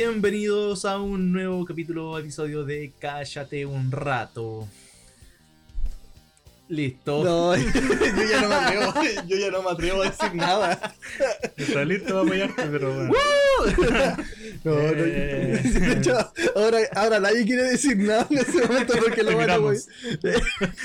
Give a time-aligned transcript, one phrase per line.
[0.00, 4.68] Bienvenidos a un nuevo capítulo, episodio de Cállate un rato.
[6.68, 7.24] Listo.
[7.24, 7.62] No, yo
[8.30, 8.92] ya no me atrevo,
[9.26, 10.94] yo ya no me atrevo a decir nada.
[11.56, 13.14] Está listo para apoyarte, pero bueno.
[14.64, 15.62] No, no, Eh.
[15.64, 16.12] de hecho,
[16.54, 19.56] ahora, ahora nadie quiere decir nada en ese momento porque lo van a.
[19.56, 19.80] Vamos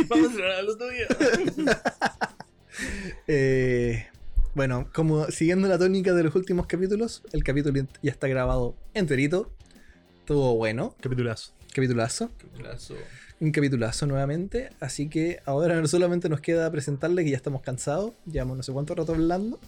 [0.08, 1.68] a hablar los días.
[3.28, 4.08] Eh,
[4.54, 9.52] bueno, como siguiendo la tónica de los últimos capítulos, el capítulo ya está grabado enterito.
[10.20, 11.54] Estuvo bueno, Capitulazo.
[11.74, 12.30] capitulazo.
[13.40, 14.70] Un capitulazo nuevamente.
[14.80, 18.14] Así que ahora no solamente nos queda presentarle que ya estamos cansados.
[18.26, 19.60] Llevamos no sé cuánto rato hablando.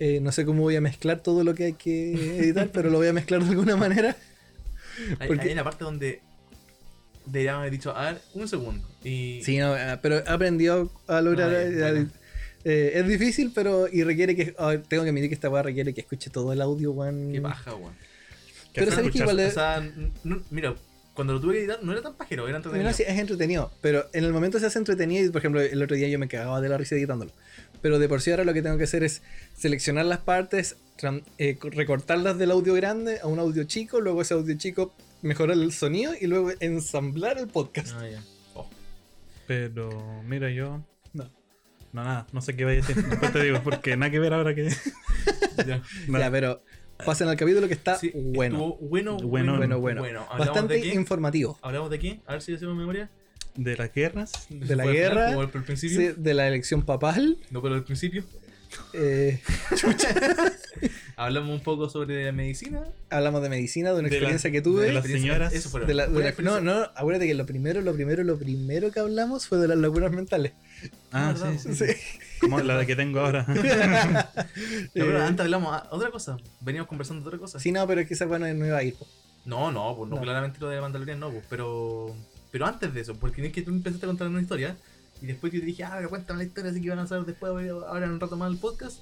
[0.00, 2.98] Eh, no sé cómo voy a mezclar todo lo que hay que editar, pero lo
[2.98, 4.16] voy a mezclar de alguna manera.
[5.20, 6.20] Hay, Porque- hay una parte donde
[7.26, 8.86] deberíamos haber dicho, a ver, un segundo.
[9.04, 11.52] Y Sí, no, eh, pero he aprendido a lograr.
[11.52, 12.10] Eh, bueno.
[12.64, 13.86] Eh, es difícil, pero.
[13.92, 14.46] Y requiere que.
[14.88, 17.32] tengo que admitir que esta weá requiere que escuche todo el audio, weón.
[17.32, 17.94] qué paja, weón.
[18.74, 19.88] Pero sabes que igual O sea,
[20.50, 20.74] mira,
[21.14, 22.82] cuando lo tuve que editar no era tan pajero, era entretenido.
[22.88, 25.80] Mira, sí, es entretenido, pero en el momento se hace entretenido y por ejemplo el
[25.80, 27.30] otro día yo me cagaba de la risa editándolo.
[27.82, 29.22] Pero de por sí ahora lo que tengo que hacer es
[29.56, 30.76] seleccionar las partes,
[31.38, 35.56] eh, co- recortarlas del audio grande a un audio chico, luego ese audio chico mejorar
[35.56, 37.92] el sonido y luego ensamblar el podcast.
[37.94, 38.24] Ah, ya.
[38.54, 38.68] Oh.
[39.46, 40.82] Pero mira, yo.
[41.94, 42.04] No.
[42.04, 42.26] Nada.
[42.32, 43.02] No sé qué vaya a decir.
[43.02, 44.68] Después te digo, porque nada que ver ahora que.
[45.66, 45.80] Ya.
[46.08, 46.18] No.
[46.18, 46.62] Ya, pero
[47.06, 48.76] pasen al capítulo que está Sí, bueno.
[48.80, 50.02] bueno, Bueno, Bueno, bueno.
[50.28, 51.58] ¿Hablamos Bastante de informativo.
[51.62, 52.20] ¿Hablamos de qué?
[52.26, 53.08] A ver si hacemos memoria.
[53.54, 54.46] De las guerras.
[54.50, 55.96] De la ¿Fue al final guerra, al principio?
[55.96, 57.38] sí, de la elección papal.
[57.50, 58.24] No, pero al principio.
[58.92, 59.40] Eh,
[61.16, 62.82] Hablamos un poco sobre medicina.
[63.10, 64.92] hablamos de medicina, de una De la- experiencia que de tuve.
[64.92, 65.52] las señoras.
[65.52, 66.74] Eso fue De la- de Buena la- no, experiencia.
[66.74, 70.10] no, acuérdate que lo primero, lo primero, lo primero que hablamos fue de las locuras
[70.12, 70.52] mentales.
[71.12, 71.92] Ah, sí, sí, Sí.
[71.92, 72.00] sí.
[72.40, 73.46] Como la de que tengo ahora.
[73.48, 73.54] No,
[74.92, 76.36] pero Eh, antes hablamos otra cosa.
[76.60, 77.58] Veníamos conversando de otra cosa.
[77.60, 78.94] Sí, no, pero es que esa bueno no iba a ir.
[78.96, 79.06] po.
[79.44, 80.22] No, no, pues no, No.
[80.22, 82.14] claramente lo de Mandalorian no, pues, pero.
[82.50, 84.76] Pero antes de eso, porque es que tú empezaste a contar una historia
[85.24, 87.24] y después yo te dije, ah, pero cuéntame la historia, así que van a saber
[87.24, 87.50] después,
[87.86, 88.98] ahora en un rato más el podcast.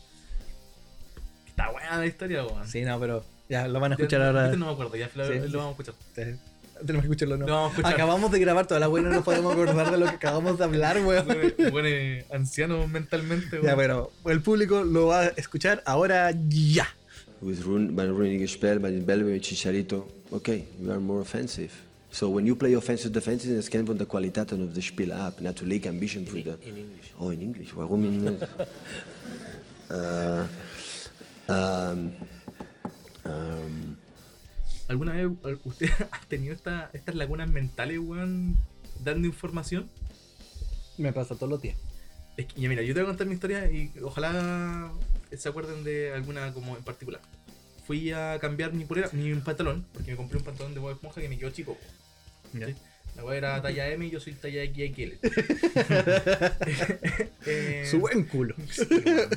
[1.49, 2.67] Está buena la historia, weón.
[2.69, 4.41] Sí, no, pero ya lo van a Ya- escuchar ya- ahora.
[4.45, 5.57] ahorita No me acuerdo, ya lo, Sí, lo sí.
[5.57, 5.95] vamos a escuchar.
[6.17, 6.37] Eh,
[6.87, 7.47] Tenemos que escucharlo, ¿no?
[7.47, 7.95] Lo vamos a escuchar.
[7.95, 10.65] Acabamos de grabar toda la buena, no nos podemos acordar de lo que acabamos de
[10.65, 11.27] hablar, weón.
[11.71, 13.77] Bueno, eh, anciano mentalmente, Ya, weón.
[13.77, 16.89] pero el público lo va a escuchar ahora ya.
[17.41, 18.61] With run, een running het
[19.07, 20.09] bellen met Chicharito.
[20.31, 21.73] Oké, you are more offensive.
[22.13, 25.41] So when you play offensive defensive, dat kent van de kwaliteiten of de spelen ab.
[25.41, 26.57] Natuurlijk ambition voor de...
[26.61, 27.09] In English.
[27.17, 27.73] Oh, in English.
[27.73, 28.41] Waarom in English?
[29.91, 30.45] uh,
[31.49, 32.13] um,
[33.25, 33.97] um,
[34.89, 35.27] ¿Alguna vez
[35.65, 38.57] usted ha tenido esta- estas lagunas mentales, weón,
[39.03, 39.89] dando información?
[40.99, 41.77] Me pasa todos los días.
[42.37, 44.93] Es que, ya mira, yo te voy a contar mi historia y ojalá
[45.35, 47.23] se acuerden de alguna como en particular.
[47.87, 51.21] Fui a cambiar mi polera, mi pantalón, porque me compré un pantalón de Bob Esponja
[51.23, 51.77] que me quedó chico.
[52.53, 52.67] Ya.
[52.67, 52.75] Sí.
[53.17, 55.19] La weá era talla M y yo soy talla XXL.
[57.45, 58.55] Eh, Su buen culo.
[58.71, 59.29] sí, weón.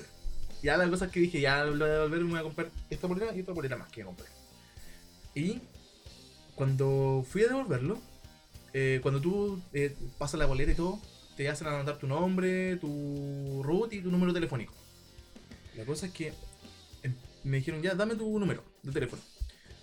[0.61, 2.69] ya la cosa es que dije, ya lo voy a devolver me voy a comprar
[2.89, 4.25] esta polera y otra polera más que me compré.
[5.33, 5.59] Y
[6.55, 7.99] cuando fui a devolverlo,
[8.73, 11.01] eh, cuando tú eh, pasas la boleta y todo,
[11.35, 14.73] te hacen anotar tu nombre, tu root y tu número telefónico.
[15.75, 16.31] La cosa es que
[17.03, 19.21] em, me dijeron, ya, dame tu número de teléfono.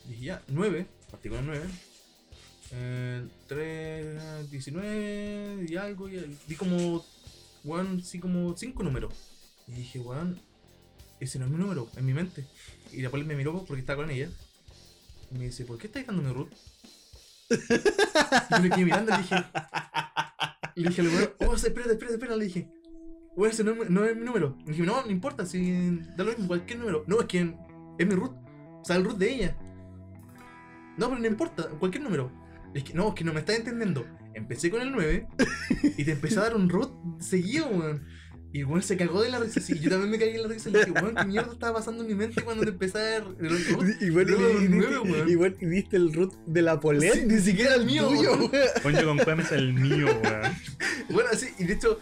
[0.09, 1.61] Dije, ya, 9, partí con el 9.
[2.73, 6.09] Eh, 3, 19 y algo.
[6.09, 7.05] Y di como,
[7.65, 9.13] weón, sí, como 5 números.
[9.69, 10.39] Y dije, weón,
[11.21, 12.47] ese no es mi número, en mi mente.
[12.93, 14.29] Y la poli me miró porque estaba con ella.
[15.31, 16.53] Y me dice, ¿por qué estás mi root?
[17.51, 19.13] y yo me quedé mirando
[20.75, 22.69] y le dije, le dije oh, espérate, espérate, espérate, le dije,
[23.37, 23.73] weón, ese no,
[24.07, 24.57] es mi- número.
[24.65, 27.05] Le dije, no, no importa, si da lo mismo, cualquier número.
[27.07, 27.55] No, es que
[27.99, 28.33] es mi root,
[28.81, 29.57] o sea, el root de ella.
[30.97, 32.31] No, pero no importa, cualquier número.
[32.75, 34.07] Es que no, es que no me estás entendiendo.
[34.35, 35.27] Empecé con el 9
[35.99, 38.05] y te empecé a dar un root seguido, weón.
[38.55, 39.61] Y el weón se cagó de la risa.
[39.61, 40.69] Sí, yo también me cagué en la risa.
[40.69, 43.25] Y dije, weón, ¿qué mierda estaba pasando en mi mente cuando te empecé a dar
[43.41, 43.87] el root?
[44.03, 45.31] Igual weón.
[45.31, 48.51] igual y viste el root de la polet, Sí, ni siquiera el mío, tuyo, weón.
[48.83, 50.53] Coño, con cuál es el mío, weón.
[51.11, 51.99] Bueno, así, y de hecho,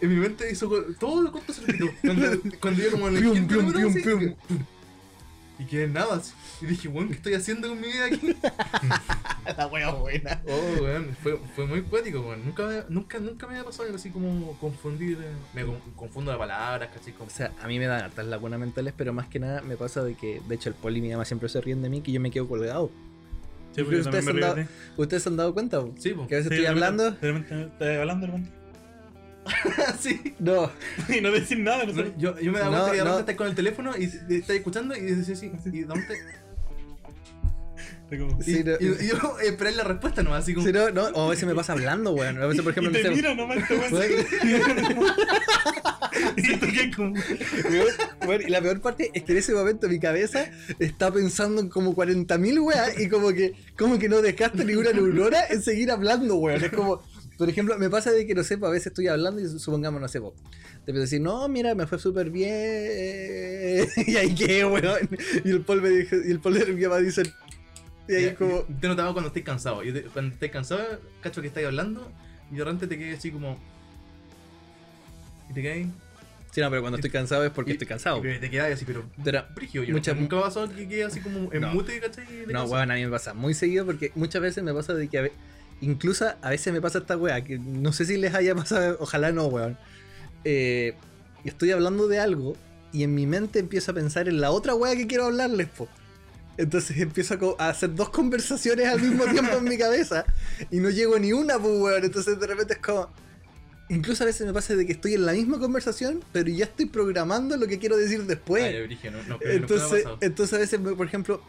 [0.00, 0.68] en mi mente hizo
[0.98, 1.86] todo lo corto circuito.
[2.00, 3.46] Cuando, cuando yo como pium.
[3.46, 4.34] pum.
[5.58, 6.32] Y que nada, así.
[6.60, 8.36] Y dije, weón, ¿qué estoy haciendo con mi vida aquí?
[9.56, 10.40] La wea buena.
[10.46, 12.44] Oh, weón, fue, fue muy cuático, weón.
[12.44, 15.18] Nunca, me- nunca, nunca me había pasado algo así como confundir.
[15.20, 17.12] eh, Me con- confundo las palabras, ¿cachai?
[17.14, 19.76] Como- O sea, a mí me dan hartas lagunas mentales, pero más que nada me
[19.76, 22.00] pasa de que, de hecho, el poli y mi mamá siempre se ríen de mí
[22.02, 22.90] que yo me quedo colgado.
[23.74, 24.66] Sí, porque yo Ustedes también me han dado- de.
[25.02, 25.80] ¿Ustedes se han dado cuenta?
[25.80, 25.94] po?
[25.98, 26.10] Sí.
[26.28, 27.10] Que a veces Sí, estoy de repente- hablando.
[27.12, 28.50] De repente estoy hablando, de repente.
[29.98, 30.34] sí.
[30.38, 30.70] No,
[31.08, 32.12] Y no decir nada, no sé.
[32.18, 33.10] Yo, yo me daba No, cuenta que de no.
[33.10, 36.02] repente estás con el teléfono y estás escuchando y dices así, ¿y dónde?
[36.02, 36.16] Estoy
[38.18, 40.66] como- Sí, y, no- y- y yo esperé la respuesta nomás, así como.
[40.66, 42.42] Sí, no, no, o a veces me pasa hablando, weón.
[42.42, 43.74] A veces, por ejemplo, y te nomás este
[46.36, 47.14] Y como.
[48.48, 52.60] la peor parte es que en ese momento mi cabeza está pensando en como 40.000
[52.62, 56.62] weas y como que, como que no desgasta ninguna neurona en seguir hablando, weón.
[56.64, 57.02] Es como,
[57.38, 60.00] por ejemplo, me pasa de que no sé, pues, a veces estoy hablando y supongamos,
[60.00, 60.34] no sé, pues,
[60.84, 63.88] te empiezo a decir, no, mira, me fue súper bien.
[64.06, 65.08] Y ahí qué, weón.
[65.44, 67.32] Y el Paul me dijo, y el Paul mi mamá dicen,
[68.10, 69.82] y ahí como, Te notaba cuando estés cansado.
[69.82, 70.80] Yo te- cuando estés cansado,
[71.20, 72.10] cacho que estáis hablando
[72.50, 73.58] y de repente te quedas así como.
[75.48, 75.88] Y te quedas.
[76.52, 78.18] sí, no, pero cuando estoy cansado es porque estoy cansado.
[78.26, 79.04] Y te quedas así, pero.
[79.24, 81.72] Pero, yo Muchas- nunca pasado que quede así como en No.
[81.74, 82.24] mute, ¿cachai?
[82.48, 85.18] No, weón, a mí me pasa muy seguido porque muchas veces me pasa de que
[85.18, 85.32] a ve-
[85.80, 89.32] incluso a veces me pasa esta weá, que no sé si les haya pasado, ojalá
[89.32, 89.76] no, weón.
[90.44, 90.94] Eh,
[91.44, 92.56] estoy hablando de algo
[92.92, 95.88] y en mi mente empiezo a pensar en la otra weá que quiero hablarles, po.
[96.60, 100.26] Entonces empiezo a, hacer dos conversaciones al mismo tiempo en mi cabeza
[100.70, 102.04] y no llego ni una, pues, weón.
[102.04, 103.08] Entonces de repente es como.
[103.88, 106.86] Incluso a veces me pasa de que estoy en la misma conversación, pero ya estoy
[106.86, 108.72] programando lo que quiero decir después.
[108.72, 110.18] Ya, Brigio, no, no, Entonces, pasado.
[110.20, 111.42] entonces a veces, por ejemplo,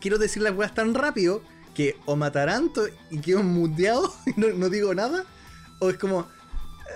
[0.00, 1.42] quiero decir las weas tan rápido
[1.74, 5.24] que o me ataranto y quedo muteado y no, no digo nada,
[5.80, 6.28] o es como.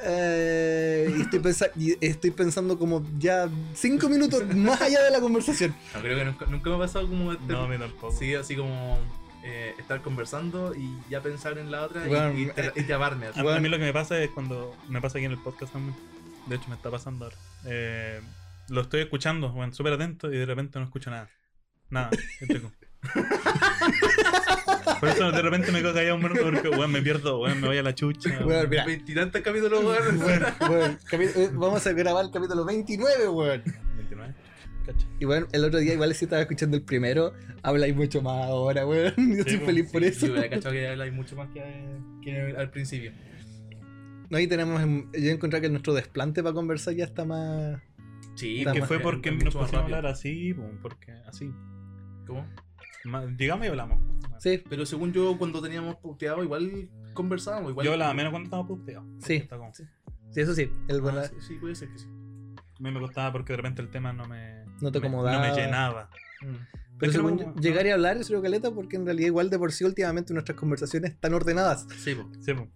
[0.02, 5.20] Eh, y, estoy pensa- y estoy pensando como ya cinco minutos más allá de la
[5.20, 5.74] conversación.
[5.94, 7.32] No, creo que nunca, nunca me ha pasado como.
[7.32, 8.16] este- No, a mí tampoco.
[8.16, 8.98] Sí, así como.
[9.42, 13.26] eh, estar conversando y ya pensar en la otra y- Bueno, y, tra- y llamarme
[13.28, 13.40] así.
[13.40, 13.56] A, Bueno.
[13.56, 15.96] a mí lo que me pasa es cuando me pasa aquí en el podcast también.
[16.46, 17.36] De hecho, me está pasando ahora.
[17.64, 18.20] Eh,
[18.68, 21.30] lo estoy escuchando, bueno, súper atento y de repente no escucho nada.
[21.88, 22.10] Nada.
[24.92, 27.60] estoy Por eso de repente me quedo callado un minuto porque weón, me pierdo, weón,
[27.60, 28.44] me voy a la chucha.
[28.44, 28.84] Weón, mira.
[28.86, 30.20] Veintitantos capítulos, weón.
[31.12, 33.62] Eh, vamos a grabar el capítulo 29, weón.
[33.96, 34.34] 29.
[34.86, 35.06] Cacha.
[35.18, 37.32] Y bueno, el otro día igual si estaba escuchando el primero,
[37.62, 39.12] habláis mucho más ahora, weón.
[39.16, 40.26] Yo estoy pues, feliz por Sí, eso.
[40.26, 41.62] Yo hubiera cachado que habláis mucho más que,
[42.22, 43.12] que al principio.
[44.30, 47.80] No, ahí tenemos, en- yo encontré que nuestro desplante para conversar ya está más...
[48.36, 51.50] Sí, Está Que más- fue porque nos pusimos a hablar así, pum, porque así.
[52.28, 52.46] ¿Cómo?
[53.36, 53.98] Digamos y hablamos.
[54.38, 57.70] Sí, Pero según yo, cuando teníamos puteado, igual conversábamos.
[57.72, 59.06] Igual Yo hablaba menos cuando estábamos puteados.
[59.18, 59.34] Sí.
[59.36, 59.84] Está como- sí,
[60.36, 60.70] eso sí.
[60.88, 62.06] El Ah, sí, sí, puede ser que sí.
[62.06, 64.64] A mí me costaba porque de repente el tema no me.
[64.80, 65.46] No te me- acomodaba.
[65.48, 66.10] No me llenaba.
[66.42, 66.46] Mm.
[66.98, 69.26] Pero Es que según no- yo, llegar y hablar es una caleta porque en realidad
[69.28, 71.86] igual de por sí últimamente nuestras conversaciones están ordenadas.
[71.98, 72.28] Sí, po.
[72.40, 72.68] Sí, po.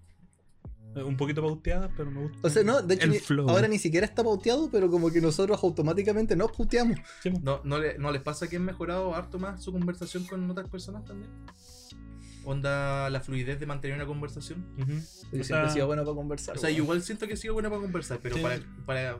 [0.96, 2.38] Un poquito pauteada, pero me gusta.
[2.42, 3.48] O sea, no, de hecho El ni- flow.
[3.48, 6.66] ahora ni siquiera está pauteado, pero como que nosotros automáticamente nos po.
[7.42, 10.68] ¿No, no, le- ¿No les pasa que han mejorado harto más su conversación con otras
[10.68, 11.30] personas también?
[12.44, 14.66] Onda la fluidez de mantener una conversación.
[14.78, 14.92] Ujú.
[14.92, 16.56] Yo O siempre sea, he sido bueno para conversar.
[16.56, 18.42] O sea, igual siento que he sido buena para conversar, pero Sí.
[18.42, 19.18] para, para.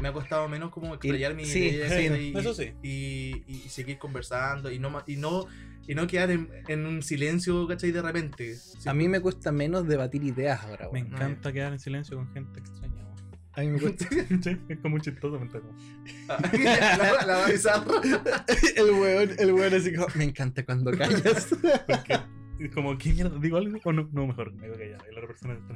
[0.00, 1.80] Me ha costado menos como explayar mi sí, y,
[2.36, 2.72] eso sí.
[2.82, 5.46] y, y seguir conversando y no, ma- y no,
[5.86, 7.90] y no quedar en, en un silencio, ¿cachai?
[7.92, 8.56] De repente.
[8.86, 11.14] A mí me cuesta menos debatir ideas ahora, Me weón.
[11.14, 12.94] encanta quedar en silencio con gente extraña.
[13.04, 13.12] weón.
[13.54, 14.06] A mí me cuesta.
[14.42, 15.38] Sí, es como muy chistoso.
[15.38, 15.74] me está como-
[17.26, 17.46] la,
[18.76, 21.48] el weón, el weón así como, me encanta cuando callas.
[21.86, 22.18] Porque
[22.60, 23.38] es como, ¿qué mierda?
[23.38, 23.78] ¿Digo algo?
[23.84, 25.00] O no, no, mejor, me voy a callar.
[25.10, 25.74] Y la otra persona está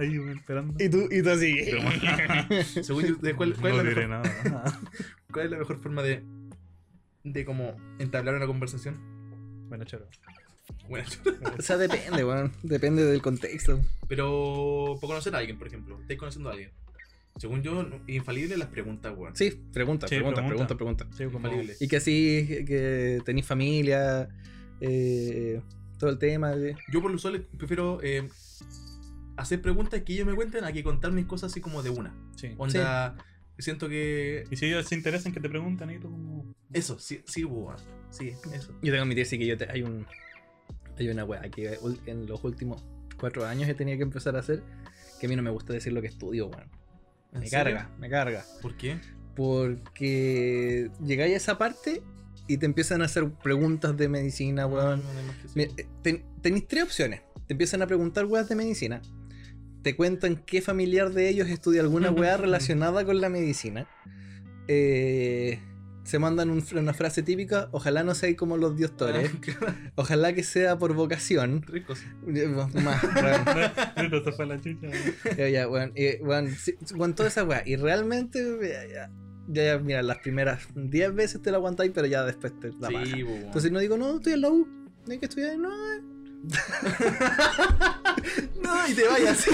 [0.00, 0.74] ahí esperando.
[0.82, 1.58] y tú, y tú así.
[2.82, 4.80] Según yo, ¿de ¿cuál, cuál no es la diré mejor, nada.
[5.32, 6.22] cuál es la mejor forma de,
[7.24, 8.98] de como entablar una conversación?
[9.68, 10.06] Bueno, choro.
[10.88, 11.06] Bueno,
[11.58, 12.52] O sea, depende, weón.
[12.62, 13.80] Depende del contexto.
[14.08, 16.00] pero por conocer a alguien, por ejemplo.
[16.00, 16.70] Estáis conociendo a alguien.
[17.38, 19.34] Según yo, infalible las preguntas, weón.
[19.34, 21.04] Sí, pregunta, Sí, pregunta, pregunta, pregunta.
[21.06, 21.16] pregunta.
[21.16, 21.76] Sí, Infalible.
[21.80, 24.28] Y que así, que tenéis familia,
[24.80, 25.62] eh,
[25.98, 26.50] todo el tema.
[26.50, 28.28] de- Yo por lo usual prefiero eh,
[29.36, 32.14] hacer preguntas que ellos me cuenten a que contar mis cosas así como de una.
[32.36, 32.54] sí.
[32.58, 33.16] Onda,
[33.62, 34.44] siento que...
[34.50, 36.54] Y si ellos se interesan que te preguntan ahí, tú como.
[36.72, 37.76] Eso, sí, sí, weón.
[38.10, 38.72] Sí, eso.
[38.72, 40.06] Yo tengo que admitir, sí, que yo te- hay un
[40.98, 42.84] hay una weá que en los últimos
[43.18, 44.62] cuatro años he tenido que empezar a hacer
[45.18, 46.68] que a mí no me gusta decir lo que estudio, weón.
[47.32, 47.64] ¿En Me serio?
[47.76, 48.44] carga, me carga.
[48.60, 48.98] ¿Por qué?
[49.34, 52.02] Porque llegáis a esa parte
[52.46, 55.02] y te empiezan a hacer preguntas de medicina, weón.
[55.02, 55.86] No, no Mira, decir.
[55.86, 57.22] eh, ten- tenéis tres opciones.
[57.46, 59.00] Te empiezan a preguntar weas de medicina.
[59.82, 63.86] Te cuentan qué familiar de ellos estudia alguna wea relacionada con la medicina.
[64.68, 65.58] Eh,
[66.04, 67.68] se mandan un- una frase típica.
[67.72, 69.30] Ojalá no seáis como los doctores.
[69.96, 71.62] Ojalá que sea por vocación.
[71.62, 72.00] Ricos.
[72.28, 74.10] Eh, Más, weón.
[74.12, 74.88] No, se fue la chucha.
[75.36, 75.92] Ya, ya, weón.
[75.94, 77.62] Eh, weón, sí, weón, toda esa wea.
[77.66, 79.08] Y realmente, ya,
[79.48, 82.88] ya, ya, mira, las primeras 10 veces te la aguantáis, pero ya después te la
[82.90, 83.04] baja.
[83.04, 83.20] Sí.
[83.20, 84.66] Entonces no digo, no, estoy en la U.
[85.06, 86.00] No hay que estudiar, no, eh.
[88.62, 89.50] No, y te vayas así.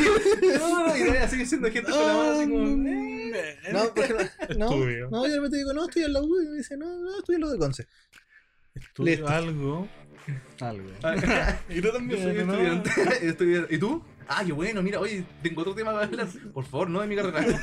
[0.58, 2.88] No, no, y te vayas así diciendo gente con la mano así como.
[2.88, 3.56] eh.
[3.72, 4.26] No, por ejemplo,
[4.58, 5.08] no, Estudio.
[5.10, 6.42] no, yo de repente digo, no, estoy en la U.
[6.42, 7.86] Y me dice, no, no, estoy en lo de Conce.
[8.74, 9.28] estudio Listo.
[9.28, 9.88] algo.
[10.60, 10.88] Algo.
[11.68, 12.52] Y tú Yo también, soy ¿no?
[12.52, 12.90] estudiante.
[13.28, 13.74] estudiante.
[13.74, 14.02] ¿Y tú?
[14.30, 16.28] Ah, qué bueno, mira, oye, tengo otro tema para hablar.
[16.52, 17.58] Por favor, no de mi carrera.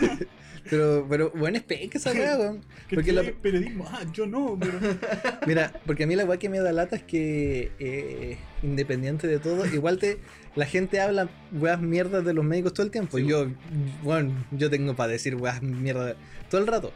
[0.68, 2.62] Pero, pero, bueno, es peca esa weá, weón.
[2.90, 3.86] Que Porque la- periodismo.
[3.88, 4.80] Ah, yo no, pero.
[5.46, 9.40] Mira, porque a mí la weá que me da lata es que, eh, independiente de
[9.40, 10.18] todo, igual te
[10.56, 13.18] la gente habla weas mierdas de los médicos todo el tiempo.
[13.18, 13.26] Sí.
[13.26, 13.48] Yo,
[14.04, 16.16] bueno, yo tengo para decir weas mierdas
[16.50, 16.92] todo el rato.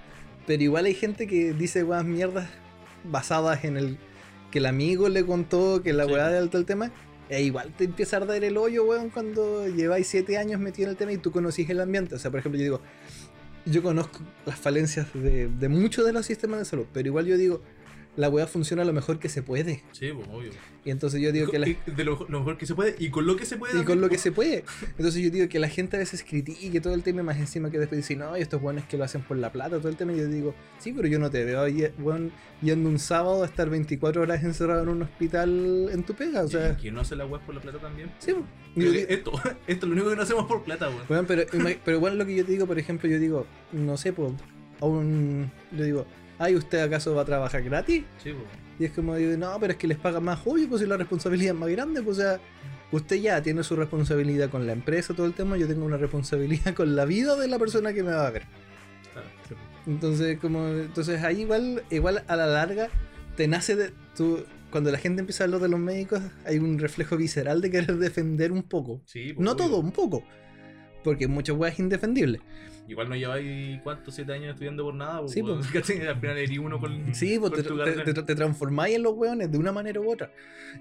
[0.47, 2.49] Pero igual hay gente que dice weas mierdas
[3.03, 3.97] basadas en el
[4.51, 6.11] que el amigo le contó, que la Sí.
[6.13, 6.91] weá de alto el tema.
[7.29, 10.91] E igual te empieza a arder el hoyo, weón, cuando lleváis siete años metido en
[10.91, 12.15] el tema y tú conocís el ambiente.
[12.15, 12.81] O sea, por ejemplo, yo digo,
[13.65, 17.37] yo conozco las falencias de, de muchos de los sistemas de salud, pero igual yo
[17.37, 17.61] digo,
[18.19, 19.81] la weá funciona lo mejor que se puede.
[19.93, 20.51] Sí, pues, obvio.
[20.83, 23.25] Y entonces yo digo que la, De lo, lo mejor que se puede y con
[23.25, 23.79] lo que se puede.
[23.79, 24.65] y con lo que se puede.
[24.97, 27.79] Entonces yo digo que la gente a veces critique todo el tema más encima que
[27.79, 30.11] después dice, no, y estos buenos que lo hacen por la plata, todo el tema.
[30.11, 31.63] Y yo digo, sí, pero yo no te veo
[31.97, 36.43] weón, yendo un sábado a estar 24 horas encerrado en un hospital en tu pega.
[36.43, 38.11] O sea, ¿Y quién no hace la web por la plata también?
[38.19, 38.35] sí.
[38.75, 39.31] yo esto,
[39.67, 41.03] esto es lo único que no hacemos por plata, weón.
[41.07, 41.43] Weón, pero,
[41.85, 44.33] pero igual lo que yo te digo, por ejemplo, yo digo, no sé, pues,
[44.81, 45.49] a un.
[45.71, 46.05] Yo digo,
[46.39, 48.03] ay, ¿usted acaso va a trabajar gratis?
[48.23, 48.47] Sí, pues.
[48.79, 51.53] Y es como, no, pero es que les pagan más, obvio, pues si la responsabilidad
[51.53, 52.39] es más grande, pues o sea,
[52.91, 56.73] usted ya tiene su responsabilidad con la empresa, todo el tema, yo tengo una responsabilidad
[56.73, 58.43] con la vida de la persona que me va a ver.
[59.13, 59.27] Claro.
[59.85, 62.87] Entonces, como, entonces ahí igual, igual a la larga
[63.35, 66.77] te nace de tú, cuando la gente empieza a hablar de los médicos, hay un
[66.79, 69.01] reflejo visceral de querer defender un poco.
[69.05, 69.65] Sí, pues, No obvio.
[69.65, 70.23] todo, un poco.
[71.03, 72.39] Porque muchas weas es indefendible.
[72.89, 74.15] Igual no lleváis, ¿cuántos?
[74.15, 75.21] ¿Siete años estudiando por nada?
[75.27, 75.59] Sí, weón.
[75.71, 75.89] pues.
[76.07, 77.13] Al final eres uno con.
[77.13, 79.99] Sí, pues con te, tu te- te- te transformáis en los weones de una manera
[80.01, 80.31] u otra.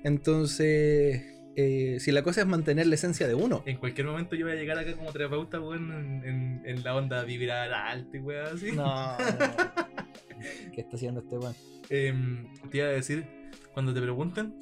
[0.04, 1.22] Entonces,
[1.56, 3.62] eh, si la cosa es mantener la esencia de uno.
[3.66, 6.96] En cualquier momento yo voy a llegar acá como terapeuta, weón, en, en, en la
[6.96, 8.72] onda vibrar alta y weón, así.
[8.72, 9.16] No.
[10.74, 11.54] ¿Qué está haciendo este weón?
[11.90, 13.26] Em, te iba a decir,
[13.72, 14.54] cuando te pregunten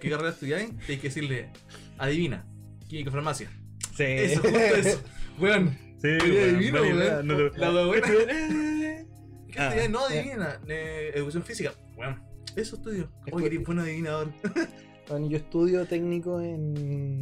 [0.00, 1.50] qué carrera estudiáis, tienes que decirle,
[1.98, 2.46] adivina,
[2.88, 3.50] química farmacia.
[3.96, 4.04] Sí.
[4.04, 5.02] Eso, justo eso.
[5.38, 7.26] Weón, Sí, Oye, adivino, buena idea, weón.
[7.28, 8.06] no la buena.
[8.08, 9.06] ¿Qué
[9.58, 9.66] Ah.
[9.68, 9.90] estudiáis?
[9.90, 11.72] No, adivina, eh, educación física.
[11.96, 12.20] Weón,
[12.56, 13.08] eso estudio.
[13.26, 14.32] Es Oye, que- eres buen adivinador.
[15.08, 17.18] Bueno, yo estudio técnico en.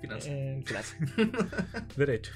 [0.00, 0.28] Finanzas.
[0.28, 0.96] en clase.
[1.96, 2.32] Derecho.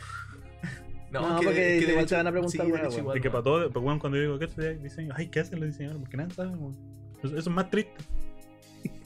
[1.13, 3.85] No, porque igual te van a preguntar, sí, derecho igual, Y que para todo, pues,
[3.85, 6.01] weón, cuando yo digo que estudias diseño, ay, ¿qué hacen los diseñadores?
[6.03, 6.77] Porque nadie sabe, weón.
[7.23, 7.95] Eso, eso es más triste.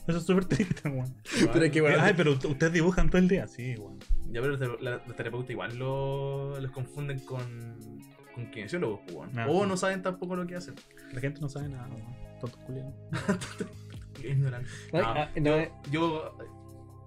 [0.07, 1.13] Eso es súper triste, weón.
[1.53, 3.99] Pero es que, weón, Ay, pero ustedes dibujan todo el día, sí, weón.
[4.31, 7.39] Ya, pero los, los terapeutas igual lo, los confunden con,
[8.35, 9.39] con kinesiólogos, pues, weón.
[9.39, 9.47] Ah.
[9.49, 10.75] O no saben tampoco lo que hacen.
[11.13, 12.51] La gente no sabe nada, weón.
[12.65, 12.93] Culiados.
[14.21, 14.69] Qué ignorante.
[14.93, 15.71] Ah, no, yo, eh.
[15.91, 16.37] yo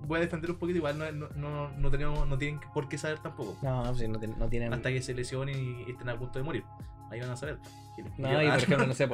[0.07, 2.99] voy a defender un poquito, igual no, no, no, no tenemos, no tienen por qué
[2.99, 3.57] saber tampoco.
[3.62, 4.73] No, no, sí, no, tienen- no tienen.
[4.73, 6.65] Hasta que se lesionen y estén a punto de morir.
[7.11, 7.59] Ahí van a saber.
[8.17, 9.09] No, y por ejemplo, no sé,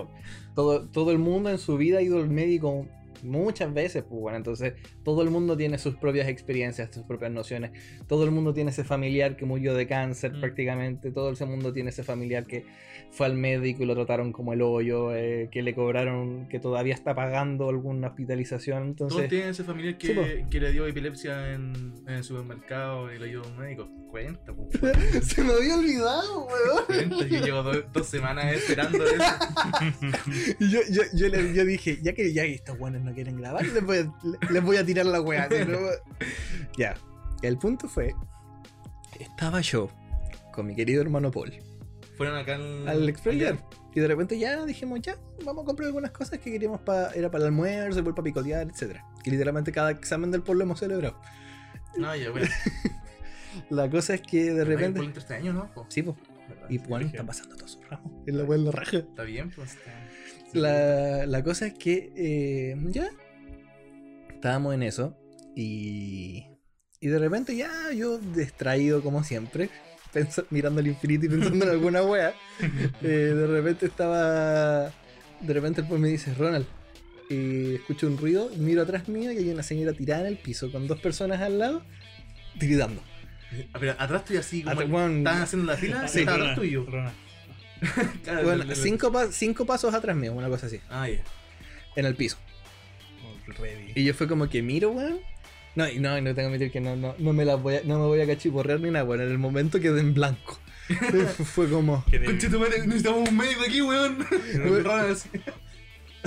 [0.55, 2.87] todo, todo el mundo en su vida ha ido al médico
[3.23, 7.73] muchas veces, pues bueno, entonces todo el mundo tiene sus propias experiencias, sus propias nociones,
[8.07, 10.41] todo el mundo tiene ese familiar que murió de cáncer Mm.
[10.41, 12.65] prácticamente, todo ese mundo tiene ese familiar que
[13.11, 16.95] fue al médico y lo trataron como el hoyo, eh, que le cobraron, que todavía
[16.95, 19.31] está pagando alguna hospitalización, Todos entonces...
[19.31, 23.27] tienen ese familiar que, Sí, que le dio epilepsia en, en el supermercado y le
[23.29, 23.89] dio a un médico.
[24.11, 24.69] Cuenta, po,
[25.23, 26.85] Se me había olvidado, weón.
[27.11, 27.27] cuenta.
[27.27, 29.15] Yo llevo dos, dos semanas esperando eso.
[30.61, 33.85] Yo, yo, yo, le- yo dije, ya que ya estos buenos no quieren grabar, les
[33.85, 35.49] voy a, les voy a tirar la weá.
[35.67, 35.79] no-
[36.79, 36.95] ya.
[37.43, 38.15] El punto fue,
[39.19, 39.91] estaba yo
[40.53, 41.53] con mi querido hermano Paul
[42.17, 43.57] Fueron acá al, al allá.
[43.95, 47.31] y de repente ya dijimos, ya, vamos a comprar algunas cosas que queríamos para, era
[47.31, 49.01] para el almuerzo, para picotear, etc.
[49.25, 51.21] Y literalmente cada examen del Paul lo hemos celebrado.
[51.97, 52.47] No, ya, bueno.
[53.71, 55.01] La cosa es que de repente...
[55.03, 55.73] Por este año, ¿no?
[55.73, 55.87] Po?
[55.89, 56.17] Sí, pues.
[56.69, 58.23] Y bueno, dije, está pasando todo su ramo.
[58.27, 58.99] Es la la raja.
[58.99, 59.75] Está bien, pues.
[59.75, 59.91] Está...
[60.61, 63.09] La, la cosa es que eh, ya
[64.35, 65.17] estábamos en eso
[65.55, 66.47] y,
[67.01, 69.71] y de repente ya yo distraído como siempre,
[70.51, 72.35] mirando al infinito y pensando en alguna wea,
[73.03, 74.93] eh, de repente estaba,
[75.41, 76.67] de repente el pues me dice, Ronald,
[77.29, 80.71] y escucho un ruido, miro atrás mío y hay una señora tirada en el piso
[80.71, 81.83] con dos personas al lado,
[82.57, 83.03] gritando.
[83.73, 86.23] Ah, Pero atrás estoy así, como estaban haciendo la fila, Sí.
[86.23, 86.85] atrás tuyo.
[86.89, 87.13] Rona.
[88.25, 91.21] Claro, bueno, le- cinco, pa- cinco pasos atrás mío, una cosa así, Ah, ya.
[91.97, 92.37] en el piso.
[93.25, 93.93] Oh, ready.
[93.95, 95.19] Y yo fue como que miro, weón.
[95.75, 97.77] No, y no, y no tengo que admitir que no, no, no me la voy
[97.77, 99.21] a, no me voy a cachiporrear ni nada, weón.
[99.21, 100.59] En el momento quedé en blanco.
[101.55, 102.05] fue como.
[102.07, 104.25] Madre, necesitamos un médico aquí, weón.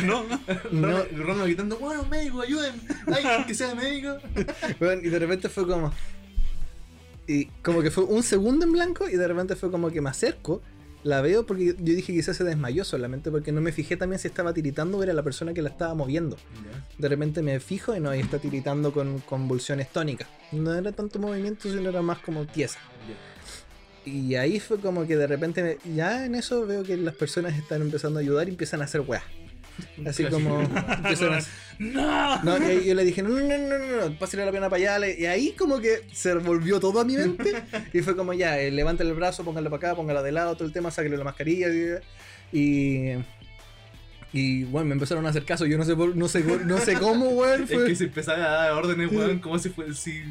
[0.06, 0.40] No, no.
[0.72, 2.74] No, Ronald, gritando, bueno, médico, ayuden.
[3.08, 4.18] Ay, que sea médico.
[4.80, 5.92] weón, y de repente fue como.
[7.28, 10.10] Y como que fue un segundo en blanco y de repente fue como que me
[10.10, 10.62] acerco
[11.04, 14.28] la veo porque yo dije quizás se desmayó solamente porque no me fijé también si
[14.28, 16.38] estaba tiritando o era la persona que la estaba moviendo.
[16.98, 20.28] De repente me fijo y no, ahí está tiritando con convulsiones tónicas.
[20.52, 22.80] No era tanto movimiento, sino era más como tiesa.
[23.08, 24.12] Ya.
[24.12, 27.58] Y ahí fue como que de repente, me- ya en eso veo que las personas
[27.58, 29.24] están empezando a ayudar y empiezan a hacer weas.
[30.06, 30.62] Así como.
[31.80, 32.44] ¡No!
[32.44, 35.08] no, y yo le dije, no, no, no, no, no, pásale la pierna para allá.
[35.18, 37.64] Y ahí como que se volvió todo a mi mente.
[37.94, 40.66] Y fue como ya, eh, levántale el brazo, póngalo para acá, póngalo de lado, todo
[40.66, 41.68] el tema, sáquele la mascarilla.
[42.52, 43.14] Y.
[44.32, 45.66] Y bueno, me empezaron a hacer caso.
[45.66, 47.64] Yo no sé, no sé, no sé cómo, weón.
[47.70, 50.22] Es Fue, que se empezaba a dar órdenes, weón, como si fuera si,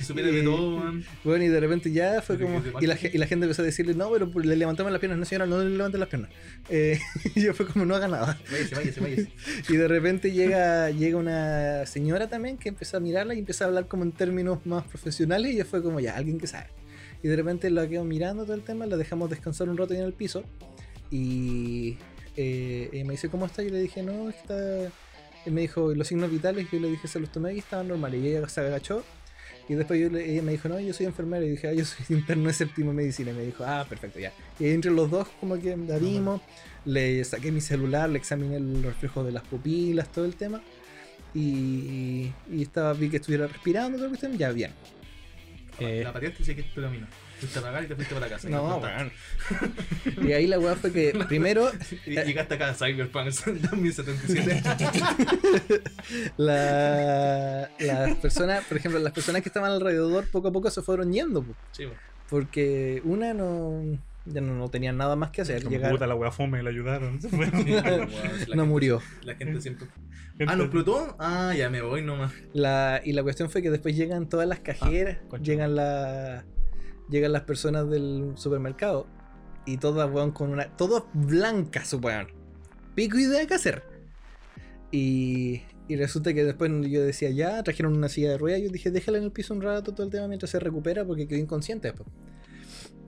[0.00, 1.04] si supiera de todo, weón.
[1.24, 2.62] Bueno, y de repente ya fue como.
[2.80, 5.18] Y la, y la gente empezó a decirle, no, pero le levantamos las piernas.
[5.18, 6.30] No, señora, no le levanten las piernas.
[6.70, 6.98] Eh,
[7.34, 8.38] y yo fue como, no haga nada.
[8.50, 9.32] Váyase, váyase, váyase.
[9.68, 13.66] Y de repente llega, llega una señora también que empezó a mirarla y empezó a
[13.66, 15.52] hablar como en términos más profesionales.
[15.52, 16.68] Y yo fue como, ya, alguien que sabe.
[17.22, 20.00] Y de repente la quedo mirando todo el tema, la dejamos descansar un rato ahí
[20.00, 20.44] en el piso.
[21.10, 21.98] Y
[22.36, 23.62] eh, me dice, ¿cómo está?
[23.62, 24.90] Y yo le dije, no, está.
[25.44, 26.66] Y me dijo, los signos vitales.
[26.70, 28.22] Y yo le dije, se los tomé y estaban normales.
[28.22, 29.04] Y ella se agachó.
[29.70, 31.44] Y después yo le- ella me dijo, no, yo soy enfermera.
[31.46, 33.30] Y dije, ah, yo soy interno de séptimo de medicina.
[33.30, 34.32] Y me dijo, ah, perfecto, ya.
[34.58, 36.40] Y entre los dos, como que la vimos.
[36.84, 40.60] Le saqué mi celular, le examiné el reflejo de las pupilas, todo el tema.
[41.34, 44.72] Y, y estaba, vi que estuviera respirando, todo el cuestión, ya bien.
[45.78, 46.00] Eh.
[46.02, 46.66] La pateaste y sé que es.
[47.40, 48.48] Fuiste a pagar y te fuiste para la casa.
[48.48, 49.12] No, Y weón.
[50.28, 51.70] Y ahí la weá fue que primero
[52.06, 54.62] Y llegaste acá a Cyberpunk en 2077.
[56.36, 61.12] la, las personas, por ejemplo, las personas que estaban alrededor poco a poco se fueron
[61.12, 61.96] yendo, po, Sí, weón.
[62.28, 63.82] porque una no
[64.26, 65.62] ya no, no tenían nada más que hacer.
[65.64, 67.18] Como llegar- puta la wea fome, le ayudaron.
[67.22, 67.50] La no
[68.46, 69.02] gente- murió.
[69.22, 69.88] La gente siempre.
[70.46, 71.16] Ah, ¿no explotó?
[71.18, 72.32] Ah, ya me voy nomás.
[72.52, 75.44] La, y la cuestión fue que después llegan todas las cajeras, concha.
[75.52, 76.44] llegan, la,
[77.10, 79.06] llegan las personas del supermercado
[79.66, 80.76] y todas, weón, con una.
[80.76, 82.28] Todas blancas, weón.
[82.94, 83.82] Pico idea qué hacer.
[84.90, 88.62] Y, y resulta que después yo decía, ya, trajeron una silla de ruedas.
[88.62, 91.26] Yo dije, déjala en el piso un rato todo el tema mientras se recupera porque
[91.26, 92.08] quedó inconsciente después.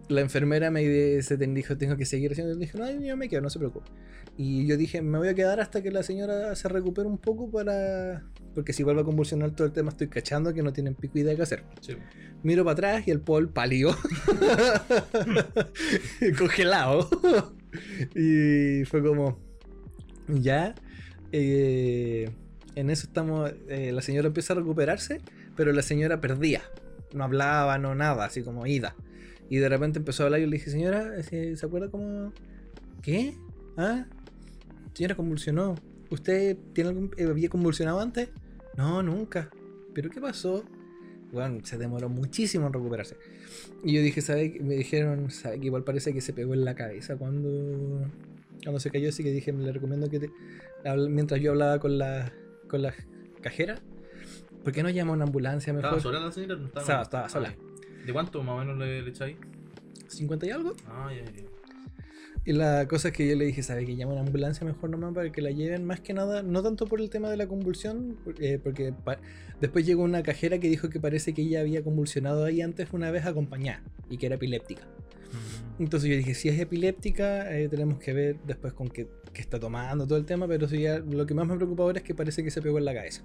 [0.09, 2.55] La enfermera me se dijo, tengo que seguir haciendo.
[2.55, 3.91] Dije, no, yo me quedo, no se preocupe.
[4.37, 7.51] Y yo dije, me voy a quedar hasta que la señora se recupere un poco
[7.51, 8.25] para.
[8.55, 11.35] Porque si vuelve a convulsionar todo el tema, estoy cachando que no tienen pico idea
[11.35, 11.65] qué hacer.
[11.81, 11.97] Sí.
[12.43, 13.97] Miro para atrás y el Paul pálido.
[16.39, 17.09] Congelado.
[18.15, 19.39] y fue como.
[20.29, 20.75] Ya.
[21.33, 22.31] eh,
[22.75, 23.53] en eso estamos.
[23.69, 25.21] eh, la señora empieza a recuperarse,
[25.57, 26.63] pero la señora perdía.
[27.15, 28.95] No hablaba, no nada, así como ida.
[29.51, 32.33] Y de repente empezó a hablar y yo le dije, señora, ¿se se acuerda cómo.?
[33.03, 33.35] ¿Qué?
[33.77, 34.07] ¿Ah?
[34.95, 35.75] Señora, convulsionó.
[36.11, 38.29] ¿Usted tiene algún, eh, había convulsionado antes?
[38.77, 39.51] No, nunca.
[39.95, 40.65] ¿Pero qué pasó?
[41.33, 43.17] Bueno, se demoró muchísimo en recuperarse.
[43.85, 44.59] Y yo dije, ¿sabe?
[44.61, 45.61] Me dijeron, ¿sabe?
[45.61, 48.07] Que igual parece que se pegó en la cabeza cuando,
[48.63, 49.09] cuando se cayó.
[49.09, 50.31] Así que dije, le recomiendo que te,
[51.09, 52.33] mientras yo hablaba con la,
[52.69, 52.95] con la
[53.41, 53.79] cajera,
[54.63, 55.97] ¿por qué no llama a una ambulancia mejor?
[55.97, 56.57] ¿Estaba sola la señora?
[56.57, 57.55] No estaba, Estaba- estaba sola.
[57.59, 58.05] Ah.
[58.07, 59.37] ¿De cuánto más o menos le, le echáis?
[60.09, 60.75] ¿50 y algo?
[60.87, 61.43] Ah, ya, ya.
[62.45, 63.87] Y la cosa es que yo le dije, ¿sabe?
[63.87, 66.63] Que llame a una ambulancia mejor nomás para que la lleven más que nada, no
[66.63, 68.93] tanto por el tema de la convulsión, eh, porque
[69.61, 73.13] después llegó una cajera que dijo que parece que ella había convulsionado ahí antes una
[73.13, 74.83] vez acompañada y que era epiléptica.
[75.79, 79.61] Entonces yo dije, si es epiléptica, eh, tenemos que ver después con qué, qué está
[79.61, 82.15] tomando todo el tema, pero si ya, lo que más me preocupa ahora es que
[82.15, 83.23] parece que se pegó en la cabeza.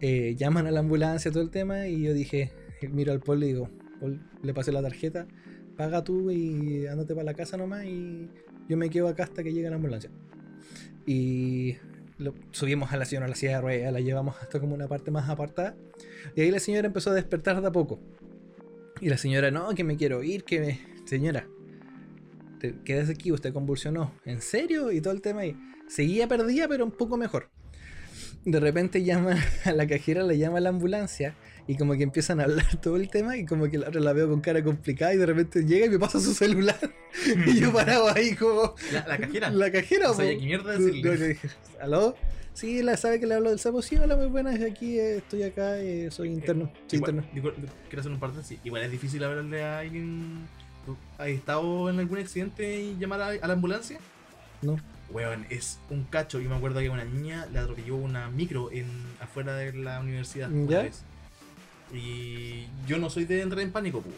[0.00, 2.52] Eh, llaman a la ambulancia todo el tema y yo dije,
[2.90, 3.70] miro al Paul y digo,
[4.00, 5.26] Paul, le pasé la tarjeta,
[5.76, 8.28] paga tú y ándate para la casa nomás y
[8.68, 10.10] yo me quedo acá hasta que llegue la ambulancia.
[11.06, 11.76] Y
[12.52, 15.10] subimos a la señora a la silla de ruedas, la llevamos hasta como una parte
[15.10, 15.76] más apartada
[16.36, 18.00] y ahí la señora empezó a despertar de a poco.
[19.00, 20.80] Y la señora, no, que me quiero ir, que me...
[21.06, 21.48] Señora,
[22.60, 24.12] te quedas aquí, usted convulsionó.
[24.24, 24.92] ¿En serio?
[24.92, 25.44] Y todo el tema.
[25.44, 25.56] Y
[25.88, 27.50] seguía perdida, pero un poco mejor.
[28.44, 31.34] De repente llama a la cajera, le llama a la ambulancia
[31.66, 34.12] y como que empiezan a hablar todo el tema y como que la otra la
[34.12, 36.78] veo con cara complicada y de repente llega y me pasa su celular
[37.46, 39.50] y yo parado ahí como La, la cajera.
[39.50, 40.12] la cajera.
[40.14, 40.38] Sabía po.
[40.40, 41.38] qué mierda decirle.
[41.80, 42.16] ¿Aló?
[42.54, 43.80] Sí, la sabe que le hablo del sapo.
[43.80, 44.60] Sí, hola, muy buenas.
[44.60, 46.70] Aquí eh, estoy acá, eh, soy interno.
[46.86, 47.34] Soy Igual, interno.
[47.34, 47.52] digo,
[47.88, 48.58] quiero hacer un paréntesis.
[48.62, 50.46] Igual es difícil hablarle a alguien.
[50.84, 53.98] ¿Tú ¿Has estado en algún accidente y llamar a, a la ambulancia?
[54.60, 54.76] No.
[55.10, 56.40] Weón, es un cacho.
[56.40, 58.86] Yo me acuerdo que una niña le atropelló una micro en
[59.20, 60.50] afuera de la universidad.
[60.52, 60.82] una ¿Ya?
[60.82, 61.04] vez.
[61.92, 64.14] Y yo no soy de entrar en pánico, pues.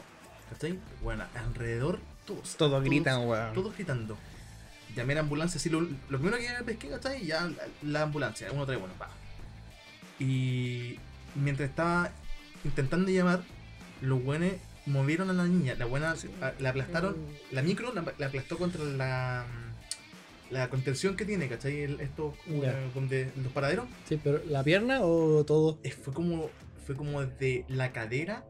[0.51, 0.79] ¿Cachai?
[1.03, 2.57] Bueno, alrededor todos.
[2.57, 3.53] Todos gritan, weón.
[3.55, 4.17] Todos gritando.
[4.95, 7.27] Llamé a la ambulancia, sí, lo, lo primero que pesqué, ¿cachai?
[7.27, 9.11] Ya la, la ambulancia, uno trae bueno, pa.
[10.19, 10.99] Y
[11.35, 12.11] mientras estaba
[12.65, 13.43] intentando llamar,
[14.01, 14.53] los buenos
[14.87, 15.75] movieron a la niña.
[15.79, 17.17] La buena a- la aplastaron.
[17.51, 19.45] La micro la, la aplastó contra la.
[20.51, 21.81] La contención que tiene, ¿cachai?
[21.83, 22.71] El- esto, Ya.
[22.73, 23.87] eh, donde los paraderos.
[24.09, 25.79] Sí, pero ¿la pierna o todo?
[26.05, 26.51] fue como.
[26.85, 28.45] Fue como de la cadera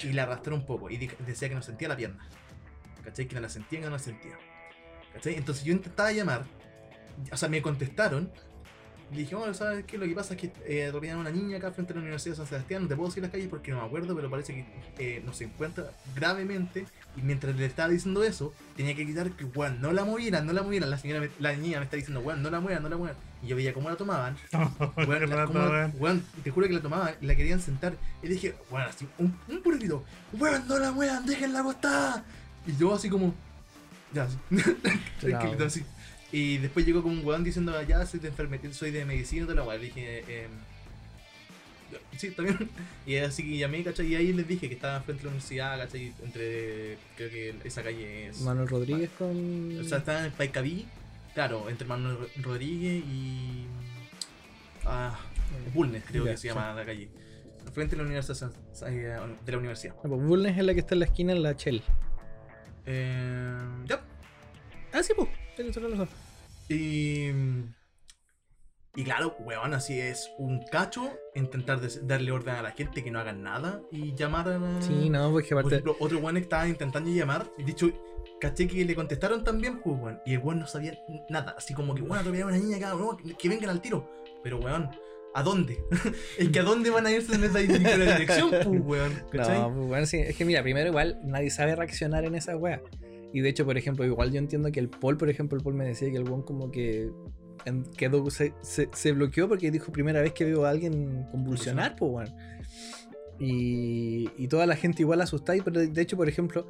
[0.00, 0.90] y la arrastró un poco.
[0.90, 2.28] Y decía que no sentía la pierna.
[3.04, 3.26] ¿Cachai?
[3.26, 4.36] Que no la sentía, que no la sentía.
[5.12, 5.34] ¿Cachai?
[5.34, 6.44] Entonces yo intentaba llamar.
[7.32, 8.30] O sea, me contestaron.
[9.10, 9.96] Y dije, oh, ¿sabes qué?
[9.96, 12.36] Lo que pasa es que eh, a una niña acá frente a la Universidad de
[12.36, 12.82] San Sebastián.
[12.82, 14.66] No te puedo decir las calles porque no me acuerdo, pero parece que
[14.98, 16.84] eh, no se encuentra gravemente.
[17.16, 20.52] Y mientras le estaba diciendo eso, tenía que gritar que, weón, no la movieran, no
[20.52, 20.90] la movieran.
[20.90, 23.16] La señora, me- la niña me está diciendo, weón, no la muevan, no la muevan.
[23.42, 24.36] Y yo veía cómo la tomaban.
[24.52, 27.94] La- cómo- weón, te juro que la tomaban y la querían sentar.
[28.22, 32.24] Y dije, weón, así, un, un puro grito, weón, no la muevan, déjenla acostada.
[32.66, 33.32] Y yo así como,
[34.12, 34.36] ya, así,
[35.20, 35.84] tranquilito así.
[36.32, 39.54] Y después llegó como un weón diciendo, ya, soy de enfermería, soy de medicina, de
[39.54, 39.80] la weón.
[39.80, 40.50] Le dije, em,
[42.16, 42.68] sí, también.
[43.06, 44.08] Y así que llamé, ¿cachai?
[44.08, 46.12] Y ahí les dije que estaba frente a la universidad, ¿cachai?
[46.22, 48.40] Entre, creo que esa calle es...
[48.42, 49.78] Manuel Rodríguez con.
[49.80, 50.86] O sea, está en Paicaví,
[51.38, 53.68] claro, entre Manuel Ro- Rodríguez y.
[54.84, 55.16] Ah,
[55.72, 57.08] Bulnes, creo que se llama la calle.
[57.72, 58.34] Frente a la universidad
[58.72, 59.94] San- eh, de la universidad.
[59.98, 61.80] Ah, pues Bulnes es la que está en la esquina en la Shell.
[62.86, 64.00] Eh, ya.
[64.92, 65.28] Ah, sí, pues.
[66.68, 67.30] Y.
[68.96, 73.20] Y claro, weón, así es un cacho intentar darle orden a la gente que no
[73.20, 74.82] hagan nada y llamar a la.
[74.82, 75.76] Sí, no, porque Por aparte.
[75.76, 77.90] ejemplo, otro weón estaba intentando llamar, y de hecho,
[78.40, 80.98] caché que le contestaron también, pues, weón, y el weón no sabía
[81.28, 83.80] nada, así como que, weón, atropellaron a una niña acá, no, que, que vengan al
[83.80, 84.10] tiro.
[84.42, 84.90] Pero, weón,
[85.34, 85.78] ¿a dónde?
[86.38, 89.12] es que ¿a dónde van a irse en esa dirección, pues, weón?
[89.30, 89.60] ¿Cachai?
[89.60, 92.82] No, pues bueno, sí, es que mira, primero igual nadie sabe reaccionar en esa wea.
[93.32, 95.74] Y de hecho, por ejemplo, igual yo entiendo que el Paul, por ejemplo, el Paul
[95.74, 97.10] me decía que el weón como que
[97.96, 102.10] quedó, se, se- se bloqueó porque dijo primera vez que veo a alguien convulsionar, pues
[102.12, 102.34] weón.
[103.40, 106.66] Y, y toda la gente igual asustada, y pero de hecho, por ejemplo,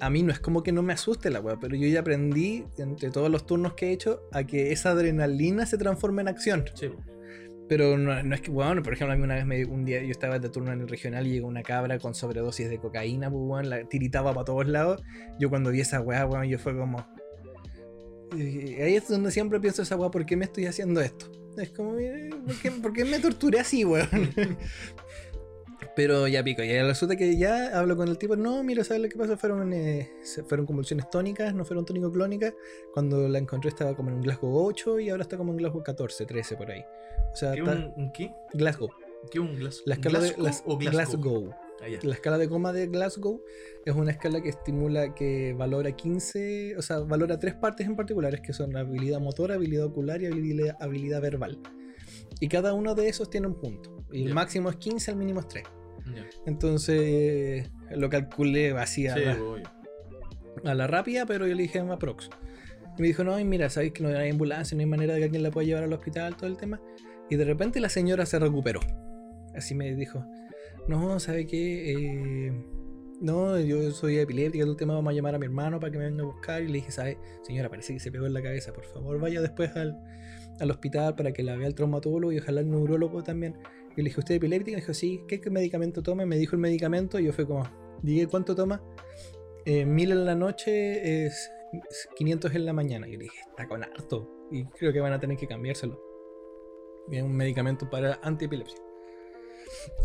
[0.00, 2.64] a mí no es como que no me asuste la wea, pero yo ya aprendí
[2.78, 6.64] entre todos los turnos que he hecho a que esa adrenalina se transforma en acción.
[6.74, 6.90] Sí.
[7.68, 10.02] Pero no, no es que, bueno, por ejemplo, a mí una vez me, un día
[10.02, 13.30] yo estaba de turno en el regional y llegó una cabra con sobredosis de cocaína,
[13.30, 15.00] pues, weón, la tiritaba para todos lados.
[15.38, 17.06] Yo cuando vi esa weá, weón, yo fue como.
[18.36, 21.26] Y ahí es donde siempre pienso esa weá, ¿por qué me estoy haciendo esto?
[21.56, 24.08] Es como, eh, ¿por qué, por qué me torturé así, weón?
[25.96, 29.08] Pero ya pico, y resulta que ya hablo con el tipo, no, mira, ¿sabes lo
[29.08, 29.36] que pasó?
[29.36, 30.10] Fueron, eh,
[30.46, 32.54] fueron convulsiones tónicas, no fueron tónico-clónicas.
[32.94, 35.82] Cuando la encontré estaba como en un Glasgow 8 y ahora está como en Glasgow
[35.82, 36.84] 14, 13 por ahí.
[37.32, 38.30] O sea, ¿Qué está- un, un qué?
[38.54, 38.88] Glasgow.
[39.30, 39.82] ¿Qué un Glasgow?
[39.86, 40.92] La escala de ¿Glasgow las- o Glasgow?
[41.20, 41.54] Glasgow.
[41.82, 41.86] Ah.
[42.02, 43.42] La escala de coma de Glasgow
[43.84, 48.40] es una escala que estimula que valora 15, o sea, valora tres partes en particulares
[48.42, 51.58] que son habilidad motora, habilidad ocular y habilidad, habilidad verbal.
[52.38, 54.04] Y cada uno de esos tiene un punto.
[54.12, 55.64] Y el máximo es 15, el mínimo es 3.
[56.14, 56.26] Ya.
[56.46, 59.64] Entonces lo calculé así a, Sí, la, obvio.
[60.64, 62.28] a la rápida, pero yo le dije a Prox.
[62.98, 65.20] Y me dijo, no, y mira, sabéis que no hay ambulancia, no hay manera de
[65.20, 66.80] que alguien la pueda llevar al hospital, todo el tema.
[67.30, 68.80] Y de repente la señora se recuperó.
[69.54, 70.24] Así me dijo,
[70.90, 71.92] no, ¿sabe qué?
[71.92, 72.52] Eh,
[73.20, 75.98] no, yo soy epiléptica, todo el tema, vamos a llamar a mi hermano para que
[75.98, 76.62] me venga a buscar.
[76.62, 77.18] Y le dije, ¿sabe?
[77.42, 79.96] Señora, parece que se pegó en la cabeza, por favor, vaya después al,
[80.58, 83.56] al hospital para que la vea el traumatólogo y ojalá el neurólogo también.
[83.96, 84.76] Y le dije, ¿usted es epiléptica?
[84.76, 86.26] Me dijo, sí, ¿qué, qué medicamento toma?
[86.26, 87.64] Me dijo el medicamento y yo fue como,
[88.02, 88.82] dije, ¿cuánto toma?
[89.64, 91.50] Eh, mil en la noche es
[92.16, 93.06] 500 en la mañana.
[93.06, 94.48] Y le dije, está con harto.
[94.50, 96.00] Y creo que van a tener que cambiárselo.
[97.10, 98.89] Es un medicamento para antiepilepsia.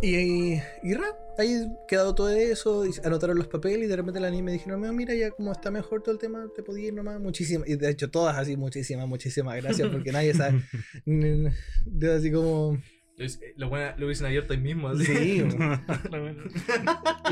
[0.02, 1.06] Y, y, y ra,
[1.38, 4.82] ahí quedado todo eso, y anotaron los papeles y de repente la niña me dijeron,
[4.82, 7.76] "No, mira ya como está mejor todo el tema, te podía ir nomás, muchísimas, y
[7.76, 10.62] de hecho todas así, muchísimas, muchísimas gracias, porque nadie sabe,
[11.06, 12.78] de así como,
[13.18, 14.90] Lo, hubiese- lo, buena- lo hubiesen abierto ahí mismo.
[14.90, 15.06] así.
[15.06, 15.44] sí,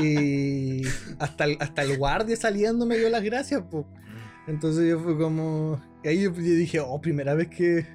[0.00, 0.82] y
[1.18, 3.84] hasta el, hasta el guardia saliendo me dio las gracias, pues.
[4.46, 5.82] Entonces yo fue como.
[6.02, 7.86] y Ahí yo, yo dije, oh, primera vez que.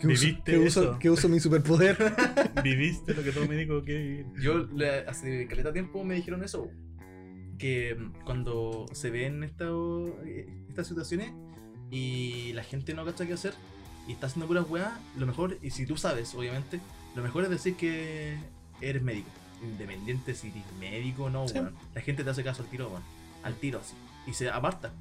[0.00, 0.98] Que uso, Viviste que, uso, eso.
[0.98, 1.96] que uso mi superpoder.
[2.62, 4.26] Viviste lo que todo médico quiere vivir.
[4.40, 6.68] Yo le- hace caleta tiempo me dijeron eso.
[7.58, 11.32] Que mm, cuando se ven esto- eh, estas situaciones
[11.90, 13.54] y la gente no cacha qué hacer
[14.06, 16.80] y está haciendo puras weas, lo mejor, y si tú sabes, obviamente,
[17.16, 18.36] lo mejor es decir que
[18.80, 19.28] eres médico.
[19.62, 21.54] Independiente si eres médico o no, Sí.
[21.58, 21.74] weón.
[21.94, 23.02] La gente te hace caso al tiro, weón.
[23.42, 23.94] Al tiro así.
[24.28, 24.92] Y se aparta.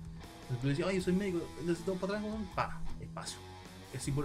[0.50, 2.46] Entonces tú dices, oye, soy médico, necesito para atrás, weón.
[2.56, 3.38] Pa, espacio.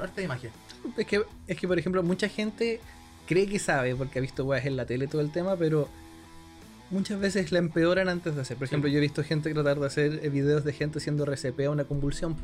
[0.02, 0.50] Arte de magia.
[0.96, 2.80] es, que, es que, por ejemplo, mucha gente
[3.26, 5.88] cree que sabe porque ha visto weas en la tele todo el tema, pero
[6.90, 8.56] muchas veces la empeoran antes de hacer.
[8.56, 8.74] Por Sí.
[8.74, 11.70] ejemplo, yo he visto gente tratar de hacer eh, videos de gente haciendo RCP a
[11.70, 12.36] una convulsión.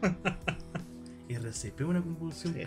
[1.28, 2.60] RCP una convulsión, Sí.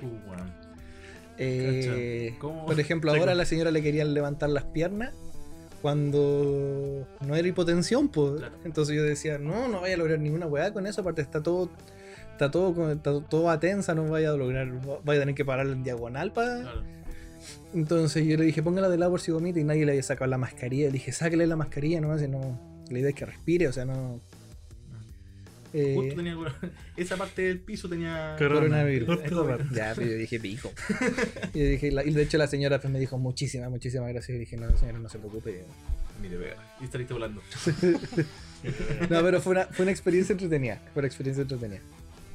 [1.40, 5.14] Eh, por ejemplo, ahora a la señora le querían levantar las piernas
[5.82, 8.40] cuando no era hipotensión, pues.
[8.40, 8.56] Claro.
[8.64, 11.70] Entonces yo decía, no, no vaya a lograr ninguna weá con eso, aparte está todo,
[12.34, 14.70] está todo, está todo a tensa, no vaya a lograr,
[15.04, 16.62] vaya a tener que parar en diagonal para.
[16.62, 16.84] Claro.
[17.74, 20.30] Entonces yo le dije, póngala de lado por si vomita y nadie le había sacado
[20.30, 20.88] la mascarilla.
[20.88, 22.60] Le dije, sáquele la mascarilla nomás, y no.
[22.90, 24.20] La idea es que respire, o sea, no.
[25.74, 26.38] Eh, Justo tenía
[26.98, 28.60] esa parte del piso tenía Corona.
[28.84, 29.72] coronavirus.
[29.74, 30.72] Ya, pero yo dije pico.
[31.54, 34.36] Y, yo dije, la- y de hecho la señora pues, me dijo muchísimas, muchísimas gracias.
[34.36, 35.64] Y dije, no, señora, no se preocupe.
[36.22, 37.42] Mire, vea, y saliste volando.
[39.10, 40.82] No, pero fue una, fue una experiencia entretenida.
[40.94, 41.82] Fue una experiencia entretenida.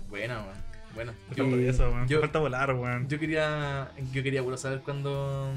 [0.09, 0.69] Buena, weón.
[0.95, 2.03] Bueno, Me yo, falta eso, weón.
[2.03, 3.09] Me yo- falta volar, weón.
[3.09, 5.51] yo quería yo quería bueno, saber cuándo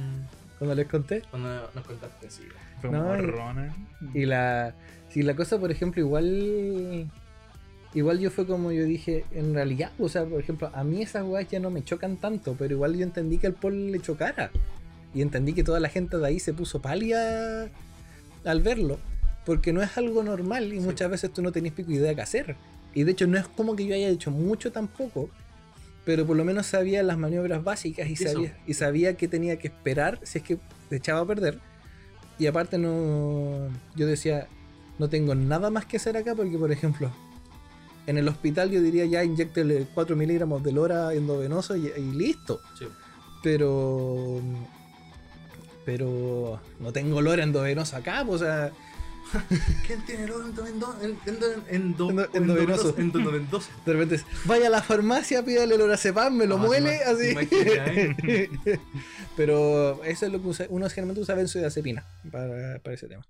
[0.60, 1.22] Cuando les conté.
[1.30, 2.44] cuando nos contaste así.
[2.82, 3.76] Fue No, como y- rona.
[4.14, 4.74] Y la.
[5.10, 7.08] Si la cosa, por ejemplo, igual.
[7.94, 11.24] Igual yo fue como yo dije, en realidad, o sea, por ejemplo, a mí esas
[11.26, 14.50] weas ya no me chocan tanto, pero igual yo entendí que al Paul le chocara.
[15.14, 17.68] Y entendí que toda la gente de ahí se puso pálida
[18.46, 18.98] al verlo.
[19.46, 20.86] Porque no es algo normal y Sí.
[20.86, 22.56] muchas veces tú no tenés pico idea qué hacer.
[22.94, 25.30] Y de hecho no es como que yo haya hecho mucho tampoco,
[26.06, 28.32] pero por lo menos sabía las maniobras básicas y Eso.
[28.34, 30.58] sabía, y sabía que tenía que esperar si es que
[30.90, 31.60] se echaba a perder.
[32.40, 33.70] Y aparte no.
[33.96, 34.48] Yo decía,
[34.98, 37.12] no tengo nada más que hacer acá porque, por ejemplo,
[38.08, 42.60] en el hospital yo diría ya inyectele 4 miligramos de lora endovenoso y, y listo.
[42.78, 42.88] Sí.
[43.44, 44.42] Pero.
[45.86, 48.72] Pero no tengo lora endovenoso acá, pues, o sea.
[49.88, 52.96] ¿Quién tiene el endo, endo, endo, endo, Endo- endovenoso.
[52.98, 53.70] endovenoso?
[53.86, 57.30] De repente es, vaya a la farmacia, pídale lorazepam, me lo Ah, muele, así.
[57.32, 58.80] imaginas, ¿eh?
[59.36, 63.26] Pero eso es lo que usa, uno generalmente usa benzodiazepina para, para ese tema.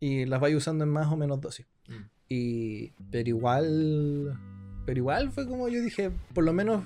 [0.00, 1.66] Y las vaya usando en más o menos dosis.
[1.88, 1.94] Mm.
[2.28, 4.38] Y, pero igual,
[4.86, 6.84] pero igual fue como yo dije, por lo menos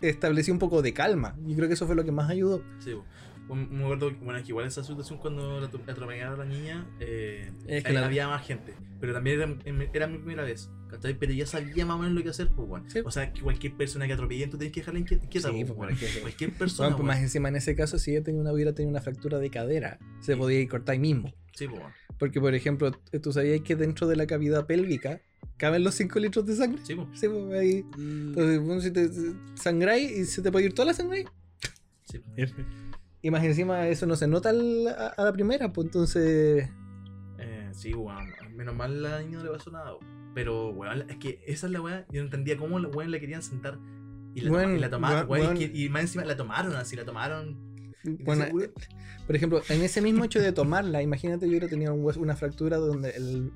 [0.00, 1.34] establecí un poco de calma.
[1.46, 2.62] Y creo que eso fue lo que más ayudó.
[2.80, 2.92] Sí.
[3.48, 6.50] Un- me acuerdo, bueno, es que igual esa situación cuando la atro- atropellaron a la
[6.50, 8.74] niña, eh, Es que la- había más gente.
[9.00, 11.18] Pero también era, era mi primera vez, ¿cachai?
[11.18, 12.86] Pero ya sabía más o menos lo que hacer, pues, bueno.
[12.88, 13.00] Sí.
[13.04, 15.66] O sea, que cualquier persona que atropellen, tú tienes que dejarla inquieta, quieta, Sí, pues,
[15.66, 15.96] pues, bueno.
[15.98, 17.16] cualquier- Cualquier persona, Bueno, pues bueno.
[17.16, 19.98] más encima en ese caso, si ella tenía una, hubiera tenido una fractura de cadera,
[20.20, 20.38] se Sí.
[20.38, 21.34] podía ir cortar ahí mismo.
[21.52, 21.94] Sí, pues, bueno.
[22.18, 25.20] Porque, por ejemplo, tú sabías que dentro de la cavidad pélvica
[25.58, 26.80] caben los 5 litros de sangre.
[26.84, 27.08] Sí, pues.
[27.20, 27.84] Sí, pues ahí.
[27.98, 29.10] Entonces, bueno, si te
[29.54, 31.24] sangráis y se te puede ir toda la sangre ahí.
[32.10, 32.54] Sí, pues.
[33.24, 36.68] Y más encima eso no se nota al- a, a la primera, pues entonces.
[37.38, 38.26] Eh, sí, weón.
[38.54, 39.92] Menos mal la niña no le pasó nada.
[40.34, 42.06] Pero, weón, es que esa es la weá.
[42.12, 43.78] Yo no entendía cómo la weón la querían sentar.
[44.34, 46.96] Y la, Weón, toma- y la tomaron, y, que- y más encima la tomaron así,
[46.96, 47.56] la tomaron.
[48.24, 48.70] Bueno, eh,
[49.26, 52.36] por ejemplo, en ese mismo hecho de tomarla, imagínate yo hubiera tenido un hueso- una
[52.36, 53.50] fractura donde el,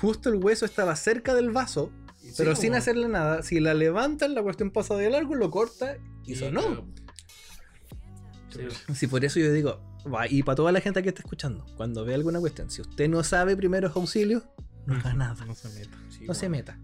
[0.00, 3.42] justo el hueso estaba cerca del vaso, Sí, pero sin hacerle nada.
[3.44, 6.62] Si la levantan, la cuestión pasa de largo, lo corta y eso no.
[6.62, 6.86] claro.
[8.56, 9.80] Sí, Sí, por eso yo digo,
[10.30, 13.22] y para toda la gente que está escuchando, cuando ve alguna cuestión, si usted no
[13.22, 14.44] sabe primeros auxilios,
[14.86, 15.44] no haga nada.
[15.44, 15.96] No se meta.
[16.08, 16.52] sí, no se weón.
[16.52, 16.78] meta.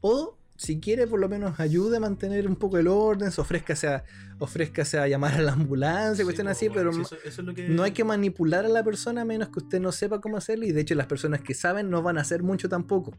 [0.00, 3.86] O si quiere, por lo menos ayude a mantener un poco el orden, se ofrézcase
[3.88, 4.04] a,
[4.40, 7.40] ofrézcase a llamar a la ambulancia, Sí, cuestión pues, así, pero sí, ma- eso, eso
[7.42, 7.68] es lo que...
[7.68, 10.64] no hay que manipular a la persona a menos que usted no sepa cómo hacerlo.
[10.66, 13.12] Y de hecho, las personas que saben no van a hacer mucho tampoco.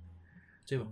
[0.65, 0.91] Sí, po.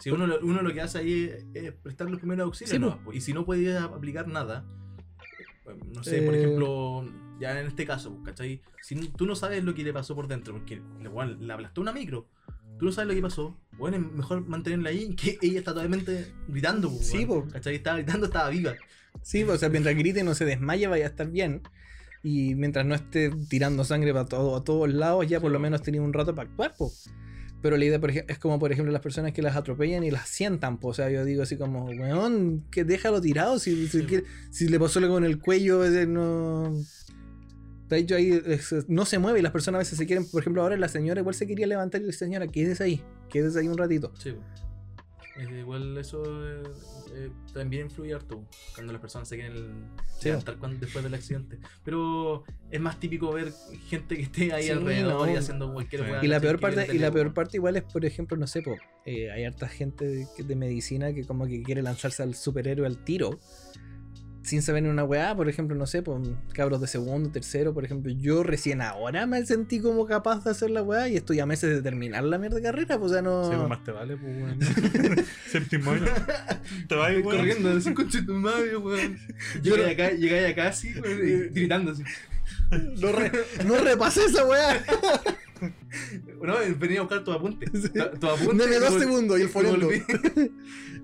[0.00, 2.98] Si uno, lo- uno lo que hace ahí es, es prestar los primeros auxilios, Sí,
[3.04, 3.12] po.
[3.14, 4.64] y si no puede aplicar nada,
[5.94, 6.38] no sé, por Eh.
[6.42, 7.04] ejemplo,
[7.40, 8.60] ya en este caso, po, ¿cachai?
[8.82, 10.80] Si tú no sabes lo que le pasó por dentro, porque
[11.12, 12.28] weón, le aplastó una micro,
[12.78, 16.32] tú no sabes lo que pasó, bueno, es mejor mantenerla ahí, que ella está totalmente
[16.48, 17.52] gritando, po, Sí, weón, po.
[17.52, 17.76] ¿cachai?
[17.76, 18.74] Estaba gritando, estaba viva.
[19.22, 21.62] Sí, o sea, mientras grite no se desmaye, vaya a estar bien.
[22.22, 25.58] Y mientras no esté tirando sangre para todo, a todos lados, ya por Sí, lo
[25.58, 25.62] po.
[25.62, 26.90] menos tenía un rato para actuar, po.
[27.66, 30.28] Pero la idea por es como, por ejemplo, las personas que las atropellan y las
[30.28, 30.88] sientan, po.
[30.88, 33.58] O sea, yo digo así como, weón, que déjalo tirado.
[33.58, 34.06] Si, si, Sí.
[34.06, 36.72] quiere- si le pasó algo en el cuello, no.
[37.82, 38.40] Está hecho ahí,
[38.88, 41.20] no se mueve y las personas a veces se quieren, por ejemplo, ahora la señora
[41.20, 43.00] igual se quería levantar y dice, señora, quédese ahí,
[43.30, 44.12] quédese ahí un ratito.
[44.18, 44.34] Sí,
[45.38, 46.62] Eh, igual eso eh,
[47.14, 48.42] eh, también influye harto
[48.74, 49.84] cuando las personas se quieren
[50.18, 50.28] Sí.
[50.30, 51.58] levantar cuando- después del accidente.
[51.84, 53.52] Pero es más típico ver
[53.88, 55.38] gente que esté ahí Sí, alrededor y no.
[55.38, 56.10] haciendo cualquier Sí.
[56.22, 58.76] Y la peor parte, y la peor parte igual es, por ejemplo, no sé, po,
[59.04, 63.04] eh, hay harta gente de, de medicina que como que quiere lanzarse al superhéroe al
[63.04, 63.38] tiro
[64.46, 66.20] sin saber ni una weá, por ejemplo, no sé, pues
[66.52, 70.70] cabros de segundo, tercero, por ejemplo, yo recién ahora me sentí como capaz de hacer
[70.70, 73.22] la weá y estoy a meses de terminar la mierda de carrera, pues o sea,
[73.22, 73.44] no...
[73.50, 74.58] Sí, pues más te vale, pues, weón.
[75.50, 76.04] Séptimo año.
[76.88, 79.18] Te vas, corriendo, así con tu madre, weón.
[79.62, 82.04] Llegáis acá, llegáis acá así, weón, y gritando así.
[82.70, 83.32] no, re-
[83.64, 84.80] no repasé esa weá.
[86.42, 87.66] No, venía a buscar tu apunte.
[87.72, 87.88] Sí.
[87.90, 88.64] Tu- Tu apunte.
[88.64, 90.02] Dame dos segundos y el.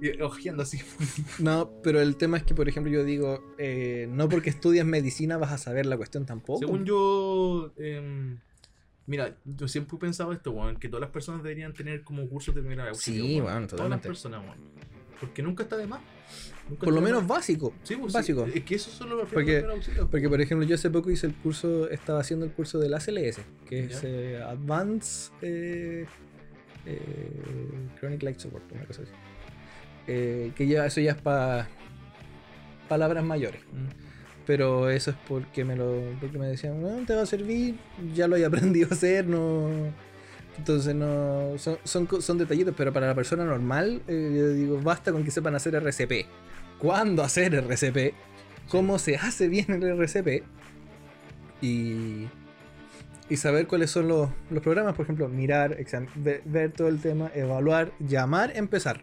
[0.01, 0.81] Y ojeando así.
[1.38, 5.38] No, pero el tema es que, por ejemplo, yo digo, eh, no porque estudias medicina
[5.38, 6.59] vas a saber la cuestión tampoco.
[6.61, 8.38] Según yo, em,
[9.05, 12.55] Mira, yo siempre he pensado esto, weón, que todas las personas deberían tener como cursos
[12.55, 13.25] de primera auxilio.
[13.25, 13.67] Sí, weón.
[13.67, 14.59] Todas las personas, weón.
[15.21, 16.01] Porque nunca está de más.
[16.79, 17.73] Por lo menos básico.
[17.83, 18.47] Sí, pues, básico.
[18.47, 18.53] Sí.
[18.59, 19.65] Es que eso son los Porque-.
[20.11, 23.41] Porque, por ejemplo, yo hace poco hice el curso, estaba haciendo el curso del ACLS,
[23.69, 26.07] que es eh, Advanced eh,
[26.87, 26.99] eh,
[27.99, 29.13] Chronic Life Support, una cosa así.
[30.07, 31.69] Eh, que ya, eso ya es para
[32.89, 33.61] palabras mayores.
[33.73, 34.13] Mm.
[34.47, 37.77] Pero eso es porque me lo porque me decían, no, te va a servir,
[38.15, 39.69] ya lo he aprendido a hacer, no.
[40.59, 41.55] Entonces no.
[41.59, 45.55] Son, son, detallitos, pero para la persona normal, eh, yo digo, basta con que sepan
[45.55, 46.27] hacer RCP.
[46.83, 48.12] ¿Cuándo hacer RCP?
[48.68, 50.42] ¿Cómo se hace bien el RCP?
[51.61, 52.27] Y.
[53.29, 56.99] Y saber cuáles son los, los programas, por ejemplo, mirar, exam- ver, ver todo el
[57.01, 59.01] tema, evaluar, llamar, empezar.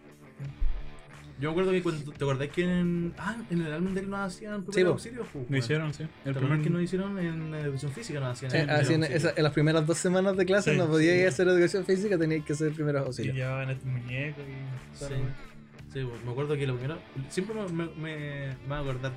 [1.40, 4.10] Yo me acuerdo que cuando te acordás que en, ah, en el álbum de él
[4.10, 5.20] nos hacían primeros Sí, po.
[5.22, 5.28] auxilios.
[5.32, 5.64] pues, Lo weón.
[5.64, 6.04] hicieron, sí.
[6.26, 8.52] El primer que nos hicieron en educación física nos hacían.
[8.52, 9.06] Sí, primer en, auxilio.
[9.18, 11.20] esa- en las primeras dos semanas de clase Sí, no podía sí.
[11.20, 13.36] ir a hacer educación física, tenía que hacer primeros Y auxilios.
[13.38, 15.49] llevaban este muñeco y.
[15.94, 16.08] Sí.
[16.26, 17.00] Me acuerdo que lo primero.
[17.30, 19.12] Siempre me, me, me, me voy a acordar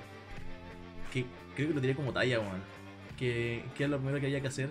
[1.12, 2.62] que creo que lo tiré como talla, weón.
[3.18, 4.70] Que, que era lo primero que había que hacer.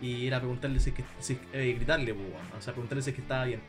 [0.00, 1.04] Y era preguntarle si es que.
[1.20, 2.32] Si, eh, gritarle, weón.
[2.56, 3.60] O sea, preguntarle si es que estaba bien.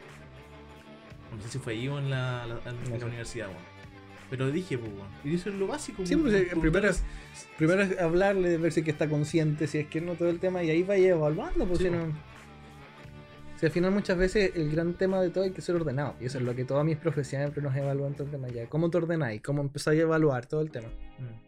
[1.36, 3.78] No sé si fue ahí o en la, la- en No la universidad, weón.
[4.30, 5.08] Pero dije, pues, weón.
[5.24, 7.02] Y eso es lo básico, Sí, pues, eh, primero- si-
[7.58, 10.40] Primero es hablarle, ver si es que está consciente, si es que no todo el
[10.40, 12.12] tema, y ahí vaya evaluando, pues Sí, si no-
[13.58, 16.26] Si al final muchas veces el gran tema de todo hay que ser ordenado, y
[16.26, 18.68] eso es lo que todas mis profes siempre nos evalúan todo el tema ya.
[18.68, 19.42] ¿Cómo te ordenáis?
[19.42, 20.90] ¿Cómo empezáis a evaluar todo el tema?
[21.18, 21.47] Mm.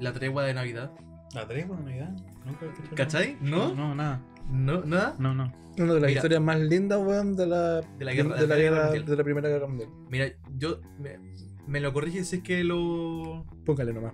[0.00, 0.90] La tregua de Navidad.
[1.34, 2.12] ¿La tregua de Navidad?
[2.44, 2.94] Nunca he.
[2.94, 3.36] ¿Cachai?
[3.40, 3.74] ¿No?
[3.74, 4.20] No, nada.
[4.50, 4.82] ¿No?
[4.84, 5.14] ¿Nada?
[5.18, 5.52] No, no.
[5.78, 6.12] Una de las Mira.
[6.12, 9.16] historias más lindas, weón, de la, De la guerra- de la, de la guerra de
[9.16, 9.88] la Primera Guerra Mundial.
[10.10, 10.26] Mira,
[10.58, 10.80] yo.
[10.98, 11.18] Me,
[11.66, 13.46] me lo corrige si es que lo.
[13.64, 14.12] Póngale nomás.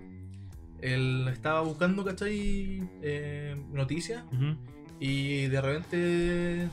[0.80, 2.88] Él estaba buscando, ¿cachai?
[3.02, 4.22] Eh, noticias.
[5.00, 6.68] Y de repente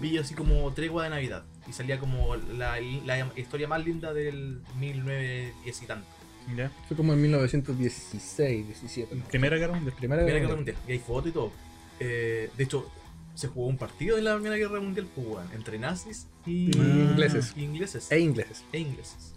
[0.00, 1.44] vi así como tregua de Navidad.
[1.66, 2.76] Y salía como la,
[3.06, 6.06] la historia más linda del 1910 y tanto.
[6.56, 6.70] Ya.
[6.86, 9.16] Fue como en 1916, 17.
[9.30, 9.96] Primera guerra mundial.
[9.96, 10.76] Primera Guerra Guerra Mundial.
[10.76, 10.88] Mundial.
[10.88, 11.52] Y hay fotos y todo.
[11.98, 12.88] Eh, de hecho,
[13.34, 17.52] se jugó un partido en la Primera Guerra Mundial pues, entre nazis y, Y ingleses.
[17.56, 18.10] y ingleses.
[18.12, 18.64] E ingleses.
[18.72, 19.32] e ingleses.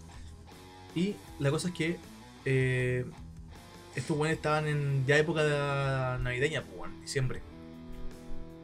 [0.95, 1.97] Y la cosa es que
[2.45, 3.05] eh,
[3.95, 7.41] estos weones estaban en ya época de navideña, pues, diciembre.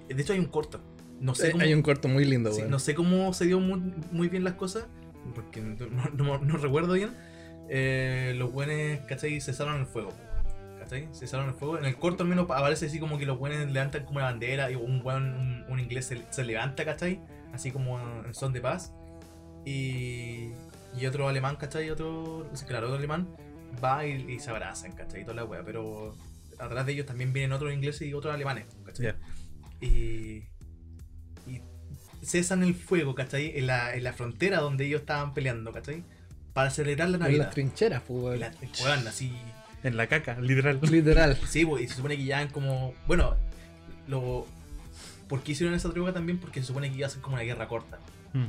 [0.07, 0.79] De hecho, hay un corto.
[1.19, 3.59] No sé Eh, cómo, Hay un corto muy lindo, sí, no sé cómo se dio
[3.59, 3.81] muy,
[4.11, 4.85] muy bien las cosas,
[5.33, 7.11] porque no, no- no- no recuerdo bien.
[7.69, 9.39] Eh, los buenos, ¿cachai?
[9.41, 10.13] Cesaron el fuego.
[10.79, 11.07] ¿Cachai?
[11.13, 11.77] Cesaron el fuego.
[11.77, 14.69] En el corto al menos aparece así como que los buenos levantan como una bandera
[14.69, 17.19] y un weón, un, un inglés se, se levanta, ¿cachai?
[17.53, 18.93] Así como en son de paz.
[19.65, 20.51] Y,
[20.95, 21.89] y otro alemán, ¿cachai?
[21.89, 23.27] Otro, claro, otro alemán
[23.83, 25.21] va y, y se abrazan, ¿cachai?
[25.21, 25.63] Y toda la wea.
[25.63, 26.15] Pero
[26.59, 29.15] atrás de ellos también vienen otros ingleses y otros alemanes, ¿cachai?
[29.81, 30.43] Y,
[31.47, 31.61] y
[32.21, 33.57] cesan el fuego, ¿cachai?
[33.57, 36.03] En la, en la frontera donde ellos estaban peleando, ¿cachai?
[36.55, 37.45] Para celebrar la En Navidad.
[37.45, 38.39] las trincheras, pues, weón.
[38.39, 39.31] la- juegan así.
[39.83, 40.79] En la caca, literal.
[40.81, 41.37] Literal.
[41.47, 42.95] Sí, pues, y se supone que ya como.
[43.05, 43.35] Bueno,
[44.07, 44.47] lo.
[45.27, 46.39] ¿Por qué hicieron esa tregua también?
[46.39, 47.99] Porque se supone que iba a ser como una guerra corta.
[48.33, 48.45] Mm.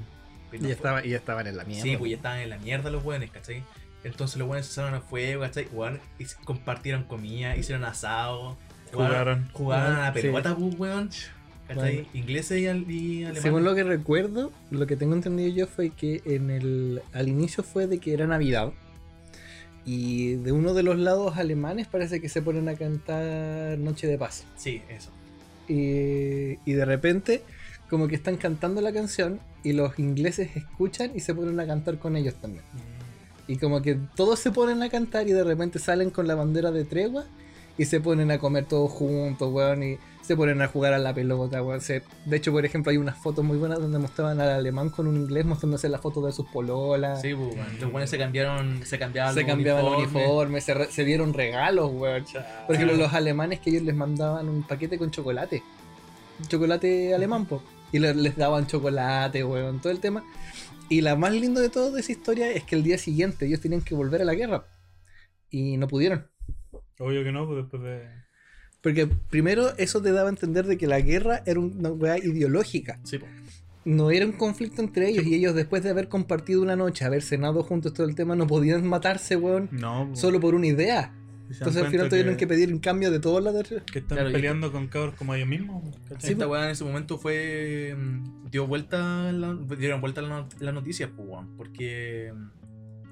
[0.51, 1.83] Pero Y, no estaba, y estaban en la mierda.
[1.83, 3.63] Sí, pues ya estaban en la mierda los buenos, ¿cachai?
[4.05, 5.67] Entonces los buenos cesaron el fuego, ¿cachai?
[5.67, 8.57] Jugaron, y se- compartieron comida, hicieron asado,
[8.93, 9.49] Jugaron.
[9.53, 10.21] jugaron a la Sí.
[10.23, 11.11] pelota, pues, weón.
[12.15, 13.43] Ingleses y, al- y alemanes.
[13.43, 17.65] Según lo que recuerdo, lo que tengo entendido yo fue que en el al inicio
[17.65, 18.73] fue de que era Navidad.
[19.85, 24.19] Y de uno de los lados alemanes parece que se ponen a cantar Noche de
[24.19, 24.45] Paz.
[24.57, 25.11] Sí, eso.
[25.69, 27.43] Y, y de repente,
[27.89, 31.99] como que están cantando la canción y los ingleses escuchan y se ponen a cantar
[31.99, 32.65] con ellos también.
[33.49, 36.73] Y como que todos se ponen a cantar y de repente salen con la bandera
[36.73, 37.25] de tregua
[37.79, 41.15] y se ponen a comer todos juntos, weón, y se ponen a jugar a la
[41.15, 41.81] pelota, weón.
[41.81, 45.07] Se- de hecho, por ejemplo, hay unas fotos muy buenas donde mostraban al alemán con
[45.07, 47.21] un inglés mostrándose la foto de sus pololas.
[47.23, 47.81] Sí, pues, weón.
[47.81, 50.65] Los buenos se cambiaron, se cambiaban se los cambiaban los uniformes.
[50.65, 52.25] se, re- se dieron regalos, weón.
[52.67, 55.63] Por ejemplo, los alemanes que ellos les mandaban un paquete con chocolate.
[56.49, 57.63] Chocolate alemán, po.
[57.93, 60.25] Y le- les daban chocolate, weón, todo el tema.
[60.89, 63.61] Y la más lindo de todo de esa historia es que el día siguiente ellos
[63.61, 64.67] tenían que volver a la guerra.
[65.51, 66.27] Y no pudieron.
[66.99, 68.03] Obvio que no, pues después de.
[68.81, 73.01] Porque primero eso te daba a entender de que la guerra era una weá ideológica.
[73.05, 73.27] Sí, po.
[73.85, 77.23] No era un conflicto entre ellos y ellos después de haber compartido una noche, haber
[77.23, 81.15] cenado juntos todo el tema, no podían matarse, weón, No, pues, solo por una idea.
[81.49, 83.55] Entonces al final tuvieron que pedir un cambio de todos los...
[83.93, 85.85] que están Claro, peleando con cabros como ellos mismos.
[86.09, 86.33] ¿cachai?
[86.33, 87.95] Esta weá en ese momento fue.
[87.97, 89.31] mm, dio vuelta.
[89.31, 91.57] La, dieron vuelta las not- las noticias, pues, weón.
[91.57, 92.33] Porque.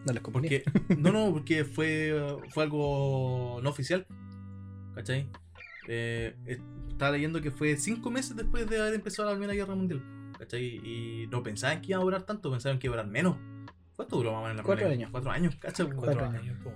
[0.07, 0.63] No les convenía.
[0.65, 0.97] Porque.
[0.97, 2.15] No, no, porque fue.
[2.51, 4.07] Fue algo no oficial.
[4.95, 5.29] ¿Cachai?
[5.89, 6.35] Eh,
[6.89, 10.03] estaba leyendo que fue cinco meses después de haber empezado la Primera Guerra Mundial.
[10.39, 10.65] ¿Cachai?
[10.65, 13.37] Y no pensaban que iba a durar tanto, pensaban que iba a durar menos.
[13.97, 15.11] ¿Cuánto duró más menos la Cuatro años.
[15.11, 15.87] Cuatro años, ¿cachai?
[15.87, 16.43] Cuatro Cuatro años.
[16.43, 16.75] años, pues.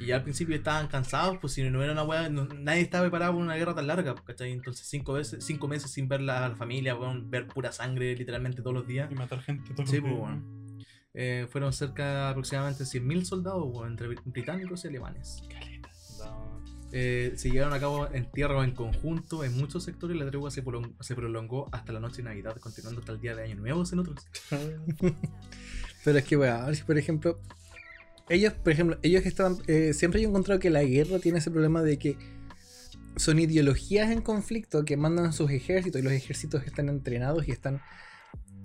[0.00, 3.04] Y ya al principio estaban cansados, pues si no era una weá, no- nadie estaba
[3.04, 4.50] preparado para una guerra tan larga, ¿cachai?
[4.50, 8.62] Entonces cinco, veces, cinco meses sin ver la, la familia, weón, ver pura sangre literalmente
[8.62, 9.12] todos los días.
[9.12, 10.59] Y matar gente todo Sí, pues, weón.
[11.14, 15.42] Eh, fueron cerca de aproximadamente 100.000 soldados, entre br- británicos y alemanes.
[16.92, 20.16] Eh, se llevaron a cabo en tierra o en conjunto en muchos sectores.
[20.16, 20.62] La tregua se,
[21.00, 23.98] se prolongó hasta la noche de Navidad, continuando hasta el día de Año Nuevo en
[23.98, 24.26] otros.
[26.04, 27.40] Pero es que, weón, si por ejemplo,
[28.28, 31.50] ellos, por ejemplo, ellos estaban, eh, siempre yo he encontrado que la guerra tiene ese
[31.50, 32.16] problema de que
[33.16, 37.80] son ideologías en conflicto que mandan sus ejércitos y los ejércitos están entrenados y están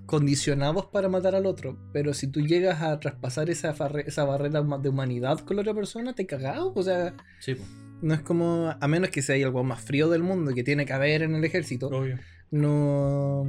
[0.06, 1.78] condicionados para matar al otro.
[1.94, 3.76] Pero si tú llegas a traspasar esa,
[4.06, 6.74] esa barrera de humanidad con la otra persona, te cagado.
[6.76, 7.68] O sea, Sí, pues.
[8.02, 10.94] no es como, a menos que sea algo más frío del mundo que tiene que
[10.94, 12.20] haber en el ejército Obvio.
[12.52, 13.44] no,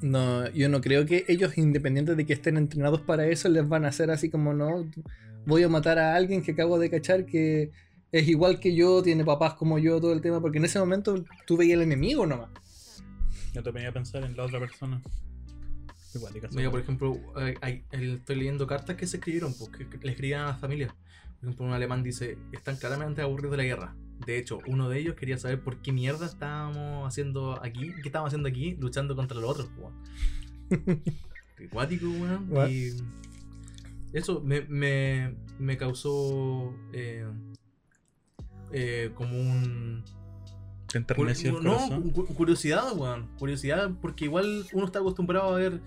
[0.00, 3.84] no, yo no creo que ellos, independientes de que estén entrenados para eso, les van
[3.84, 4.84] a hacer así como no,
[5.46, 7.70] voy a matar a alguien que acabo de cachar que
[8.10, 11.24] es igual que yo, tiene papás como yo, todo el tema, porque en ese momento
[11.46, 12.50] tú veías el enemigo nomás.
[13.54, 15.00] Yo te venía a pensar en la otra persona.
[16.56, 19.98] Mira, por ejemplo, hay- hay- el- estoy leyendo cartas que se escribieron, pues, que, que
[20.06, 20.92] le escribían a las familias.
[21.40, 23.96] Por ejemplo, un alemán dice, están claramente aburridos de la guerra.
[24.26, 28.28] De hecho, uno de ellos quería saber por qué mierda estábamos haciendo aquí, qué estábamos
[28.28, 29.94] haciendo aquí, luchando contra los otros, weón.
[31.56, 32.48] Qué cuático, weón.
[32.70, 32.90] Y
[34.12, 37.26] eso me, me, me causó eh,
[38.72, 40.04] eh, como un...
[40.92, 42.10] Te enterneció el no, corazón.
[42.10, 43.28] curiosidad, weón.
[43.38, 45.80] Curiosidad, porque igual uno está acostumbrado a ver.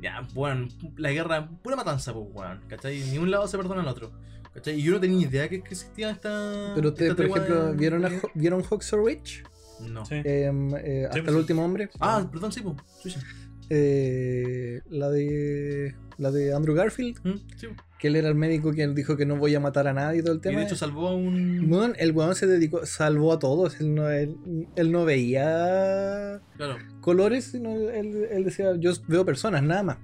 [0.00, 2.60] Ya, bueno, la guerra, pura matanza, pues, weón.
[2.68, 3.00] ¿Cachai?
[3.10, 4.10] Ni un lado se perdona al otro.
[4.54, 4.78] ¿Cachai?
[4.80, 6.72] Y yo no tenía idea que, que existía esta.
[6.74, 9.44] Pero ustedes, esta por ejemplo, de- ¿vieron, a, de- Ho- ¿vieron Hawks Ridge?
[9.80, 10.04] No.
[10.04, 10.14] Sí.
[10.24, 11.90] Em, eh, hasta pues el último hombre.
[12.00, 13.16] Ah, perdón, sí, pues.
[13.70, 17.82] Eh, la de la de Andrew Garfield, Mm, sí, po.
[17.98, 20.22] Que él era el médico que dijo que no voy a matar a nadie y
[20.22, 20.58] todo el Y tema.
[20.60, 21.94] de hecho salvó a un.
[21.98, 23.80] El weón se dedicó, salvó a todos.
[23.80, 24.36] Él no, él,
[24.76, 26.76] él no veía Claro.
[27.00, 29.98] colores, sino él, decía, yo veo personas, nada más.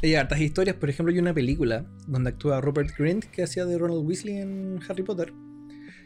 [0.00, 3.66] Y hay hartas historias, por ejemplo, hay una película donde actúa Rupert Grint, que hacía
[3.66, 5.32] de Ronald Weasley en Harry Potter,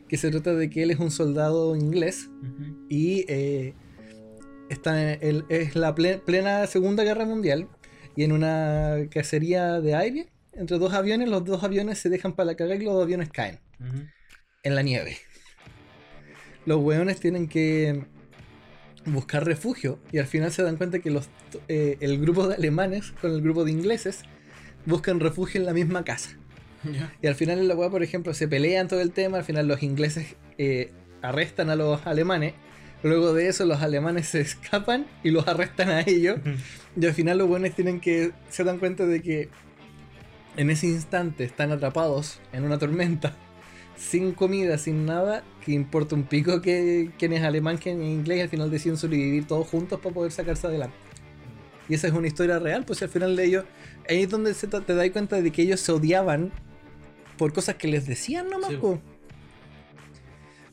[0.09, 2.31] que se trata de que él es un soldado inglés
[2.89, 3.75] y eh,
[4.71, 7.69] está en- es la ple- plena Segunda Guerra Mundial
[8.17, 12.47] y en una cacería de aire entre dos aviones, los dos aviones se dejan para
[12.47, 13.59] la cagada y los dos aviones caen
[14.63, 15.17] en la nieve.
[16.67, 18.05] Los weones tienen que
[19.07, 21.29] buscar refugio y al final se dan cuenta que los,
[21.69, 24.23] eh, el grupo de alemanes con el grupo de ingleses
[24.87, 26.37] buscan refugio en la misma casa.
[27.21, 29.69] Y al final en la weá, por ejemplo, se pelean todo el tema, al final
[29.69, 30.91] los ingleses eh,
[31.23, 32.55] arrestan a los alemanes,
[33.03, 36.39] luego de eso los alemanes se escapan y los arrestan a ellos,
[36.97, 39.49] y al final los buenos tienen que, se dan cuenta de que
[40.57, 43.37] en ese instante están atrapados en una tormenta,
[43.97, 48.39] sin comida, sin nada, que importa un pico que quién es alemán, quién es inglés,
[48.39, 50.97] y al final deciden sobrevivir todos juntos para poder sacarse adelante.
[51.89, 53.65] Y esa es una historia real, pues al final de ellos,
[54.09, 56.53] ahí es donde se te, te das cuenta de que ellos se odiaban
[57.37, 58.71] por cosas que les decían nomás.
[58.71, 59.01] Sí, po.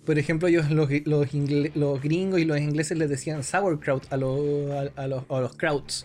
[0.09, 4.17] Por ejemplo, ellos, los, los, ingle- los gringos y los ingleses les decían sauerkraut a
[4.17, 6.03] los, a, a los, a los krauts,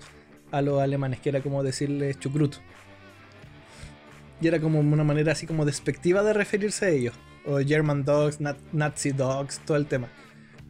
[0.51, 2.57] a los alemanes, que era como decirles chucrut.
[4.43, 7.15] Y era como una manera así como despectiva de referirse a ellos.
[7.47, 10.09] O German dogs, na- Nazi dogs, todo el tema.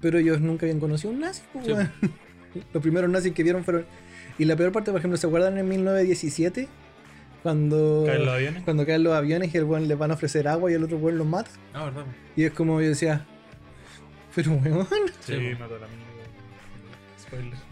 [0.00, 1.42] Pero ellos nunca habían conocido un nazi.
[1.52, 1.72] po, Sí.
[2.72, 3.84] Los primeros nazis que vieron fueron...
[4.38, 6.68] Y la peor parte, por ejemplo, ¿se acuerdan en 1917?
[7.44, 8.04] Cuando...
[8.06, 8.62] ¿Caen los aviones?
[8.64, 10.98] Cuando caen los aviones y el buen les van a ofrecer agua y el otro
[10.98, 11.50] buen los mata.
[11.74, 12.04] Ah, verdad.
[12.34, 13.24] Y es como yo decía,
[14.34, 14.86] pero weón.
[15.20, 16.00] Sí, Sí, mató al amigo.
[17.20, 17.54] Spoiler.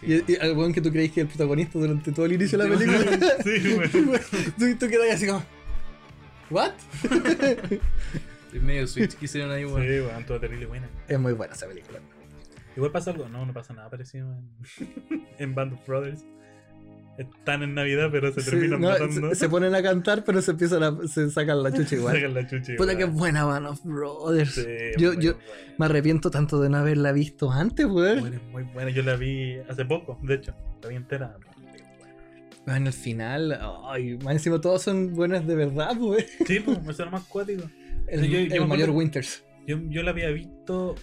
[0.00, 0.24] Sí.
[0.26, 2.56] Y, y al weón que tú crees que es el protagonista durante todo el inicio
[2.56, 3.18] de la película.
[3.44, 3.74] Sí,
[4.06, 4.18] bueno.
[4.58, 5.42] tú, tú quedas así como,
[6.48, 6.70] ¿what?
[8.54, 10.06] Es medio switch que hicieron ahí, Sí, weón.
[10.06, 10.88] weón, todo terrible buena.
[11.06, 11.98] Es muy buena esa película.
[12.76, 14.28] Igual pasa algo, no, no pasa nada parecido
[14.78, 16.24] en, en Band of Brothers.
[17.20, 19.28] Están en Navidad, pero se Sí, terminan no, matando.
[19.30, 22.14] se, se ponen a cantar, pero se empiezan a, se sacan la chucha igual.
[22.16, 24.54] Sacan la chucha Puta que buena Band of Brothers.
[24.54, 24.64] Sí,
[24.98, 25.48] yo, yo buena.
[25.78, 28.20] me arrepiento tanto de no haberla visto antes, weón.
[28.20, 28.90] Buena, muy buena.
[28.90, 30.54] Yo la vi hace poco, de hecho.
[30.82, 31.36] La vi entera.
[32.66, 33.58] En el final,
[33.88, 36.22] ay, más encima todos son buenos de verdad, weón.
[36.46, 37.64] Sí, pues, eso era más cuático.
[38.06, 39.44] El, yo- yo el me mayor acuerdo- Winters.
[39.66, 40.94] Yo, yo la había visto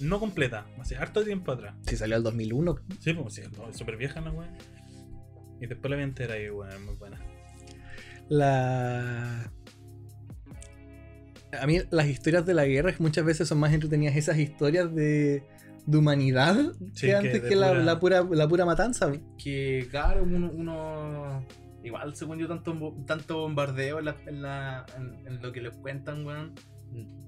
[0.00, 1.74] no completa, hace harto tiempo atrás.
[1.86, 2.76] Sí, salió al 2001.
[3.00, 4.48] Sí, pues sí, súper vieja la weá.
[5.60, 7.18] Y después la vi entera y bueno, es muy buena.
[8.28, 9.50] La.
[11.60, 15.42] A mí las historias de la guerra muchas veces son más entretenidas esas historias de,
[15.86, 16.56] de humanidad
[16.92, 19.12] Sí, que que antes de que la, pura- la pura, la pura matanza.
[19.42, 21.46] Que, claro, uno, uno-
[21.82, 25.74] igual, según yo, tanto, tanto bombardeo en, la, en, la- en- en lo que les
[25.76, 26.52] cuentan, weón,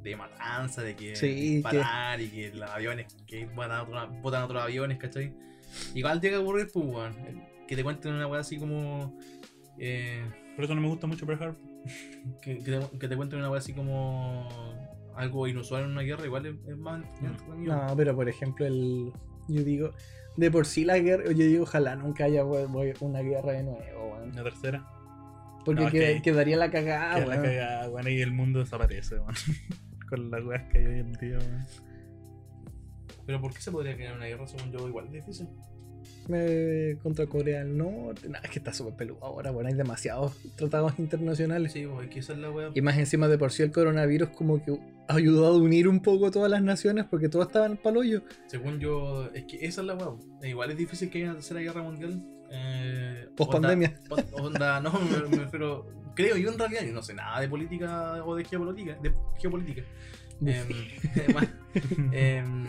[0.02, 4.62] de matanza, de que Sí, parar y que los aviones, que botan, otro- botan otros
[4.62, 5.32] aviones, ¿cachai?
[5.94, 7.14] Igual llega a aburrir, pues, weón,
[7.68, 9.16] que te cuenten una weá así como.
[9.78, 10.24] eh,
[10.56, 11.56] Por eso no me gusta mucho Pearl Harbor.
[12.42, 14.48] que, que te, que te cuenten una weá así como.
[15.14, 17.74] Algo inusual en una guerra, igual es, es más entretenido.
[17.76, 19.12] No, pero por ejemplo, el.
[19.48, 19.90] Yo digo,
[20.36, 21.24] de por sí la guerra.
[21.26, 24.32] Yo digo, ojalá nunca haya una guerra de nuevo, weón.
[24.34, 24.86] La tercera.
[25.64, 28.60] Porque No, es qued- que- quedaría la cagada, que la cagada, weón, y el mundo
[28.60, 29.34] desaparece, weón.
[30.08, 31.66] Con las weas que hay hoy en día, weón.
[33.26, 35.48] Pero ¿por qué se podría crear una guerra, según yo, igual difícil?
[36.30, 38.28] Eh, contra Corea del Norte.
[38.28, 41.72] Nah, es que está súper peludo ahora, bueno, hay demasiados tratados internacionales.
[41.72, 42.70] Sí, pues, que esa es la weá.
[42.74, 44.78] Y más encima de por sí el coronavirus como que
[45.08, 48.22] ayudó a unir un poco todas las naciones porque todos estaban palo hoyo.
[48.46, 50.16] Según yo, es que esa es la weá.
[50.42, 52.22] Igual es difícil que haya una tercera guerra mundial.
[52.50, 53.98] Eh, Post pandemia.
[54.32, 55.86] Onda, no, me, me refiero.
[56.14, 58.98] Creo yo en realidad, yo no sé nada de política o de geopolítica.
[59.00, 59.82] De geopolítica.
[61.24, 61.48] Además,
[62.12, 62.66] em,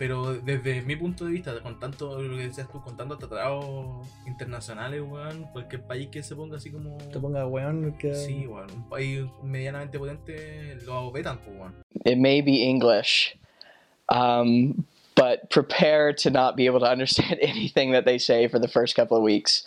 [0.00, 4.08] pero desde mi punto de vista, con tanto lo que decías tú, con tantos tratados
[4.26, 6.96] internacionales, weón, cualquier país que se ponga así como.
[6.96, 8.14] Te ponga weón que...
[8.14, 11.74] Sí, weón, un país medianamente potente lo vetan, pues, weón.
[12.06, 13.36] it may be English,
[14.08, 14.86] um,
[15.16, 18.96] but prepare to not be able to understand anything that they say for the first
[18.96, 19.66] couple of weeks.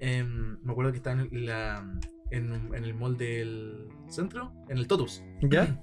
[0.00, 1.84] Em, me acuerdo que estaba en, la,
[2.32, 5.22] en, en el mall del centro, en el Totus.
[5.40, 5.78] ¿Ya?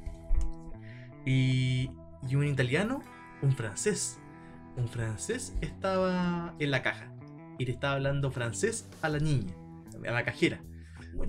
[1.25, 1.89] Y,
[2.27, 3.01] y un italiano,
[3.41, 4.17] un francés.
[4.77, 7.13] Un francés estaba en la caja
[7.57, 9.53] y le estaba hablando francés a la niña,
[10.07, 10.61] a la cajera.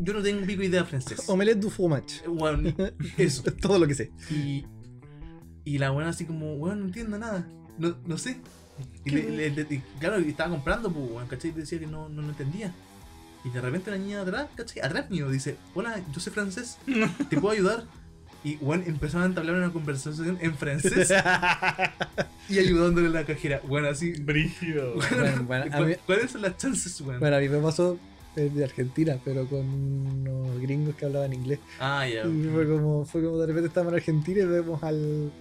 [0.01, 1.29] Yo no tengo pico idea de francés.
[1.29, 2.27] Omelette du fromage.
[2.29, 2.67] Weón,
[3.17, 3.43] eso.
[3.49, 4.11] Es todo lo que sé.
[4.31, 4.67] Y,
[5.65, 7.47] y la buena así como, weón, no entiendo nada.
[7.79, 8.41] No, no sé.
[9.05, 11.51] Y, le- le- le- y claro, estaba comprando, pues, weón, ¿cachai?
[11.51, 12.73] Y decía que no, no lo entendía.
[13.45, 14.83] Y de repente la niña de atrás, ¿cachai?
[14.83, 16.79] Atrás mío dice, hola, yo sé francés,
[17.31, 17.85] ¿te puedo ayudar?
[18.45, 21.13] Y, weón, empezaron a entablar una conversación en francés
[22.49, 23.61] y ayudándole a la cajera.
[23.67, 24.13] Bueno, así.
[24.13, 24.95] Brígido.
[24.95, 27.19] Bueno, bueno, a ¿cu- mí- ¿Cuáles son las chances, weón?
[27.21, 27.99] Bueno, a mí me pasó
[28.37, 31.59] de Argentina, pero con unos gringos que hablaban inglés.
[31.81, 32.27] Ah, ya.
[32.27, 35.33] Y fue como, fue como de repente estábamos en Argentina y vemos al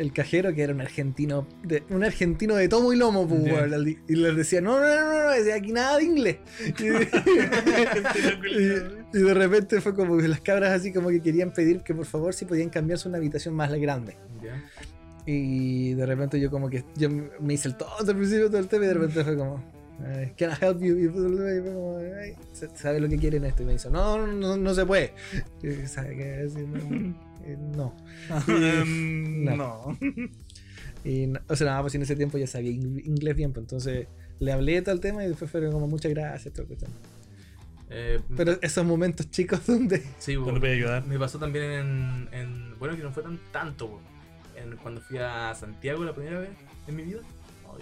[0.00, 3.86] el cajero que era un argentino de, un argentino de tomo y lomo pues, al-
[3.88, 6.36] y les decía no no no no, no decía aquí nada de inglés
[8.50, 11.94] y, y de repente fue como que las cabras así como que querían pedir que
[11.94, 14.62] por favor si podían cambiarse una habitación más grande Ya.
[15.26, 17.08] y de repente yo como que yo
[17.40, 19.62] me hice el todo al principio todo el tema y de repente fue como
[20.38, 20.96] Can I help you?
[20.96, 22.34] Y fue como, "Ay,
[22.74, 23.62] ¿Sabe lo que quieren esto?
[23.64, 25.12] Y me dice, no, no, no, no se puede.
[25.62, 26.66] Y yo, ¿sabe qué decir?
[26.66, 27.14] No.
[27.44, 27.94] Eh, no.
[28.46, 29.56] Mm, No.
[29.56, 29.98] no.
[31.04, 33.64] Y, no- o sea, nada, pues en ese tiempo ya sabía ing- inglés bien, pues
[33.64, 34.06] entonces
[34.38, 36.52] le hablé todo el tema y después fueron como muchas gracias.
[36.52, 36.90] Todo, cuestión.
[37.88, 40.02] Eh, Pero esos momentos chicos donde...
[40.18, 41.06] sí, No ayudar.
[41.06, 43.98] Me pasó también en, en- Bueno, que no fue tan tanto.
[44.56, 46.50] En- cuando fui a Santiago la primera vez
[46.86, 47.20] en mi vida.
[47.64, 47.78] No.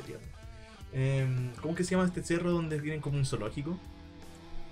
[0.93, 3.79] Em, ¿Cómo que se llama este cerro donde tienen como un zoológico?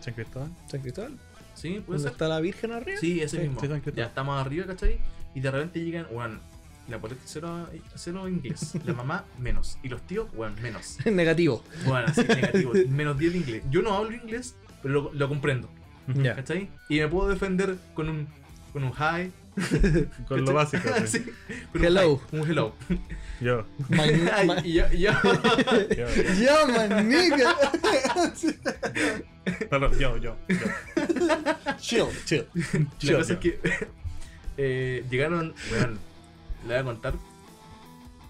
[0.00, 0.50] San Cristóbal.
[0.68, 1.18] San Cristóbal,
[1.56, 1.82] ¿Sí?
[1.84, 2.12] ¿Puede ser?
[2.12, 2.98] está la Virgen arriba.
[3.00, 3.60] Sí, ese Sí, mismo.
[3.60, 4.98] sí, ya estamos arriba, ¿cachai?
[5.34, 6.38] Y de repente llegan, bueno,
[6.88, 10.98] la poleta cero, cero inglés, la mamá menos, y los tíos, bueno, menos.
[11.06, 11.64] Negativo.
[11.86, 13.62] Bueno, así negativo, menos 10 de inglés.
[13.70, 15.68] Yo no hablo inglés, pero lo, lo comprendo,
[16.14, 16.36] Ya.
[16.36, 16.68] ¿cachai?
[16.88, 18.28] Y me puedo defender con un,
[18.72, 19.32] con un hi.
[20.28, 20.88] Con lo básico.
[21.06, 21.24] sí.
[21.72, 22.20] Con Hello.
[22.32, 22.74] Un hello.
[23.40, 23.64] Yo.
[23.88, 24.12] My-
[24.72, 25.12] yo, yo-
[25.96, 26.68] Yo, yo.
[26.68, 27.54] Man, nigga.
[29.70, 30.36] No, yo, yo.
[30.48, 31.76] yo.
[31.78, 32.46] chill, chill.
[32.54, 33.34] La Yo, cosa yo.
[33.34, 33.60] es que
[34.58, 35.98] eh, llegaron, weón,
[36.62, 37.14] le voy a contar.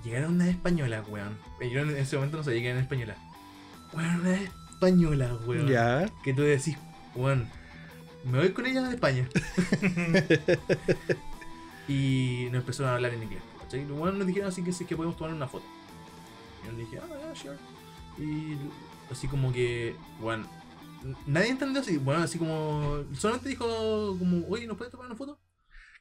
[0.05, 1.37] Llegaron unas españolas, weón.
[1.61, 3.17] Yo en ese momento no sabía que eran españolas.
[3.93, 5.67] Weón, unas españolas, weón.
[5.69, 6.07] Ya.
[6.23, 6.77] Que tú decís,
[7.15, 7.49] weón,
[8.31, 9.29] me voy con ellas a España.
[11.89, 13.43] y nos empezaron a hablar en inglés.
[13.61, 13.87] ¿cachai?
[13.87, 15.65] Los nos dijeron así que podemos tomar una foto.
[16.63, 17.57] Y yo dije, ah, yeah, sure.
[18.19, 18.57] Y
[19.11, 20.49] así como que, bueno,
[21.27, 25.39] nadie entendió así, bueno, así como, solamente dijo como, oye, ¿nos puedes tomar una foto?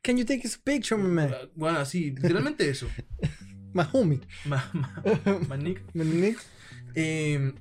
[0.01, 1.32] Can you take a picture, my man?
[1.55, 2.88] Bueno, así, literalmente eso.
[3.73, 4.21] My homie.
[4.45, 4.89] Más, más,
[5.49, 5.82] más Nick.
[5.93, 6.39] My Nick.
[6.93, 7.53] Eh,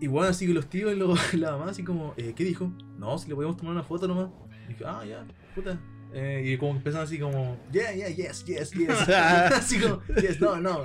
[0.00, 2.72] y bueno, así que los tíos y, los- la mamá, así como, eh, ¿qué dijo?
[3.02, 4.30] No, si le podemos tomar una foto nomás.
[4.64, 5.26] Y dije, ah, ya,
[5.56, 5.76] puta.
[6.14, 9.08] Eh, y como empezaron así como, yeah, yeah, yes, yes, yes.
[9.52, 10.84] así como, yes, no, no.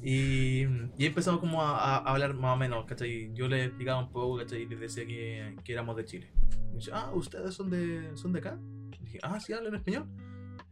[0.00, 0.62] Y,
[0.96, 3.32] y empezamos como a, a hablar más o menos, ¿cachai?
[3.34, 4.62] Yo les explicaba un poco, ¿cachai?
[4.62, 6.30] Y les decía que, que éramos de Chile.
[6.72, 8.60] Y dice, ah, ¿ustedes son de, son de acá?
[9.00, 10.06] Y dije, ah, sí, hablan español.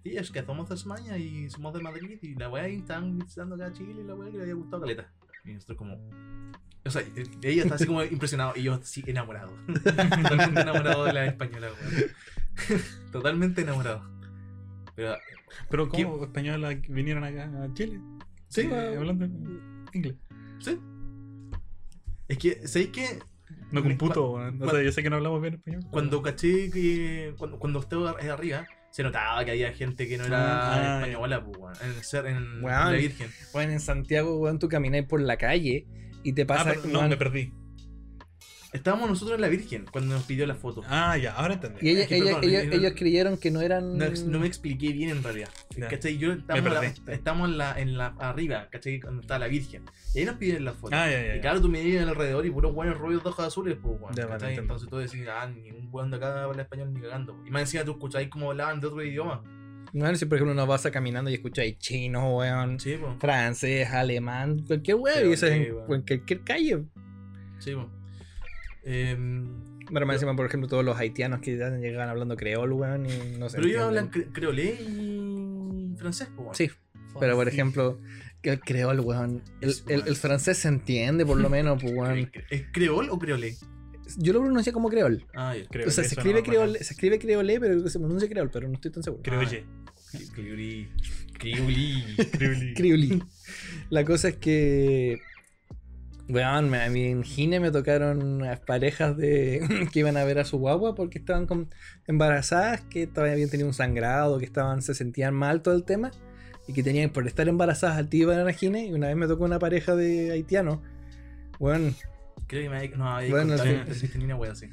[0.05, 3.57] Sí, es que somos de España y somos de Madrid y la weá están visitando
[3.57, 5.13] acá a Chile y la weá que le había gustado caleta.
[5.45, 5.97] Y nosotros como...
[6.87, 7.03] O sea,
[7.43, 9.53] ella está así como impresionado y yo sí enamorado.
[9.85, 12.81] Totalmente enamorado de la española, weón.
[13.13, 14.03] Totalmente enamorado.
[14.95, 15.17] Pero
[15.71, 15.89] Pero.
[15.89, 18.01] ¿cómo españolas vinieron acá a Chile?
[18.49, 18.99] Sí, weón.
[18.99, 19.27] hablando
[19.93, 20.15] inglés.
[20.61, 20.79] sí.
[22.29, 23.19] Es que, ¿sabéis que
[23.71, 24.63] No computo, weón.
[24.63, 25.83] O sea, yo sé que no hablamos bien español.
[25.91, 30.25] cuando caché que cuando, cuando estaba ar- arriba se notaba que había gente que no
[30.25, 33.31] era Ah, española, pues, weón, en, en, en la Virgen.
[33.53, 35.87] Bueno, en Santiago, weón, tú camináis por la calle
[36.25, 36.65] y te Ah, pasa.
[36.83, 37.53] pero no, me perdí.
[38.73, 40.83] Estábamos nosotros en la Virgen cuando nos pidió la foto.
[40.89, 41.79] Ah, ya, ahora entendí.
[41.81, 43.97] y ella- es que, ella- perdón, ella- no- ellos creyeron que no eran.
[43.99, 45.49] No, me expliqué bien en realidad.
[45.89, 46.19] ¿Cachai?
[46.19, 47.01] Yo estamos, Me la- perdí.
[47.13, 48.99] estamos en la, en la arriba, ¿cachai?
[48.99, 49.85] Cuando está la Virgen.
[50.13, 50.97] Y ahí nos piden la foto.
[50.97, 53.47] Ah, ya, ya, Y claro, tú me dices alrededor y puros buenos rollos de hojas
[53.47, 54.55] azules, pues, weón, Ya, vale.
[54.57, 57.41] Entonces tú decís, ah, ningún weón de acá habla español ni cagando.
[57.47, 59.41] Y más encima tú escucháis como hablaban de otro idioma.
[59.95, 64.65] Bueno, si por ejemplo no vas a caminando y escucháis chino, weón, Sí, francés, alemán,
[64.67, 65.87] cualquier weón, y eso es Sí, en, weón.
[66.03, 66.83] cualquier calle.
[67.61, 67.87] Sí, pues.
[68.83, 69.45] Em,
[69.91, 73.49] más encima, por ejemplo, todos los haitianos que ya llegan hablando creol, weón, y no
[73.49, 73.57] sé.
[73.59, 76.55] pero ellos hablan cre creolé y francés, weón.
[76.55, 76.71] Sí,
[77.21, 78.01] pero por ejemplo,
[78.43, 79.43] el creol, weón.
[79.61, 82.31] El, el- el francés se entiende, por lo menos, pues, weón.
[82.51, 83.55] ¿Es creol o creolé?
[84.19, 85.25] Yo lo pronuncié como creol.
[85.35, 85.55] Ah,
[85.87, 88.75] o sea, se escribe, no, creole, se escribe creolé, pero se pronuncia creol, pero no
[88.75, 89.23] estoy tan seguro.
[89.23, 89.45] Creo Ah.
[91.39, 92.17] Criolí.
[92.75, 93.23] Criolí.
[93.91, 95.19] La cosa es que.
[96.29, 99.61] Weón, me- a mí en Gine me tocaron unas parejas de
[99.93, 101.69] que iban a ver a su guagua porque estaban con-
[102.07, 106.13] embarazadas, que todavía habían tenido un sangrado, que estaban, se sentían mal todo el tema,
[106.67, 109.27] y que tenían por estar embarazadas al tío iban a Gine, y una vez me
[109.27, 110.79] tocó una pareja de haitianos.
[111.59, 111.95] Weón,
[112.47, 113.85] Creo que me no, había Bueno, contado sí.
[113.85, 114.69] que existe ni una wea así.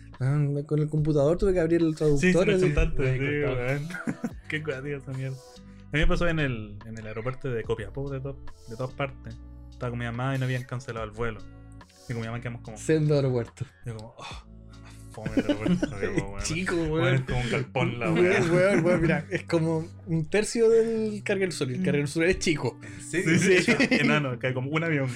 [0.65, 2.47] con el computador tuve que abrir el traductor.
[2.59, 2.73] sí.
[4.51, 5.37] Qué cuadrillo esa mierda.
[5.57, 8.37] A mí me pasó en el, en el aeropuerto de Copiapó, de, to-
[8.69, 9.37] de todas partes.
[9.69, 11.39] Estaba con mi mamá y no habían cancelado el vuelo.
[12.09, 12.77] Y con mi mamá quedamos como.
[12.77, 13.65] Sendo aeropuerto.
[13.85, 14.43] Yo como, oh,
[15.11, 15.99] fome el aeropuerto.
[15.99, 16.43] Digo, weón.
[16.43, 17.13] Chico, Weón, weón.
[17.15, 18.41] es como un galpón la Weón, weá.
[18.51, 21.71] weón, weón, mira, es como un tercio del carga del sol.
[21.71, 22.77] y El carga del sol es chico.
[22.99, 25.09] Sí, Sí, sí, enano, que hay como un avión.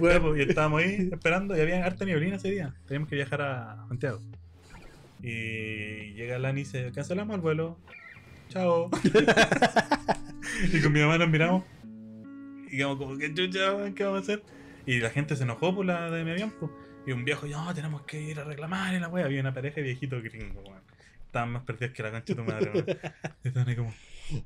[0.00, 2.74] Weón, pues, y estábamos ahí esperando y había harta nieblina ese día.
[2.86, 4.20] Teníamos que viajar a Santiago.
[5.22, 7.78] Y llega Lani y dice, cancelamos el vuelo.
[8.50, 8.90] Chao.
[10.72, 11.62] y con mi mamá nos miramos.
[12.68, 13.92] Y quedamos como, ¿qué chucha?
[13.94, 14.42] ¿Qué vamos a hacer?
[14.86, 16.52] Y la gente se enojó por la de mi avión.
[16.58, 16.70] pues.
[17.06, 18.92] Y un viejo, no, tenemos que ir a reclamar.
[18.94, 20.82] Y la wea, había una pareja de viejitos gringos, weón.
[21.26, 22.86] Estaban más perdidos que la concha de tu madre, weón.
[23.44, 23.94] Y estaban ahí como,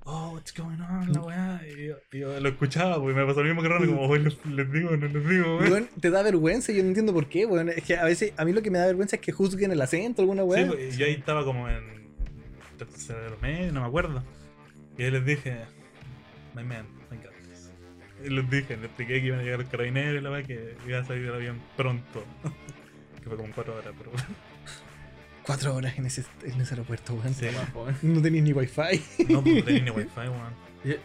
[0.05, 1.61] oh, what's going on, la weá.
[1.67, 4.07] Y yo, y yo lo escuchaba, pues y me pasó lo mismo que Ronald, como,
[4.07, 5.89] oh, les, les digo, no les digo, weón.
[5.99, 7.71] te da vergüenza yo no entiendo por qué, weón.
[7.71, 9.81] Es que a veces, a mí lo que me da vergüenza es que juzguen el
[9.81, 10.69] acento, alguna Sí, weón.
[10.69, 12.04] pues, yo ahí estaba como en
[12.75, 14.23] tercero medio, no me acuerdo.
[14.97, 15.65] Y ahí les dije,
[16.55, 17.73] my man, got this.
[18.25, 20.77] Y les dije, les expliqué que iban a llegar los carabineros y la weá, que
[20.87, 22.25] iba a salir el avión pronto.
[23.23, 24.11] que fue como cuatro horas, pero
[25.43, 27.35] Cuatro horas en ese, en ese aeropuerto, weón.
[27.35, 27.47] sí.
[27.47, 27.53] ¿eh?
[28.03, 28.81] No tenéis ni wifi.
[29.29, 30.55] No, pues no tenía ni wifi, weón.
[30.85, 31.01] Y, eh,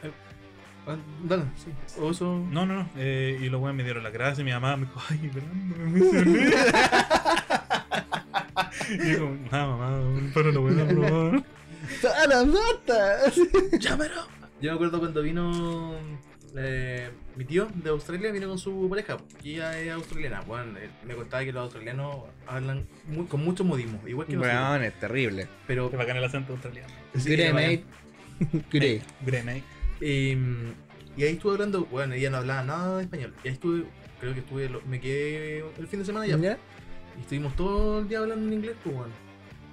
[0.88, 0.96] ah,
[1.26, 1.72] Dale, sí.
[2.00, 2.46] O eso.
[2.50, 2.90] No, no, no.
[2.96, 5.76] Eh, y los weones me dieron las gracias y mi mamá me dijo, ay, Fernando,
[5.78, 6.50] me emocioné.
[9.04, 11.44] y yo como, nada, mamá, para la weá,
[11.90, 12.18] por favor.
[12.28, 13.78] ¡Para, basta!
[13.80, 14.28] ¡Llámalo!
[14.62, 15.96] Yo me acuerdo cuando vino
[16.58, 20.42] eh, mi tío de Australia, vino con su pareja, y ella es australiana.
[20.42, 24.62] Bueno, eh, me contaba que los australianos hablan muy- con mucho modismo, igual que nosotros.
[24.62, 25.48] Weón, es terrible.
[25.68, 26.94] Pero Qué bacán el acento australiano.
[27.16, 27.84] sí, Grey, mate.
[28.72, 29.02] Grey.
[29.26, 29.64] Grenade.
[30.02, 30.32] Y,
[31.18, 33.34] y ahí estuve hablando, bueno, ella no hablaba nada de español.
[33.44, 33.86] Y ahí estuve,
[34.20, 36.38] creo que estuve, lo- me quedé el fin de semana ya.
[36.38, 36.58] ¿Ya?
[37.18, 39.14] Y estuvimos todo el día hablando en inglés, pues, bueno.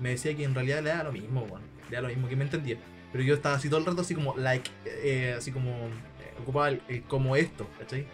[0.00, 1.65] Me decía que en realidad le da lo mismo, bueno.
[1.90, 2.76] Da lo mismo que me entendía.
[3.12, 6.68] Pero yo estaba así todo el rato, así como, like, eh, así como, eh, ocupaba
[6.68, 8.06] el, el como esto, ¿cachai?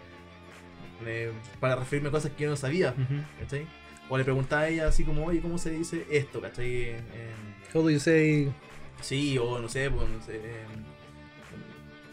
[1.05, 2.93] Eh, para referirme a cosas que yo no sabía.
[3.39, 3.65] ¿cachai?
[4.09, 6.95] O le preguntaba a ella así como, oye, ¿cómo se dice esto, ¿cachai?
[7.73, 8.51] How do you say?
[9.01, 10.39] sí, o no sé, pues, no sé.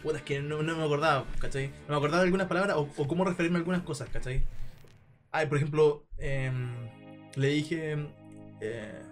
[0.02, 1.68] Puta, es que no, no me acordaba, ¿cachai?
[1.86, 4.42] No me acordaba de algunas palabras o, o cómo referirme a algunas cosas, ¿cachai?
[5.30, 6.70] Ah, por ejemplo, em,
[7.36, 7.96] le dije.
[8.60, 9.02] Eh,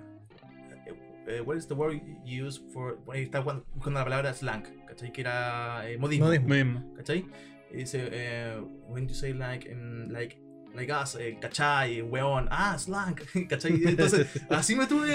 [1.28, 2.98] eh, what is the word you use for.
[3.12, 5.12] Ahí está buscando la palabra slang, ¿cachai?
[5.12, 6.94] Que era eh, modismo, Modismo.
[6.96, 7.26] ¿cachai?
[7.70, 10.38] Y dice, eh, when you say like, em, like,
[10.74, 12.00] like us, eh, ¿cachai?
[12.02, 13.14] Weón, ah, slang,
[13.48, 13.72] ¿cachai?
[13.84, 15.08] Entonces, así me estuve.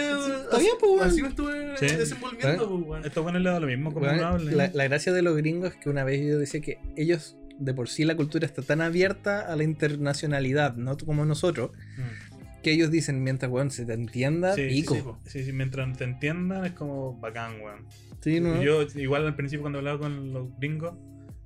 [0.44, 1.02] Está bien, pues.
[1.12, 1.88] Así me estuve Sí.
[1.96, 3.06] desenvolviendo, pues, weón.
[3.06, 4.38] Esto bueno le da lo mismo como habla.
[4.40, 7.74] la, la gracia de los gringos es que una vez yo decía que ellos, de
[7.74, 12.33] por sí, la cultura está tan abierta a la internacionalidad, no como nosotros, Mm.
[12.64, 14.96] Que ellos dicen, mientras weón se te entienda, Sí, pico.
[14.96, 15.20] sí, po.
[15.26, 17.86] Sí, sí, mientras te entiendan es como bacán, weón.
[18.22, 18.62] Sí, ¿no?
[18.64, 20.94] Yo, igual al principio cuando hablaba con los gringos,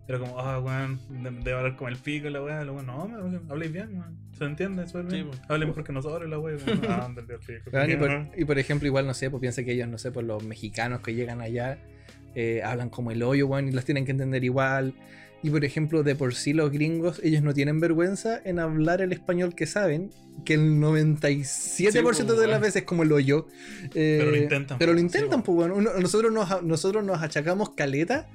[0.07, 2.63] era como, ah, weón, de- debe hablar como el pico y la weá.
[2.63, 4.17] Lo weón, no, me, habléis bien, weón.
[4.37, 5.27] Se entiende, súper bien.
[5.33, 5.39] Sí.
[5.49, 6.55] Hable mejor que nosotros, la weá.
[6.55, 6.81] weón.
[6.87, 7.11] Ah.
[7.73, 10.25] Weón, por, y por ejemplo, igual, no sé, pues piensa que ellos, no sé, pues
[10.25, 11.79] los mexicanos que llegan allá
[12.35, 14.93] eh, hablan como el hoyo, weón, y los tienen que entender igual.
[15.43, 19.13] Y por ejemplo, de por sí los gringos, ellos no tienen vergüenza en hablar el
[19.13, 20.09] español que saben,
[20.45, 22.61] que el 97% Sí, de pues, las weón.
[22.61, 23.47] veces es como el hoyo.
[23.93, 25.71] Eh, Pero lo intentan, Pero lo pues, intentan, sí, pues, weón.
[25.71, 28.27] Uno- nosotros, nos, nosotros nos achacamos caleta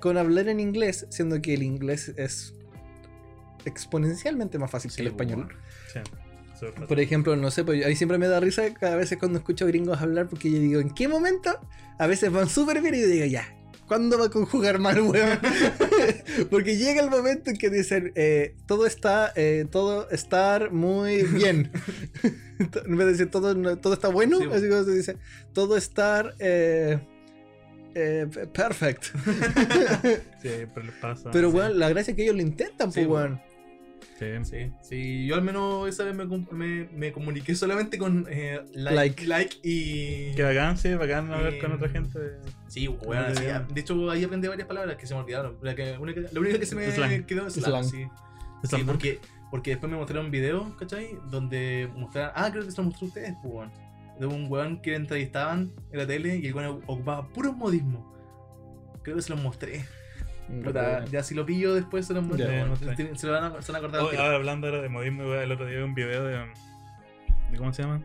[0.00, 2.54] con hablar en inglés, siendo que el inglés es
[3.64, 5.52] exponencialmente más fácil que el pues, español.
[5.92, 6.86] fácil.
[6.86, 9.98] Por ejemplo, no sé, pues ahí siempre me da risa cada vez cuando escucho gringos
[10.00, 11.58] hablar porque yo digo, ¿en qué momento?
[11.98, 13.48] A veces van súper bien y yo digo, ya,
[13.90, 15.40] ¿cuándo va a conjugar mal, weón?
[16.50, 21.72] porque llega el momento en que dicen, eh, todo está, eh, todo estar muy bien.
[22.86, 25.16] en vez de decir todo, todo está bueno, Sí, así como se dice,
[25.52, 27.00] todo estar eh,
[27.96, 29.06] eh, perfect.
[30.40, 31.28] Sí, pero pasa.
[31.32, 31.56] Pero, sí.
[31.56, 33.32] weón, la gracia es que ellos lo intentan, Sí, pues, weón.
[33.32, 33.49] weón.
[34.20, 34.26] Sí.
[34.44, 38.94] Sí, sí, yo al menos esa vez me, me, me comuniqué solamente con eh, like,
[38.94, 39.26] Like.
[39.26, 40.34] like, y.
[40.34, 42.18] Qué bacán, sí, bacán hablar con otra gente.
[42.68, 45.56] Sí, Muy así, de hecho ahí aprendí varias palabras que se me olvidaron.
[45.62, 47.24] La, que, una que- la única que se me Slang.
[47.24, 47.84] quedó es Slang.
[47.84, 48.08] slang,
[48.68, 48.76] sí.
[48.86, 51.16] Porque, porque después me mostraron videos, ¿cachai?
[51.30, 52.32] Donde mostraron.
[52.36, 53.72] Ah, creo que se lo mostró a ustedes, pues, weón.
[54.20, 58.04] De un weón que entrevistaban en la tele y el weón ocupaba puros modismos.
[59.02, 59.86] Creo que se los mostré.
[60.64, 62.48] Puta, ya si lo pillo después se los muestro.
[62.48, 62.68] Weón.
[62.68, 62.96] muestra.
[62.96, 64.02] Se, se lo van a, se van a acordar.
[64.02, 67.56] Oh, ahora hablando ahora de modismo, weón, el otro día vi un video de, de.
[67.58, 68.00] ¿Cómo se llama?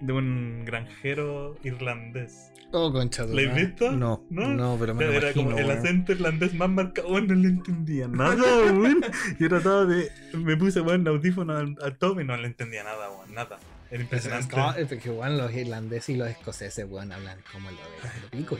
[0.00, 2.48] De un granjero irlandés.
[2.72, 3.24] Oh, concha.
[3.26, 3.92] ¿Lo has visto?
[3.92, 4.48] No, ¿No?
[4.54, 5.78] no, pero me lo Era como el weón.
[5.78, 8.34] acento irlandés más marcado, weón, no le entendía nada,
[8.72, 9.02] weón.
[9.38, 10.10] Yo trataba de.
[10.32, 13.58] Me puse, weón, audífono al, al top y no le entendía nada, weón, nada.
[13.90, 14.56] Era Es, impresionante.
[14.94, 18.58] es que weón, los irlandeses y los escoceses, weón, hablan como lo de lo pico.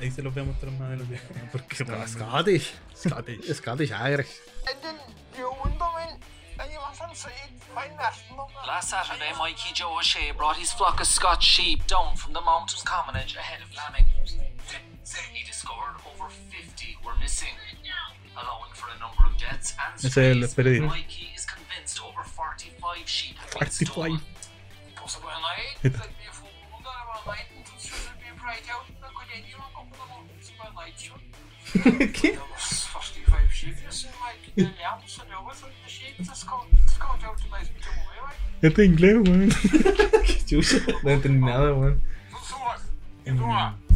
[0.00, 1.22] Ahí se los voy a mostrar más de los días.
[1.50, 2.74] Porque No, weón, Scottish.
[2.94, 3.54] Scottish.
[3.54, 4.40] Scottish Irish.
[8.66, 12.82] Last Saturday, Mikey Joe O'Shea brought his flock of Scotch sheep down from the mountains
[12.82, 14.06] commonage ahead of lambing.
[15.32, 17.54] He discovered over 50 were missing,
[18.36, 20.80] allowing for a number of deaths and Ese es el strays.
[20.82, 23.80] Mikey is convinced over 45 sheep have been 45.
[23.88, 24.20] stolen.
[38.62, 39.50] Este es inglés, weón.
[40.46, 42.00] Chucha, no entendí nada, weón.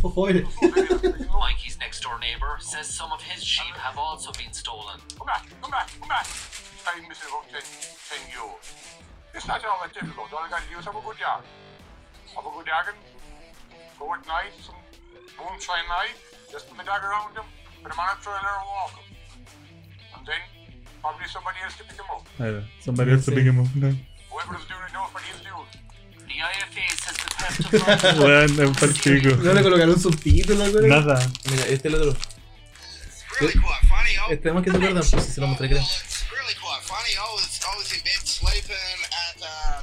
[0.02, 0.44] Joder.
[1.38, 4.98] Mikey's next door neighbour says some of his sheep have also been stolen.
[5.16, 6.26] Come back, come back, come back.
[6.86, 8.56] I'm missing about 10, 10 euro.
[9.34, 10.32] It's not all that difficult.
[10.32, 11.44] All I gotta do is have a good yard.
[12.34, 12.94] Have a good yard.
[13.98, 14.76] Go at night, some
[15.38, 16.16] moonshine night.
[16.50, 17.44] Just put the dog around them,
[17.82, 18.94] But I'm after walk.
[20.16, 20.42] And then
[21.00, 22.26] probably somebody else to pick him up.
[22.80, 23.74] Somebody else to pick him up.
[23.74, 23.94] No.
[24.30, 25.66] Whoever's doing it knows what he's doing.
[28.16, 29.36] Bueno, es para chico.
[29.36, 30.88] No le colocaron subtítulos, güey.
[30.88, 31.18] Nada.
[31.50, 32.16] Mira, este es el otro.
[34.30, 35.80] Este más que se acuerdan, pues si se lo mostré, creo.
[35.80, 37.14] It's really funny.
[38.24, 39.82] Sleeping at uh,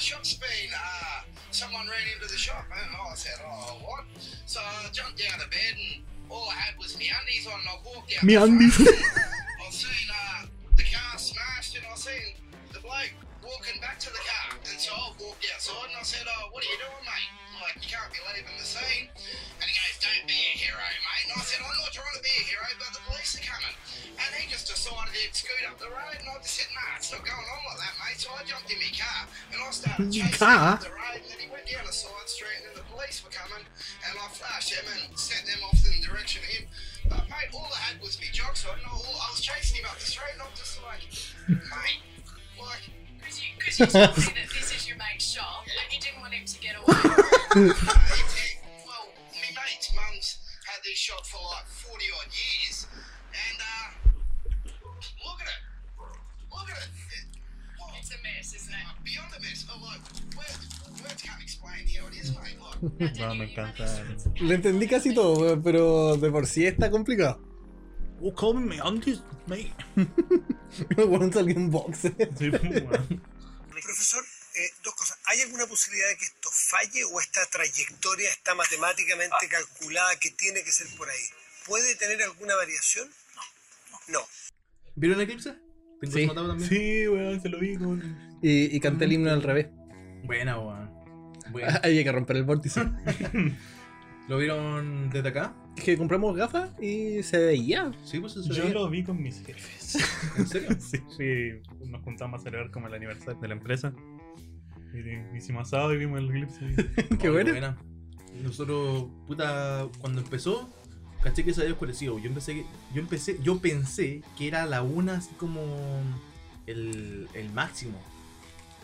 [0.00, 4.08] the shop's been uh, someone ran into the shop." And I said, "Oh, what?"
[4.46, 6.00] So I jumped out of bed and
[6.32, 7.60] all I had was my undies on.
[7.60, 8.24] And I walked out.
[8.24, 8.80] Me the undies.
[8.80, 10.46] I seen uh,
[10.76, 12.32] the car smashed, and I seen
[12.72, 13.12] the bloke
[13.44, 14.56] walking back to the car.
[14.72, 17.32] And so I walked outside and I said, Oh, what are you doing, mate?
[17.60, 19.06] Like, you can't be leaving the scene.
[19.60, 21.24] And he goes, Don't be a hero, mate.
[21.28, 23.76] And I said, I'm not trying to be a hero, but the police are coming.
[24.16, 26.16] And he just decided he'd scoot up the road.
[26.16, 28.16] And I just said, Nah, it's not going on like that, mate.
[28.20, 29.20] So I jumped in my car
[29.52, 30.56] and I started chasing Car?
[30.56, 31.20] him up the road.
[31.20, 33.64] And then he went down a side street and then the police were coming.
[34.08, 36.64] And I flashed him and sent them off in the direction of him.
[37.12, 38.80] But, mate, all I had was my jocks on.
[38.80, 41.04] And I, I was chasing him up the street and I'm just like,
[41.48, 42.00] Mate,
[42.60, 42.84] like,
[43.20, 45.28] Because you, 'cause you told me that this is it- it- well, me mate's mum's
[45.28, 45.64] had this shop
[62.80, 63.84] No, me encanta.
[64.40, 67.40] Le entendí casi todo, pero de por sí está complicado.
[68.22, 69.72] Oh, call me undies, mate.
[70.96, 72.14] Weón salió en boxe.
[72.38, 73.22] Sí, pues, weón.
[73.68, 74.24] Profesor,
[74.54, 75.09] eh, dos cosas.
[75.30, 80.64] ¿Hay alguna posibilidad de que esto falle o esta trayectoria está matemáticamente calculada que tiene
[80.64, 81.22] que ser por ahí?
[81.66, 83.08] ¿Puede tener alguna variación?
[83.36, 84.20] No.
[84.20, 84.26] No.
[84.96, 85.54] ¿Vieron Eclipse?
[86.00, 86.26] ¿Tengo Sí.
[86.26, 86.68] también?
[86.68, 88.38] Sí, weón, se lo vi con.
[88.42, 89.68] Y, y canté el himno al revés.
[90.24, 90.90] Buena, weón.
[91.52, 91.80] Buena.
[91.84, 92.80] Había que romper el vórtice.
[94.28, 95.54] ¿Lo vieron desde acá?
[95.76, 97.92] Es que compramos gafas y se veía.
[98.04, 98.74] Sí, pues eso Yo veía.
[98.74, 99.96] lo vi con mis jefes.
[100.36, 100.68] ¿En serio?
[100.80, 103.92] Sí, sí, nos juntamos a celebrar como el aniversario de la empresa.
[104.92, 107.16] Y hicimos asado y vimos el eclipse.
[107.20, 107.50] Qué Oh, bueno.
[107.52, 107.76] buena.
[108.42, 110.68] Nosotros, puta, cuando empezó,
[111.22, 112.18] caché que se había oscurecido.
[112.18, 115.60] Yo empecé, que- yo empecé, yo pensé que era la una así como
[116.66, 117.98] el, el máximo.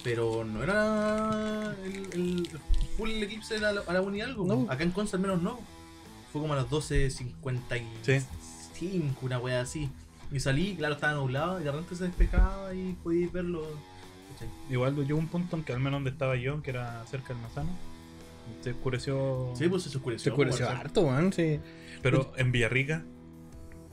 [0.05, 2.49] Pero no era el, el
[2.97, 4.47] full eclipse era a la, una y algo.
[4.47, 4.71] No.
[4.71, 5.59] Acá en Conce al menos no.
[6.33, 8.27] Fue como a las 12.55,
[8.75, 9.11] Sí.
[9.23, 9.91] una wea así.
[10.31, 13.67] Y salí, claro, estaba nublado y de repente se despejaba y podíais verlo.
[14.37, 14.49] ¿Cachai?
[14.71, 17.43] Igual llegó un punto en que al menos donde estaba yo, que era cerca del
[17.43, 17.71] Mazano,
[18.61, 19.53] se oscureció.
[19.55, 20.25] Sí, pues se oscureció.
[20.25, 21.33] Se oscureció pues, harto, weón.
[21.33, 21.61] Sí.
[22.03, 23.05] Pero en Villarrica,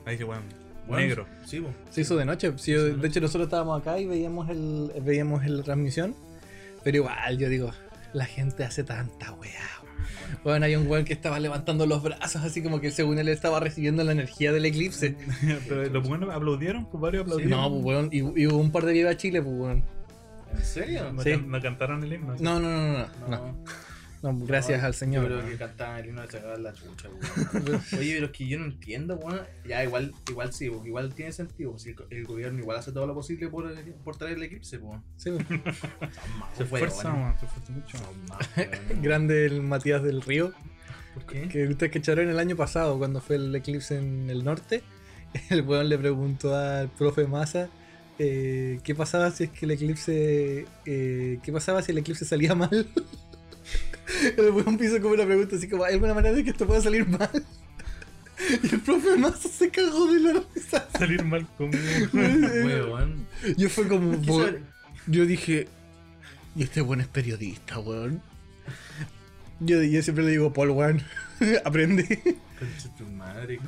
[0.06, 0.44] ahí sí, weón,
[0.88, 1.28] bueno, negro.
[1.46, 1.74] Sí, pues.
[1.89, 2.54] Se hizo de noche.
[2.58, 3.08] Sí, hizo de de noche.
[3.08, 6.16] hecho, nosotros estábamos acá y veíamos el veíamos la transmisión.
[6.84, 7.72] Pero igual, yo digo,
[8.14, 9.70] la gente hace tanta weá.
[10.44, 13.60] Bueno, hay un weón que estaba levantando los brazos así como que según él estaba
[13.60, 15.16] recibiendo la energía del eclipse.
[15.68, 17.60] Pero los buenos aplaudieron, pues varios aplaudieron.
[17.60, 19.84] No, pues weón, y, y hubo un par de Viva Chile, pues weón.
[20.56, 21.12] ¿En serio?
[21.14, 21.32] No, Sí.
[21.32, 22.36] can- no cantaron el himno.
[22.39, 23.64] No, no, no, no, no.
[24.24, 25.24] No, gracias No, al Señor.
[25.30, 27.82] Yo creo que cantaban el himno de sacar la chucha, weón.
[27.99, 29.41] Oye, pero es que yo no entiendo, weón.
[29.68, 31.78] Ya, igual, igual sí, weón, igual tiene sentido.
[31.78, 33.70] Si el, el gobierno igual hace todo lo posible por,
[34.06, 35.04] por traer el eclipse, weón.
[35.18, 35.32] Sí,
[36.58, 37.22] Se esfuerza, weón.
[37.22, 37.97] weón, se esfuerza mucho.
[39.01, 40.54] Grande el Matías del Río.
[41.14, 41.47] ¿Por qué?
[41.49, 44.84] Que ustedes que echaron el año pasado cuando fue el eclipse en el norte.
[45.49, 47.68] El weón le preguntó al profe Massa
[48.20, 50.66] eh, qué pasaba si es que el eclipse.
[50.86, 52.88] eh, qué pasaba si el eclipse salía mal.
[54.38, 56.82] El weón hizo como una pregunta así como: ¿hay alguna manera de que esto pueda
[56.82, 57.30] salir mal?
[58.64, 60.88] Y el profe Massa se cagó de la risa.
[60.97, 61.82] Salir mal conmigo.
[62.14, 63.26] Weón.
[63.57, 64.20] Yo fue como.
[65.07, 65.68] Yo dije.
[66.55, 68.22] Y este weón es periodista, weón.
[69.59, 71.01] Yo, yo siempre le digo, Paul, weón.
[71.66, 72.05] Aprende.
[72.59, 73.59] Concha tu madre.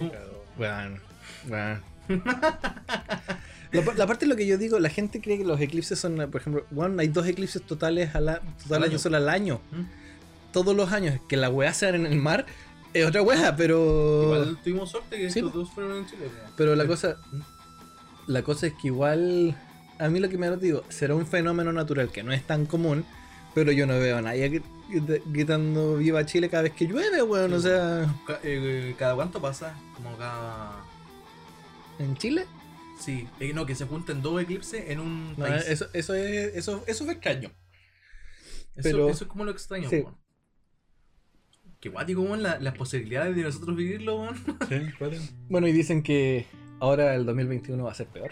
[0.58, 1.00] Weón,
[1.48, 1.82] weón.
[3.72, 6.00] La, pa- la parte de lo que yo digo, la gente cree que los eclipses
[6.00, 6.66] son, por ejemplo,
[6.98, 8.94] hay dos eclipses totales, al a- totales año.
[8.94, 9.60] de sol al año.
[9.72, 9.82] ¿Mm?
[10.54, 11.20] Todos los años.
[11.28, 12.46] Que la weá sea en el mar
[12.94, 14.24] es otra weá, pero.
[14.24, 15.60] Igual tuvimos suerte que Sí, estos po.
[15.60, 16.30] dos fueron en Chile.
[16.56, 17.18] Pero la cosa.
[17.34, 17.40] ¿Mm?
[18.28, 19.58] La cosa es que igual.
[20.00, 22.66] A mí lo que me lo digo, será un fenómeno natural que no es tan
[22.66, 23.04] común,
[23.54, 27.22] pero yo no veo a nadie gri- gri- gritando Viva Chile cada vez que llueve,
[27.24, 27.52] weón.
[27.52, 29.74] O sea, Ca- eh, ¿Cada cuánto pasa?
[29.96, 30.72] Como cada.
[32.00, 32.46] En Chile.
[33.00, 35.66] Sí, eh, no, que se junten dos eclipses en un No, país.
[35.68, 36.56] eso, eso es.
[36.56, 37.50] Eso, eso fue extraño.
[37.50, 39.98] Eso, pero- eso es como lo extraño, Sí.
[39.98, 40.18] weón.
[41.82, 44.36] Qué guático, weón, la- las posibilidades de nosotros vivirlo, weón.
[44.70, 45.34] Sí, ¿cuál es?
[45.50, 46.46] Bueno, y dicen que
[46.80, 48.32] ahora el 2021 va a ser peor.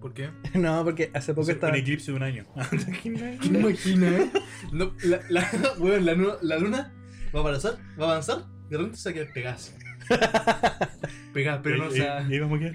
[0.00, 0.30] ¿Por qué?
[0.54, 1.76] no, porque hace poco Un estaba.
[1.76, 2.46] eclipse de un año.
[2.70, 3.08] ¿Te
[3.48, 4.28] imaginas?
[4.72, 5.48] No, la, la,
[5.78, 6.92] weón, la, nu- la luna
[7.34, 9.58] va a avanzar, va a avanzar, y de repente se va a quedar pegada.
[11.32, 12.26] Pegada, pero no, o sea.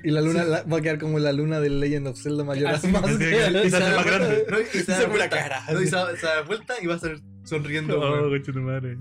[0.03, 2.67] Y la luna la- va a quedar como la luna del Legend of Zelda mayor.
[2.67, 4.45] Así, más y se hace más grande.
[4.49, 6.85] No, y se Se da vuelta, cara, no, y se da- se da vuelta y
[6.87, 8.97] va a estar sonriendo, Oh, concha tu madre.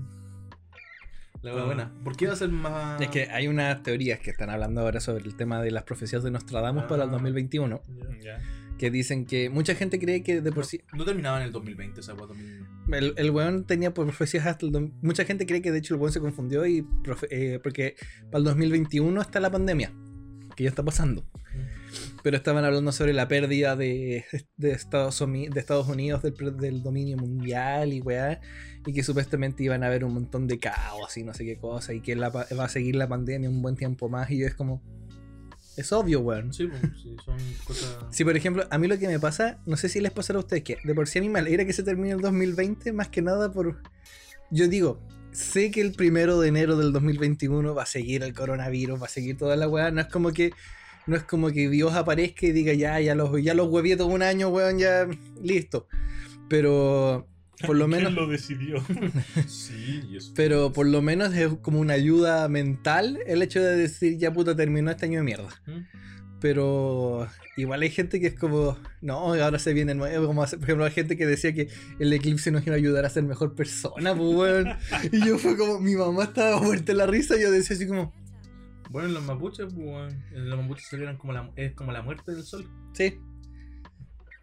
[1.41, 1.91] La wea buena.
[2.03, 2.99] ¿Por qué va a ser más.?
[2.99, 6.23] Es que hay unas teorías que están hablando ahora sobre el tema de las profecías
[6.23, 7.11] de Nostradamus para el Ah.
[7.13, 7.81] 2021.
[8.21, 8.39] Ya.
[8.77, 10.81] Que dicen que mucha gente cree que de por sí.
[10.93, 12.65] No terminaba en el 2020 esa wea 2000.
[12.91, 14.71] El, el weón tenía profecías hasta el.
[14.73, 16.81] do- Mucha gente cree que de hecho el weón se confundió y.
[16.81, 17.95] profe- eh, porque
[18.31, 19.93] para el 2021 está la pandemia.
[20.57, 21.25] Que ya está pasando.
[22.23, 24.25] Pero estaban hablando sobre la pérdida de,
[24.57, 28.41] de, Estados, de Estados Unidos del, dominio mundial y weá.
[28.85, 31.93] Y que supuestamente iban a haber un montón de caos y no sé qué cosa.
[31.93, 34.29] Y que la va a seguir la pandemia un buen tiempo más.
[34.31, 34.81] Y es como.
[35.77, 36.53] Es obvio, weón.
[36.53, 37.97] Sí, pues, sí, son cosas.
[38.11, 40.41] Si por ejemplo, a mí lo que me pasa, no sé si les pasará a
[40.41, 43.09] ustedes, que de por sí a mí me alegra que se termine el 2020, más
[43.09, 43.81] que nada por...
[44.51, 45.01] Yo digo,
[45.31, 49.09] sé que el primero de enero del 2021 va a seguir el coronavirus, va a
[49.09, 50.51] seguir toda la weá, no es como que...
[51.07, 54.07] No es como que Dios aparezca y diga, ya, ya los, ya los hueví todo
[54.07, 55.07] un año, weón, ya
[55.39, 55.87] listo.
[56.49, 57.27] Pero
[57.65, 58.83] por lo menos, ¿Quién lo decidió?
[59.47, 60.31] Sí, y eso.
[60.35, 64.55] pero por lo menos es como una ayuda mental el hecho de decir ya puta
[64.55, 65.49] terminó este año de mierda.
[65.67, 65.81] ¿Mm?
[66.41, 70.27] Pero igual hay gente que es como, no, ahora se viene nuevo.
[70.27, 73.05] Como hace- por ejemplo, hay gente que decía que el eclipse nos iba a ayudar
[73.05, 74.67] a ser mejor persona, pues, weón.
[75.11, 78.13] Y yo fue como, mi mamá estaba muerta la risa y yo decía así como,
[78.91, 82.43] Bueno, en los mapuches, pues, los mapuches celebran como la, es como la muerte del
[82.43, 82.69] sol.
[82.93, 83.17] sí,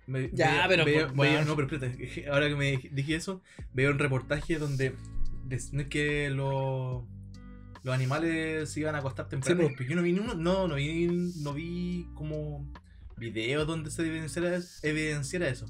[0.07, 1.47] Me- Ya, pero, pues, veía- weón.
[1.47, 3.43] no, pero espérate, ahora que me dije eso,
[3.73, 4.95] veo un reportaje donde
[5.45, 7.05] decían que los
[7.85, 9.61] los animales se iban a acostar temprano.
[9.61, 9.75] Sí, pues.
[9.77, 11.07] pero yo no vi ni uno, no, no vi,
[11.43, 12.71] no vi como
[13.17, 15.67] videos donde se evidenciara, evidenciara eso,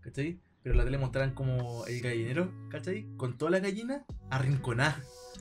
[0.00, 0.38] ¿cachai?
[0.62, 3.06] Pero en la tele mostraran como el gallinero, ¿cachai?
[3.16, 4.96] Con todas las gallinas arrinconadas.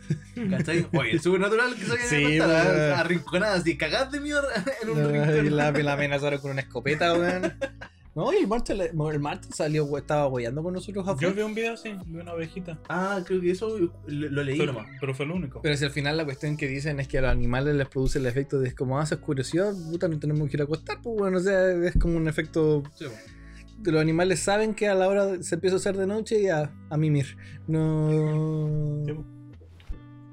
[0.50, 0.88] ¿Cachai?
[0.94, 2.78] Oye, es súper natural que se Sí, a acostar, pues.
[2.80, 2.94] ¿eh?
[2.94, 4.42] arrinconadas, así cagadas de miedo
[4.82, 5.56] en un y rincón.
[5.58, 7.54] la, la amenazaron con una escopeta, weón.
[8.16, 11.34] No, y el martes, le- el martes salió, estaba hueando con nosotros Yo afuera.
[11.34, 12.80] vi un video así, vi una ovejita.
[12.88, 15.62] Ah, creo que eso lo, lo leí Pero, fue lo único.
[15.62, 18.20] Pero si al final la cuestión que dicen es que a los animales les produce
[18.20, 21.18] el efecto de como ah, se oscureció, puta, no tenemos que ir a acostar, pues
[21.18, 23.06] bueno, o sea, es como un efecto Sí,
[23.84, 26.72] los animales saben que a la hora se empieza a hacer de noche y a,
[26.90, 27.36] a mimir.
[27.68, 29.04] No.
[29.06, 29.14] Sí.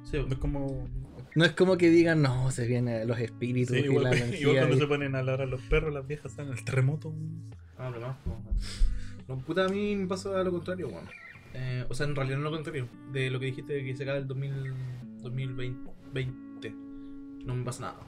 [0.05, 0.29] Sí, po.
[0.33, 0.89] es como.
[1.35, 4.29] No es como que digan, no, se vienen los espíritus Sí, y igual, la igual
[4.29, 4.59] energía.
[4.61, 7.13] cuando y- se ponen a ladrar los perros, las viejas están en el terremoto.
[7.83, 8.39] Ah, pero más, po.
[9.29, 11.05] No, puta, a mí me pasa lo contrario, weón.
[11.55, 12.89] Eh, o sea, en realidad no lo contrario.
[13.13, 14.75] De lo que dijiste de que se acaba el 2000,
[15.23, 16.75] 2020.
[17.45, 18.01] No me pasa nada.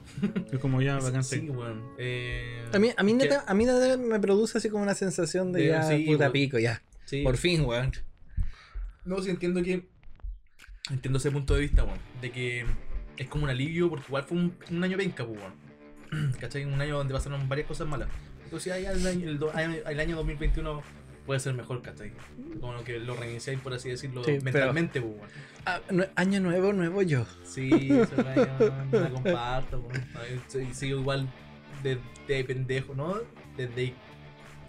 [0.51, 1.23] Es como ya, bacán.
[1.23, 1.49] sí, sí.
[1.49, 1.83] weón.
[1.97, 5.51] Eh, A mí, a mí, neta, a mí neta me produce así como una sensación
[5.51, 6.31] de, De- ya, sí, puta weón.
[6.31, 6.81] pico, ya.
[7.05, 7.21] sí.
[7.23, 7.91] Por fin, weón.
[9.03, 9.85] No, sí entiendo que.
[10.89, 11.99] Entiendo ese punto de vista, weón.
[12.21, 12.65] De que
[13.17, 16.31] es como un alivio, porque igual fue un, un año penca, pues, weón.
[16.39, 16.63] ¿Cachai?
[16.65, 18.07] Un año donde pasaron varias cosas malas.
[18.55, 20.81] Entonces, ya, ya el, año, el, el año 2021
[21.25, 22.13] puede ser mejor, ¿cachai?
[22.61, 25.29] Como que lo reiniciáis, por así decirlo, Sí, pero- mentalmente, pues, weón.
[25.65, 27.25] Ah, nue- año nuevo, nuevo yo.
[27.43, 29.83] Sí, eso no, no la comparto,
[30.71, 31.27] Sigo igual
[31.83, 31.97] de,
[32.27, 33.15] de pendejo, ¿no?
[33.57, 33.93] Desde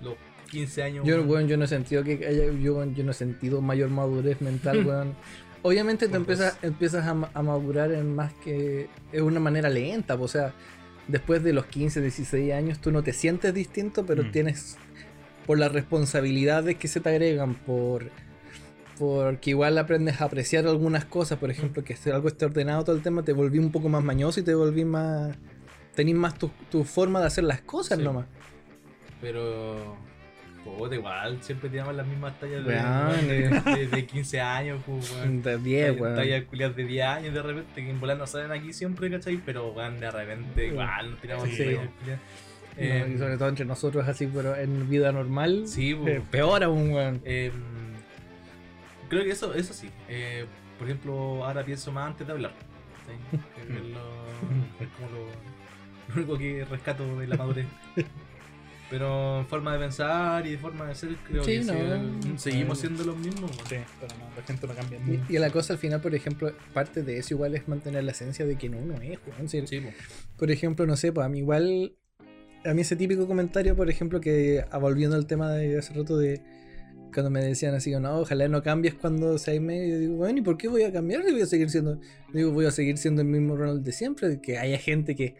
[0.03, 0.15] los
[0.51, 1.07] 15 años.
[1.07, 4.41] Yo, weón, yo no he sentido que haya, yo, yo no he sentido mayor madurez
[4.41, 5.15] mental, weón.
[5.63, 8.89] Obviamente te empiezas, empiezas a, a madurar en más que.
[9.13, 10.53] Es una manera lenta, o sea,
[11.09, 14.31] después de los 15, 16 años tú no te sientes distinto, pero Mm.
[14.33, 14.77] tienes.
[15.47, 18.11] Por las responsabilidades que se te agregan, por.
[18.99, 23.03] Porque igual aprendes a apreciar algunas cosas, por ejemplo, que algo esté ordenado todo el
[23.03, 25.37] tema, te volví un poco más mañoso y te volví más.
[25.95, 28.05] Tenís más tu, tu forma de hacer las cosas Sí.
[28.05, 28.27] nomás.
[29.21, 29.97] Pero.
[30.77, 35.13] Puta, igual, siempre tiramos las mismas tallas de, Weón, de, de- de 15 años, pues,
[35.13, 35.43] weón.
[35.43, 36.15] De 10, Tallas- weón.
[36.17, 39.37] Tallas culiadas de 10 años de repente, que en volar no salen aquí siempre, ¿cachai?
[39.47, 41.57] Pero, weón, de repente, igual, nos tiramos Sí.
[41.59, 42.21] tallas culiadas.
[42.77, 46.63] No, Eh, y sobre todo entre nosotros así, pero en vida normal, Sí, eh, peor
[46.63, 47.23] aún, weón.
[47.25, 47.51] eh,
[49.09, 49.89] creo que eso, eso sí.
[50.09, 50.45] Eh,
[50.79, 52.53] por ejemplo, ahora pienso más antes de hablar.
[53.07, 53.39] ¿sí?
[53.57, 55.27] Que es, lo- es como lo,
[56.09, 57.67] lo único que rescato de la madurez.
[58.89, 61.73] Pero en forma de pensar y de forma de ser, creo Sí, que no.
[62.23, 63.51] sí, seguimos siendo los mismos.
[63.69, 64.99] Sí, pero no, la gente no cambia.
[65.29, 68.13] Y, y la cosa al final, por ejemplo, parte de eso igual es mantener la
[68.13, 69.49] esencia de que no uno es, weón.
[69.49, 69.89] Si- Sí, po.
[70.39, 71.95] Por ejemplo, no sé, pues a mí igual,
[72.65, 76.17] a mí ese típico comentario, por ejemplo, que ah, volviendo al tema de hace rato
[76.17, 76.41] de
[77.13, 80.43] cuando me decían así, no, ojalá no cambies cuando seas medio, yo digo, bueno, ¿y
[80.43, 81.25] por qué voy a cambiar?
[81.25, 81.99] Yo voy a seguir siendo,
[82.33, 85.35] digo, voy a seguir siendo el mismo Ronald de siempre, que haya gente que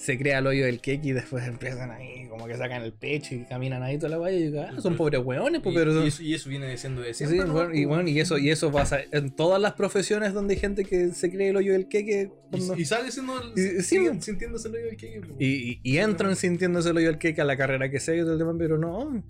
[0.00, 3.34] se crea el hoyo del cake y después empiezan ahí, como que sacan el pecho
[3.34, 6.02] y caminan ahí toda la valla y digo, ah, son pobres hueones, pues, Y, pero
[6.04, 7.46] y eso, y eso viene siendo de Sí, siempre.
[7.46, 7.52] ¿no?
[7.52, 10.86] bueno, y, bueno, y eso, y eso pasa en todas las profesiones donde hay gente
[10.86, 13.34] que se cree el hoyo del queque cuando- Y, y sale siendo.
[13.54, 14.22] Y- sí, sigue po.
[14.22, 15.34] sintiéndose el hoyo del queque, po.
[15.38, 18.20] y, y- y entran sintiéndose el hoyo del queque a la carrera que sea y
[18.20, 19.22] todo el tema, pero no.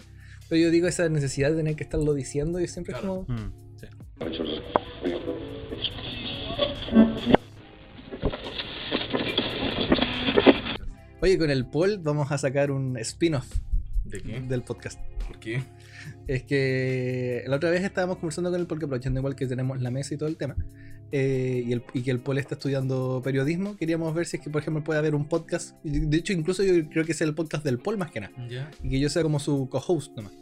[0.48, 3.22] Pero yo digo esa necesidad de tener que estarlo diciendo y siempre Claro.
[3.22, 3.38] es como.
[3.40, 3.86] Mm, sí.
[11.22, 13.46] Oye, con el Paul vamos a sacar un spin-off
[14.04, 14.40] ¿De qué?
[14.40, 14.98] del podcast.
[15.26, 15.62] ¿Por qué?
[16.26, 19.90] Es que la otra vez estábamos conversando con él porque aprovechando igual que tenemos la
[19.90, 20.56] mesa y todo el tema.
[21.12, 24.48] eh, y, el- y que el Paul está estudiando periodismo, queríamos ver si es que,
[24.48, 25.74] por ejemplo, puede haber un podcast.
[25.82, 28.32] De hecho, incluso yo creo que es el podcast del Paul más que nada.
[28.48, 28.70] Ya.
[28.82, 30.32] y que yo sea como su co-host nomás.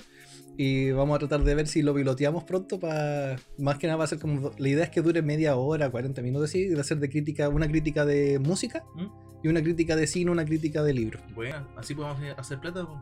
[0.58, 3.36] Y vamos a tratar de ver si lo piloteamos pronto para.
[3.58, 4.50] Más que nada va a ser como.
[4.58, 7.08] La idea es que dure media hora, 40 minutos así, y va a ser de
[7.08, 9.06] crítica, una crítica de música ¿Mm?
[9.42, 11.22] Y una crítica de cine, una crítica de libros.
[11.34, 12.84] Bueno, así podemos hacer plata.
[12.86, 13.00] po.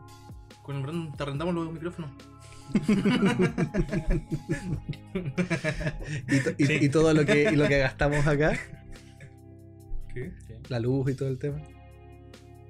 [0.63, 2.11] Con el brand te arrendamos los micrófonos.
[6.29, 6.77] Y, to- y- Sí.
[6.81, 8.57] y todo lo que, y lo que gastamos acá,
[10.13, 10.31] ¿Qué?
[10.69, 11.61] la luz y todo el tema.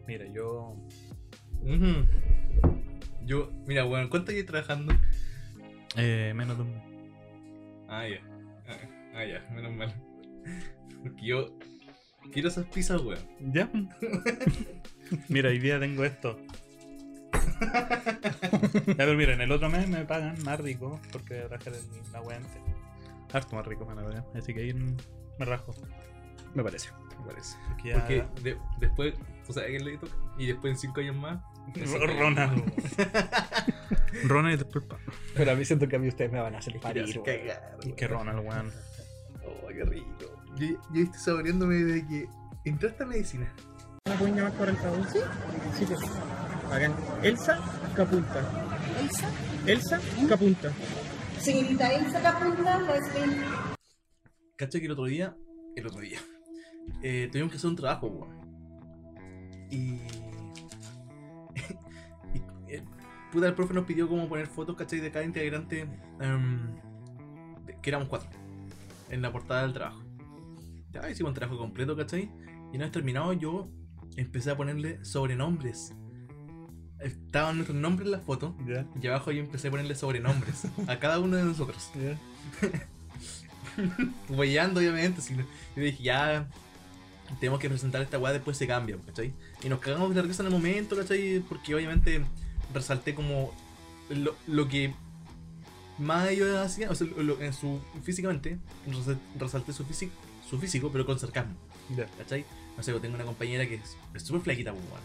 [0.07, 0.75] Mira, yo.
[3.25, 4.93] Yo, mira, bueno, ¿cuánto llevas trabajando?
[5.95, 6.83] Eh, menos de un mes.
[7.89, 8.21] Ah, ya.
[8.69, 8.77] Ah,
[9.15, 9.93] ah, ya, menos mal.
[11.03, 11.57] Porque yo
[12.31, 13.19] quiero esas pizzas, weón.
[13.39, 13.69] ¿Ya?
[15.29, 16.39] mira, hoy día tengo esto.
[18.87, 22.21] ya, pero mira, en el otro mes me pagan más rico porque traje el- la
[22.21, 22.61] wea antes.
[23.33, 24.25] Harto más rico me la pagan.
[24.35, 25.73] Así que ahí me rajo.
[26.53, 26.89] Me parece.
[27.19, 27.57] Me parece.
[27.69, 29.13] Porque ya- Porque de- después,
[29.45, 30.15] ¿tú sabes a quién le toca?
[30.37, 31.39] Y después en 5 años más.
[32.19, 32.63] Ronald.
[34.25, 34.97] Ronald y después pa.
[35.35, 37.21] Pero a mí siento que a mí ustedes me van a hacer parir,
[37.95, 38.71] que Ronald, weón.
[39.45, 40.36] Oh, qué rico.
[40.59, 42.27] Yo, yo estoy saboreándome de que
[42.65, 43.51] entraste a medicina.
[44.07, 45.05] ¿Me pueden llamar por el favor?
[45.11, 45.19] Sí.
[45.77, 45.99] Sí, pues.
[46.71, 46.93] Hagan.
[47.23, 47.59] Elsa
[47.95, 48.39] Capunta.
[48.99, 49.29] Elsa,
[49.65, 50.71] Elsa Capunta.
[51.39, 53.35] señorita Elsa Capunta, lesbian.
[54.55, 55.35] ¿Cachai que el otro día?
[55.75, 56.19] El otro día.
[57.03, 58.37] Eh, tuvimos que hacer un trabajo, weón.
[59.69, 59.77] Y.
[62.33, 62.83] y eh,
[63.31, 64.99] puta, el profe nos pidió como poner fotos, ¿cachai?
[64.99, 65.87] De cada integrante.
[66.19, 66.75] em,
[67.65, 68.29] de- que éramos cuatro.
[69.09, 70.01] En la portada del trabajo.
[71.01, 72.31] Ya hicimos un trabajo completo, ¿cachai?
[72.71, 73.69] Y una vez terminado, yo
[74.15, 75.93] empecé a ponerle sobrenombres.
[76.99, 78.55] Estaban nuestros nombres en la foto.
[79.01, 81.91] Y abajo yo empecé a ponerle sobrenombres a cada uno de nosotros.
[84.29, 85.21] Huellando, obviamente.
[85.21, 85.45] si no-
[85.75, 86.47] Yo dije, ya.
[87.41, 89.33] Tenemos que presentar esta weá, después se cambia, ¿cachai?
[89.61, 91.43] Y nos cagamos de la risa en el momento, ¿cachai?
[91.49, 92.23] Porque obviamente
[92.73, 93.51] resalté como
[94.09, 94.93] lo, lo que
[95.99, 100.13] más ellos hacían, o sea, lo- en su, físicamente, resal- resalté su físico,
[100.49, 101.53] su físico, pero con sarcasmo,
[101.95, 102.05] Ya.
[102.17, 102.45] ¿cachai?
[102.77, 103.75] No sé, yo tengo una compañera que
[104.13, 105.01] es súper flaquita, pues, weón.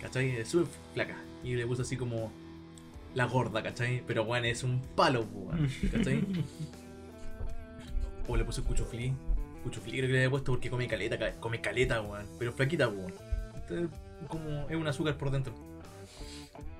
[0.00, 0.30] ¿cachai?
[0.36, 1.16] Es súper flaca.
[1.44, 2.32] Y le puse así como
[3.14, 4.02] la gorda, ¿cachai?
[4.06, 6.24] Pero, weón, es un palo, pues, ¿cachai?
[8.28, 9.12] O le puse cuchuflí.
[9.64, 12.26] Cuchuflí creo que le había puesto porque come caleta, ca- come caleta, weón.
[12.38, 13.12] Pero flaquita, weón.
[13.56, 13.88] Este,
[14.28, 15.52] Como es un azúcar por dentro.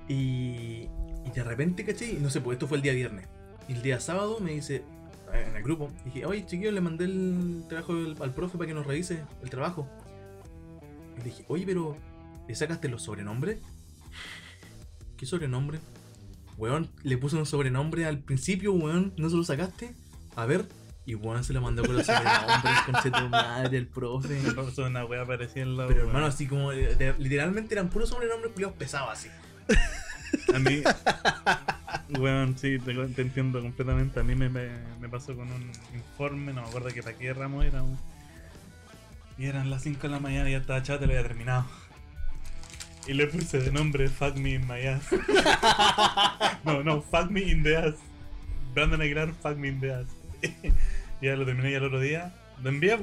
[0.07, 0.87] Y,
[1.25, 2.13] y de repente, ¿cachai?
[2.19, 3.27] No sé, pues esto fue el día viernes.
[3.67, 4.83] Y el día sábado me dice,
[5.33, 8.73] en el grupo, dije, oye, chiquillo, le mandé el trabajo al, al profe para que
[8.73, 9.87] nos revise el trabajo.
[11.15, 11.97] Y le dije, oye, pero,
[12.47, 13.59] ¿le sacaste los sobrenombres?
[15.17, 15.79] ¿Qué sobrenombre?
[16.57, 19.93] Weón, le puse un sobrenombre al principio, weón, ¿no se lo sacaste?
[20.35, 20.67] A ver,
[21.05, 24.39] y weón se lo mandó con los sobrenombres, con tu madre, el profe.
[24.55, 26.07] Pasó una wea en la Pero wea.
[26.07, 29.29] hermano, así como, de- de- literalmente eran puros sobrenombres culiados pesados así.
[30.53, 30.83] A mí,
[32.19, 34.19] weón, sí, te, entiendo completamente.
[34.19, 34.49] A mí me,
[35.09, 37.83] pasó con un informe, no me acuerdo que para qué ramo era.
[37.83, 37.97] weón.
[39.37, 41.65] Y eran las 5 de la mañana y ya estaba chato lo había terminado.
[43.07, 45.03] Y le puse de nombre Fuck Me in my ass.
[46.63, 47.95] no, no, Fuck Me in the ass.
[48.73, 50.07] Brandon Aguilar, Fuck Me in the ass.
[51.21, 52.97] ya lo terminé y al otro día lo envié.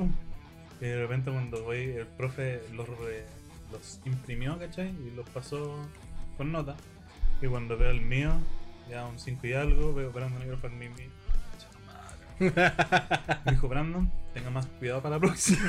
[0.81, 2.89] Y de repente cuando voy, el profe los,
[3.71, 4.89] los imprimió, ¿cachai?
[4.89, 5.77] Y los pasó
[6.37, 6.77] con nota.
[7.43, 8.33] Y cuando veo el mío,
[8.89, 10.51] ya un 5 y algo, veo Brandon in
[10.95, 11.09] the
[12.45, 13.41] ass.
[13.45, 15.61] Me dijo Brandon, tenga más cuidado para la próxima.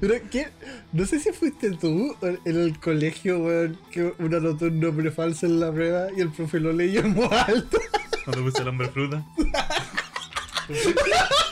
[0.00, 0.48] Pero que
[0.92, 5.46] no sé si fuiste tú en el colegio, weón, que uno anotó un nombre falso
[5.46, 7.78] en la prueba y el profe lo leyó en voz alta.
[8.24, 9.24] Cuando puse el hombre fruta.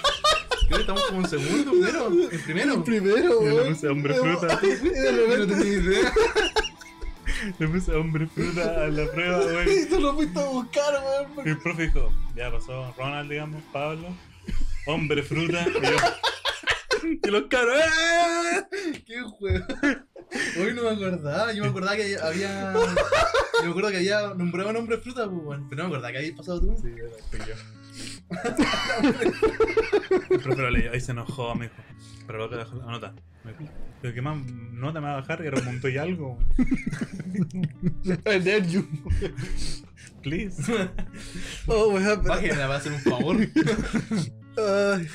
[0.68, 2.06] Creo que estamos como en segundo, primero.
[2.30, 2.74] En primero.
[2.74, 4.60] El primero, Yo le puse hombre fruta.
[4.62, 6.12] Y repente- No tenía idea.
[7.58, 9.88] Le puse hombre fruta a la prueba, Y güey.
[9.88, 10.94] tú lo fuiste a buscar,
[11.34, 11.46] weón.
[11.46, 14.08] Y el profe dijo, ya pasó Ronald, digamos, Pablo.
[14.86, 15.66] Hombre fruta.
[15.68, 15.96] Y yo,
[17.28, 19.02] y los caros, ¡eh!
[19.06, 19.64] ¡Qué juego!
[20.60, 22.72] Hoy no me acordaba, yo me acordaba que había.
[22.74, 25.68] Yo me acuerdo que había nombrado un hombre fruta, pues, weón.
[25.70, 26.76] Pero no me acordaba que había pasado tú.
[26.82, 27.04] Sí, yo.
[30.30, 31.76] El profe lo leyó y se enojó, me dijo.
[32.26, 33.14] Pero luego te dejó la nota.
[34.02, 34.36] ¿pero qué más
[34.72, 35.42] nota me va a bajar?
[35.42, 36.38] Era un montón y algo.
[38.04, 38.86] I dare you.
[40.22, 40.62] Please.
[41.66, 43.36] Oh, weón, pero- Bájenla, va a hacer un favor.
[44.60, 45.08] Ay,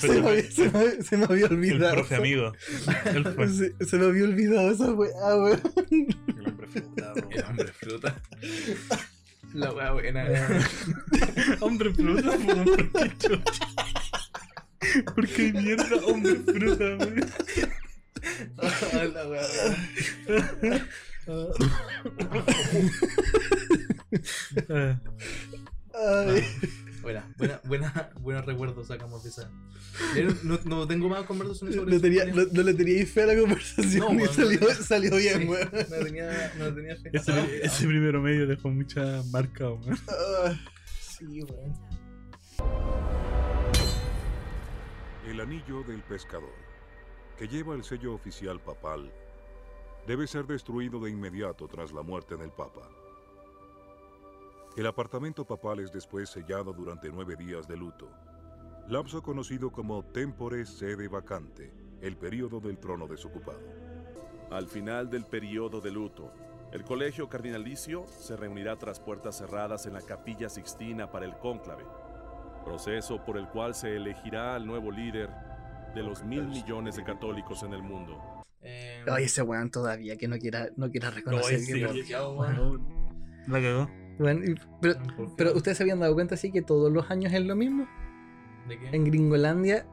[0.00, 1.94] se, me había, se me se me había el olvidado.
[1.94, 2.52] profe amigo.
[3.36, 3.48] Fue.
[3.48, 5.60] Se, se me había olvidado esa weá, weón.
[5.90, 7.12] El hombre fruta.
[7.30, 8.22] El hombre fruta.
[9.54, 10.24] La wea buena.
[11.60, 13.44] Hombre fruta, po, ¿por qué chucha?
[15.14, 17.20] ¿Por qué mierda hombre fruta, güey?
[19.14, 20.88] La wea buena.
[24.68, 24.96] Eh,
[25.94, 26.44] Ay.
[27.04, 29.50] Buena, buena, buena, buenos recuerdos sacamos de esa.
[30.42, 32.48] No, no tengo más conversaciones sobre No, eso, tenía, Julián.
[32.50, 34.68] no, no le tenía fe a la conversación No, y weón, salió, no.
[34.74, 35.68] salió bien, Sí, weón.
[35.72, 37.10] No tenía, no tenía fe.
[37.12, 39.96] ese, ese primero medio dejó mucha marca, güey.
[40.08, 40.54] Ah,
[40.98, 41.74] sí, weón.
[45.28, 46.54] El anillo del pescador,
[47.38, 49.12] que lleva el sello oficial papal,
[50.06, 52.88] debe ser destruido de inmediato tras la muerte del Papa.
[54.76, 58.10] El apartamento papal es después sellado durante nueve días de luto.
[58.88, 63.60] Lapso conocido como tempore sede vacante, el período del trono desocupado.
[64.50, 66.32] Al final del periodo de luto,
[66.72, 71.84] el colegio cardinalicio se reunirá tras puertas cerradas en la capilla sixtina para el cónclave,
[72.64, 75.30] proceso por el cual se elegirá al nuevo líder
[75.94, 78.20] de los mil millones de católicos en el mundo.
[78.60, 82.82] Eh, Ay, ese weón todavía que no quiera, no quiera reconocer sí, que- weón.
[83.46, 83.88] La cagó.
[84.18, 84.94] Y- pero,
[85.36, 87.86] pero ustedes se habían dado cuenta así que todos los años es lo mismo.
[88.68, 88.88] ¿De qué?
[88.96, 89.86] En Gringolandia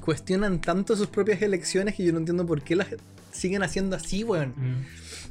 [0.00, 2.88] cuestionan tanto sus propias elecciones que yo no entiendo por qué las
[3.32, 4.54] siguen haciendo así, weón.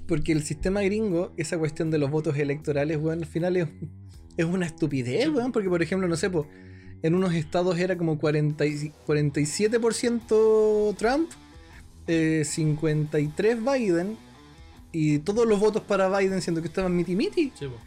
[0.08, 3.68] Porque el sistema gringo, esa cuestión de los votos electorales, weón, al final es,
[4.38, 5.52] es una estupidez, weón.
[5.52, 6.48] Porque, por ejemplo, no sé, po,
[7.02, 11.30] en unos estados era como 40 y- 47% Trump,
[12.08, 14.18] eh, 53 Biden,
[14.92, 17.52] y todos los votos para Biden siendo que estaban miti miti.
[17.58, 17.78] Sí, po.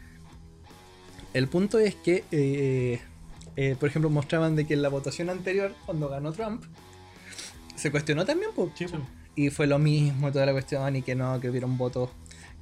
[1.37, 2.99] El punto es que, eh,
[3.55, 6.63] eh, por ejemplo, mostraban de que en la votación anterior, cuando ganó Trump,
[7.75, 8.71] se cuestionó también, po.
[9.35, 12.09] y fue lo mismo toda la cuestión, y que no, que hubieron votos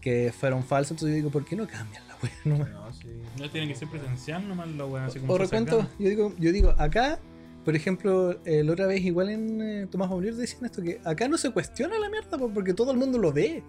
[0.01, 0.91] que fueron falsos.
[0.91, 2.31] Entonces yo digo, ¿por qué no cambian la wea?
[2.43, 3.07] No, sí.
[3.39, 5.05] No tiene que ser presencial nomás la weá.
[5.05, 7.17] así como O recuento, yo digo, yo digo, acá,
[7.63, 11.29] por ejemplo, eh, la otra vez igual en eh, Tomás Baulier decían esto, que acá
[11.29, 13.63] no se cuestiona la mierda po, porque todo el mundo lo ve.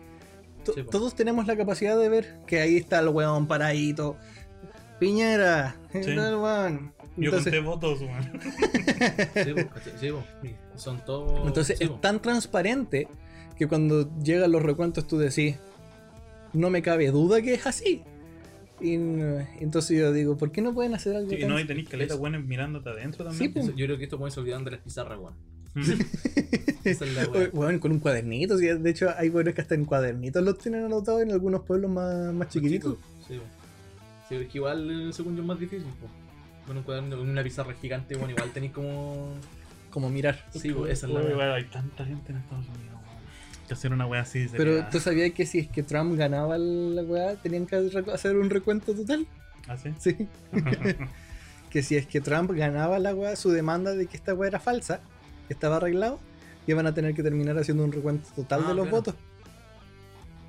[0.65, 0.83] Sí.
[0.91, 4.17] Todos tenemos la capacidad de ver que ahí está el weón paradito.
[4.99, 5.99] Piñera, Sí.
[6.11, 6.93] el weón.
[7.17, 8.41] Yo Entonces- conté votos, weón.
[9.35, 9.93] Sí, ¿cachai?
[10.01, 10.23] Sí, po.
[10.77, 11.47] Son todos.
[11.47, 11.97] Entonces sí, es po.
[11.97, 13.09] tan transparente
[13.59, 15.57] que cuando llegan los recuentos tú decís,
[16.53, 18.03] no me cabe duda que es así.
[18.79, 18.93] Y
[19.61, 22.15] entonces yo digo, ¿por qué no pueden hacer algo Sí, tan- no, y tenéis caleta
[22.17, 23.53] buenos mirándote adentro también.
[23.55, 23.73] Sí.
[23.75, 25.35] Yo creo que esto puede se olvidan de las pizarras, weón.
[25.75, 25.83] Mm.
[26.85, 27.01] Es
[27.53, 30.85] weón, con un cuadernito, sí, de hecho hay buenos que hasta en cuadernitos los tienen
[30.85, 32.97] anotados en algunos pueblos más, más chiquititos.
[33.27, 33.43] Sí, po.
[34.29, 36.09] Sí, es que igual, según yo, es más difícil, po.
[36.67, 39.35] Con un cuaderno, con una pizarra gigante, bueno, igual tenéis como.
[39.91, 40.45] Como mirar.
[40.51, 42.97] Sí, po, esa es la Uy, hay tanta gente en Estados Unidos.
[43.67, 44.57] Que hacer una weá así sería...
[44.59, 47.75] Pero tú sabías que si es que Trump ganaba la weá, tenían que
[48.13, 49.27] hacer un recuento total.
[49.67, 49.93] ¿Ah, sí?
[49.99, 50.29] Sí.
[51.71, 54.61] que si es que Trump ganaba la weá, su demanda de que esta weá era
[54.61, 55.01] falsa,
[55.49, 56.21] que estaba arreglado,
[56.69, 58.97] iban a tener que terminar haciendo un recuento total Ah, de los claro.
[58.97, 59.15] votos.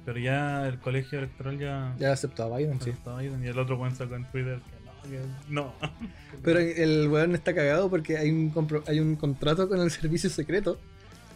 [0.07, 1.93] Pero ya el colegio electoral ya...
[1.99, 2.93] Ya aceptó a Biden, sí.
[3.05, 5.73] Biden, y el otro weón sacó en Twitter que no, que no.
[6.43, 10.29] Pero el weón está cagado porque hay un, compro- hay un contrato con el servicio
[10.29, 10.79] secreto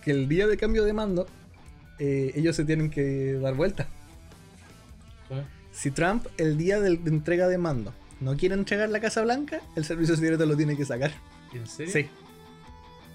[0.05, 1.27] que el día de cambio de mando
[1.99, 3.87] eh, ellos se tienen que dar vuelta.
[5.27, 5.43] ¿Cómo?
[5.73, 9.83] Si Trump el día de entrega de mando no quiere entregar la Casa Blanca, el
[9.83, 11.11] servicio secreto lo tiene que sacar.
[11.53, 11.91] ¿En serio?
[11.91, 12.09] Sí.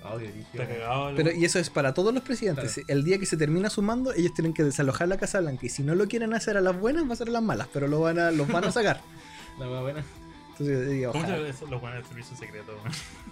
[0.03, 0.17] Ah,
[0.57, 1.09] cagado.
[1.11, 2.75] el Pero y eso es para todos los presidentes.
[2.75, 2.87] Claro.
[2.89, 5.67] El día que se termina su mando, ellos tienen que desalojar la Casa Blanca.
[5.67, 7.69] Y si no lo quieren hacer a las buenas, va a ser a las malas.
[7.73, 9.01] Pero lo van a, los van a sacar.
[9.59, 10.05] La buena.
[10.51, 12.79] Entonces digo, ¿Cómo se eso los buenos del servicio secreto,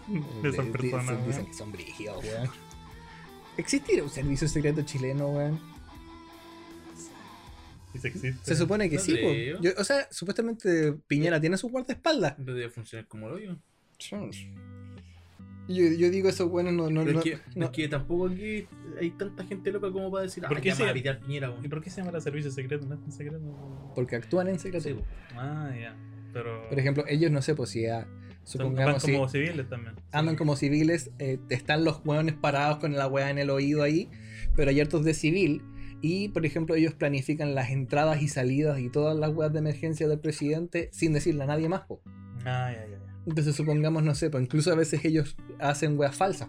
[0.08, 0.42] weón?
[0.42, 2.50] De esas personas, dicen, que son brígidos, weón.
[3.56, 5.60] ¿Existirá un servicio secreto chileno, weón?
[8.42, 9.28] Se supone que No sí, po.
[9.30, 9.60] creo.
[9.60, 12.34] Yo- o sea, supuestamente Piñera tiene su guardaespaldas.
[12.38, 13.56] Debe funcionar como lo yo.
[15.68, 17.64] Yo, yo digo eso, bueno, no, no, Pero no, es, que, no.
[17.66, 18.66] es que tampoco aquí
[19.00, 20.94] hay tanta gente loca como para decir, ah, ¿Por qué ya me va a se-
[20.94, 22.84] pitear Piñera, ¿Y por qué se llama servicio secreto?
[22.86, 23.92] ¿No es tan secreto?
[23.94, 24.86] porque actúan en secreto.
[24.88, 25.02] Sí, po.
[25.36, 25.96] Ah, ya.
[26.32, 26.68] Pero...
[26.68, 28.06] Por ejemplo, ellos no sé, pues si ah,
[28.44, 29.94] son- supongamos van como si civiles también.
[30.12, 34.10] andan como civiles, eh, están los hueones parados con la weá en el oído ahí,
[34.56, 35.62] pero hay hartos de civil.
[36.02, 40.06] Y, por ejemplo, ellos planifican las entradas y salidas y todas las weas de emergencia
[40.08, 42.02] del presidente sin decirle a nadie más, po.
[42.44, 42.98] Ah, ya, ya.
[43.26, 46.48] Entonces supongamos, no sé, pues incluso a veces ellos hacen weas falsas.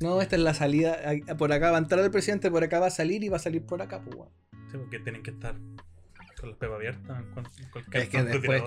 [0.00, 0.98] No, esta es la salida,
[1.38, 3.40] por acá va a entrar el presidente, por acá va a salir y va a
[3.40, 4.30] salir por acá, pues weón.
[4.70, 5.54] Sí, porque tienen que estar
[6.40, 7.24] con las pepas abiertas
[7.58, 8.62] en cualquier Es que después,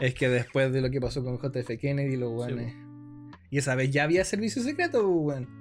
[0.00, 2.74] es que después de lo que pasó con JF Kennedy, los weones.
[3.50, 5.60] Y esa vez ya había servicio secreto, pues, weón.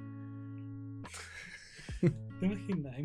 [2.40, 2.96] ¿Te imaginas?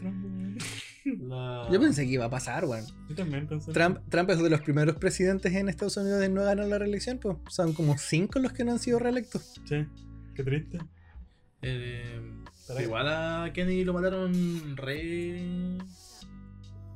[0.00, 0.58] Trump, weón.
[1.04, 2.84] La- Yo pensé que iba a pasar, weón.
[3.08, 3.72] Yo también pensé.
[3.72, 7.18] Trump, Trump es de los primeros presidentes en Estados Unidos en no ganar la reelección,
[7.18, 7.36] pues.
[7.48, 9.60] Son como cinco los que no han sido reelectos.
[9.66, 9.86] Sí,
[10.34, 10.78] qué triste.
[11.62, 12.20] Eh,
[12.68, 15.78] Pero- igual a Kennedy lo mataron re.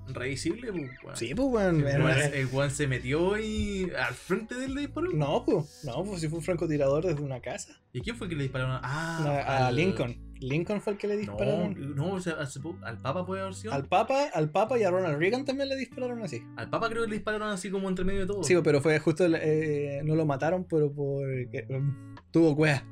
[0.09, 1.17] Re visible, pues, weón.
[1.17, 1.77] Sí, pues, weón.
[1.77, 5.11] El weón- una- el weón se metió y al frente de él le disparó.
[5.13, 5.81] No, pues.
[5.85, 7.81] No, pues si fue un francotirador desde una casa.
[7.93, 8.81] ¿Y quién fue que le dispararon?
[8.83, 10.17] Ah, a, a al- Lincoln.
[10.41, 11.95] Lincoln fue el que le dispararon.
[11.95, 12.35] no, o sea,
[12.83, 13.73] al, Papa puede haber sido.
[13.73, 16.43] Al Papa, al Papa y a Ronald Reagan también le dispararon así.
[16.57, 18.43] Al Papa creo que le dispararon así como entre medio de todo.
[18.43, 22.85] Sí, pero fue justo, eh, no lo mataron, pero porque um, tuvo cueva.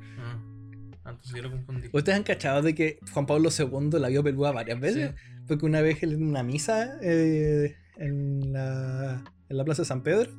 [1.05, 1.89] Ah, entonces yo lo confundí.
[1.91, 5.13] ¿Ustedes han cachado de que Juan Pablo II la vio peluda varias veces?
[5.47, 10.03] Porque una vez él en una misa eh, en, la, en la Plaza de San
[10.03, 10.31] Pedro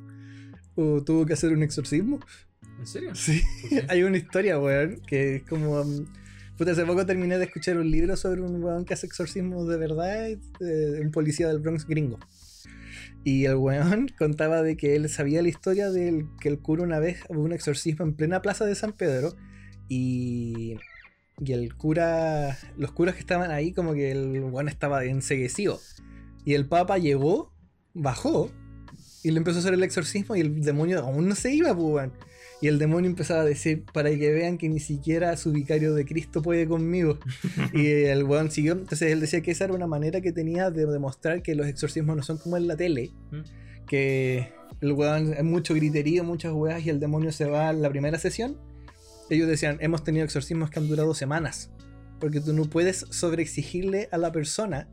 [0.75, 2.19] o tuvo que hacer un exorcismo.
[2.79, 3.15] ¿En serio?
[3.15, 3.41] Sí,
[3.87, 5.81] hay una historia, weón, que es como...
[5.81, 6.05] um,
[6.57, 9.75] Puta, hace poco terminé de escuchar un libro sobre un weón que hace exorcismos de
[9.75, 10.29] verdad,
[10.61, 12.17] de un policía del Bronx gringo.
[13.25, 16.99] Y el weón contaba de que él sabía la historia del que el cura una
[16.99, 19.35] vez hubo un exorcismo en plena plaza de San Pedro
[19.89, 20.77] y,
[21.39, 25.79] y el cura, los curas que estaban ahí como que el weón estaba enseguecido.
[26.45, 27.51] Y el papa llegó,
[27.93, 28.51] bajó
[29.23, 32.11] y le empezó a hacer el exorcismo y el demonio aún no se iba, pues.
[32.61, 36.05] Y el demonio empezaba a decir, para que vean que ni siquiera su vicario de
[36.05, 37.19] Cristo puede conmigo.
[37.73, 38.73] y el weón siguió.
[38.73, 42.15] Entonces él decía que esa era una manera que tenía de demostrar que los exorcismos
[42.15, 43.11] no son como en la tele.
[43.87, 47.89] Que el weón es mucho griterío, muchas weas y el demonio se va en la
[47.89, 48.57] primera sesión.
[49.29, 51.71] Ellos decían, hemos tenido exorcismos que han durado semanas.
[52.19, 54.87] Porque tú no puedes sobreexigirle a la persona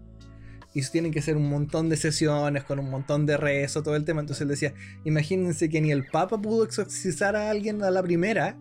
[0.75, 4.05] y tienen que ser un montón de sesiones con un montón de rezo, todo el
[4.05, 4.21] tema.
[4.21, 8.57] Entonces él decía, imagínense que ni el Papa pudo exorcizar a alguien a la primera,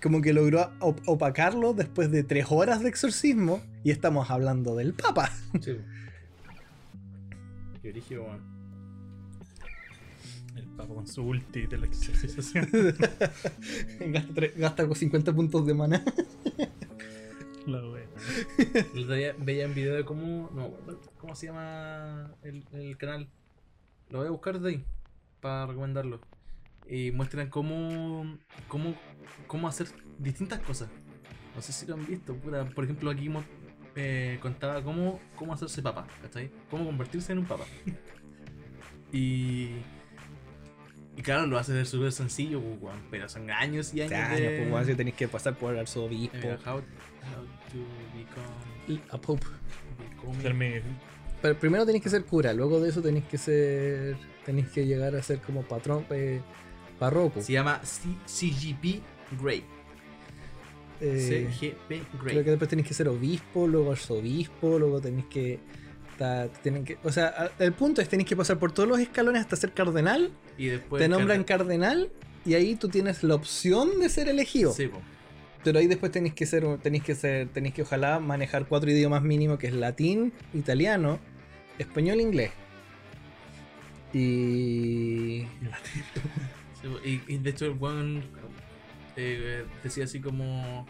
[0.00, 4.94] como que logró op- opacarlo después de tres horas de exorcismo, y estamos hablando del
[4.94, 5.32] Papa.
[5.60, 5.78] Sí.
[7.82, 8.57] Qué origen, weón.
[10.78, 12.68] El papa con su ulti de la exorcización.
[14.12, 16.04] gasta, gasta con 50 puntos de mana.
[17.66, 17.80] La
[19.38, 20.48] veía un video de cómo.
[20.54, 20.70] No,
[21.18, 23.28] ¿Cómo se llama el, el canal?
[24.10, 24.84] Lo voy a buscar de ahí
[25.40, 26.20] para recomendarlo.
[26.88, 28.38] Y muestran cómo,
[28.68, 28.94] cómo,
[29.48, 29.88] cómo hacer
[30.20, 30.88] distintas cosas.
[31.56, 32.36] No sé si lo han visto.
[32.36, 33.44] Por ejemplo, aquí mo-
[33.96, 36.06] eh, contaba cómo, cómo hacerse papa.
[36.22, 36.52] ¿Cachai?
[36.70, 37.64] Cómo convertirse en un papa.
[39.12, 39.70] Y.
[41.28, 44.12] Claro, lo hace súper sencillo, pues, weón, pero son años y años.
[44.12, 44.66] Años, de...
[44.70, 46.36] pues, si tenéis que pasar por arzobispo.
[46.38, 46.82] Eh, mira, how, how
[47.70, 49.02] to become.
[49.10, 49.46] a pope.
[51.42, 54.16] Pero primero tenéis que ser cura, luego de eso tenéis que ser.
[54.46, 56.40] Tenéis que llegar a ser como patrón, eh,
[56.98, 57.42] párroco.
[57.42, 59.02] Se llama C- CGP
[59.40, 59.62] Grey.
[61.00, 62.42] Eh, CGP Creo Grey.
[62.44, 65.60] que después tenéis que ser obispo, luego arzobispo, luego tenéis que.
[66.62, 69.56] Tienen que o sea, el punto es tenéis que pasar por todos los escalones hasta
[69.56, 70.32] ser cardenal.
[70.56, 71.00] Y después.
[71.00, 72.10] te nombran cardenal
[72.44, 74.72] y ahí tú tienes la opción de ser elegido.
[74.72, 75.00] Sí, po.
[75.64, 79.22] Pero ahí después tenéis que ser, tenéis que ser, tenéis que ojalá manejar cuatro idiomas
[79.22, 81.18] mínimos que es latín, italiano,
[81.78, 82.52] español, inglés.
[84.12, 85.46] Y.
[86.80, 88.22] Sí, y, y de hecho, el weón
[89.16, 90.86] eh, decía así como.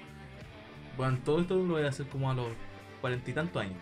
[0.97, 2.49] Bueno, todo esto lo voy a hacer como a los
[3.01, 3.79] cuarenta y tantos años.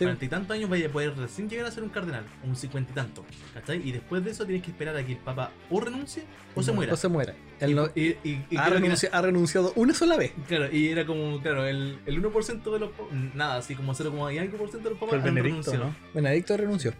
[0.00, 0.04] Sí.
[0.06, 2.90] Cuarenta y tantos años vaya a poder recién llegar a ser un cardenal, un cincuenta
[2.90, 3.22] y tanto.
[3.52, 3.86] ¿Cachai?
[3.86, 6.22] Y después de eso tienes que esperar a que el papa o renuncie
[6.54, 6.94] o se muera.
[6.94, 7.34] O se muera.
[7.60, 10.32] Él no- Y, y- y ha, era- renunciado una sola vez.
[10.48, 14.30] Claro, y era como, claro, el, el 1% de los papas, nada, así como 0,
[14.32, 15.84] y algo por ciento de los papas el han Benedicto, renunciado.
[15.84, 15.94] ¿no?
[16.14, 16.94] Benedicto renunció.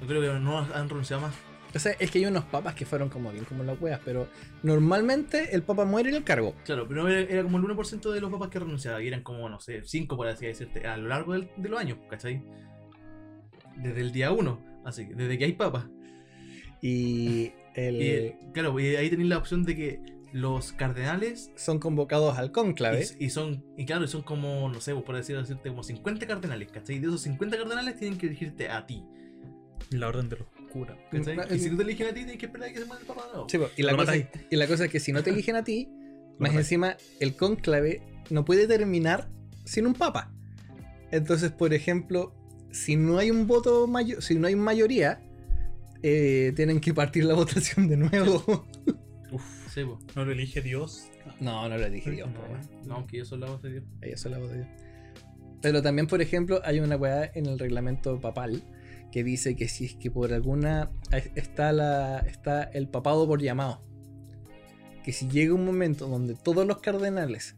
[0.00, 1.34] Yo creo que no han renunciado más.
[1.74, 4.28] O sea, es que hay unos papas que fueron como bien como las weas, pero
[4.62, 6.54] normalmente el papa muere en el cargo.
[6.64, 9.48] Claro, pero era, era como el 1% de los papas que renunciaban, y eran como,
[9.48, 12.42] no sé, 5 por así decirte, a lo largo del- de los años, ¿cachai?
[13.76, 15.86] Desde el día 1, así, desde que hay papas.
[16.80, 20.00] Y el, Y, claro, y ahí tenéis la opción de que
[20.32, 23.04] los cardenales son convocados al cónclave.
[23.18, 26.70] y, y son, y claro, son como, no sé, por decir, decirte, como 50 cardenales,
[26.72, 26.96] ¿cachai?
[26.96, 29.04] Y de esos 50 cardenales tienen que elegirte a ti,
[29.90, 32.68] La orden de los Mm, Y si no te eligen a ti, tienes que esperar
[32.68, 33.48] a que se muera el papa de nuevo.
[33.48, 34.26] Sí, y, la Lo cosa, matáis.
[34.50, 35.88] y la cosa es que si no te eligen a ti,
[36.38, 36.58] más matáis.
[36.58, 39.28] encima el cónclave no puede terminar
[39.64, 40.32] sin un papa.
[41.10, 42.34] Entonces, por ejemplo,
[42.72, 45.20] si no hay un voto mayor, si no hay mayoría,
[46.02, 48.66] eh, tienen que partir la votación de nuevo.
[49.74, 49.98] Sí, pues.
[50.14, 51.08] No lo elige Dios.
[51.40, 52.28] no, no lo dije Dios.
[52.86, 53.84] No, no, que yo soy la voz de Dios.
[54.02, 54.68] Ahí eso la voz de Dios.
[55.60, 58.62] Pero también, por ejemplo, hay una weá en el reglamento papal
[59.14, 60.90] que dice que si es que por alguna
[61.36, 63.80] está la está el papado por llamado,
[65.04, 67.54] que si llega un momento donde todos los cardenales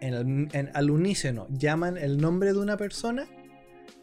[0.00, 3.26] en el- en- al unísono llaman el nombre de una persona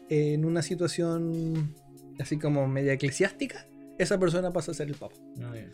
[0.08, 1.74] en una situación
[2.20, 3.66] así como media eclesiástica,
[3.98, 5.16] esa persona pasa a ser el papa.
[5.36, 5.66] No, ya.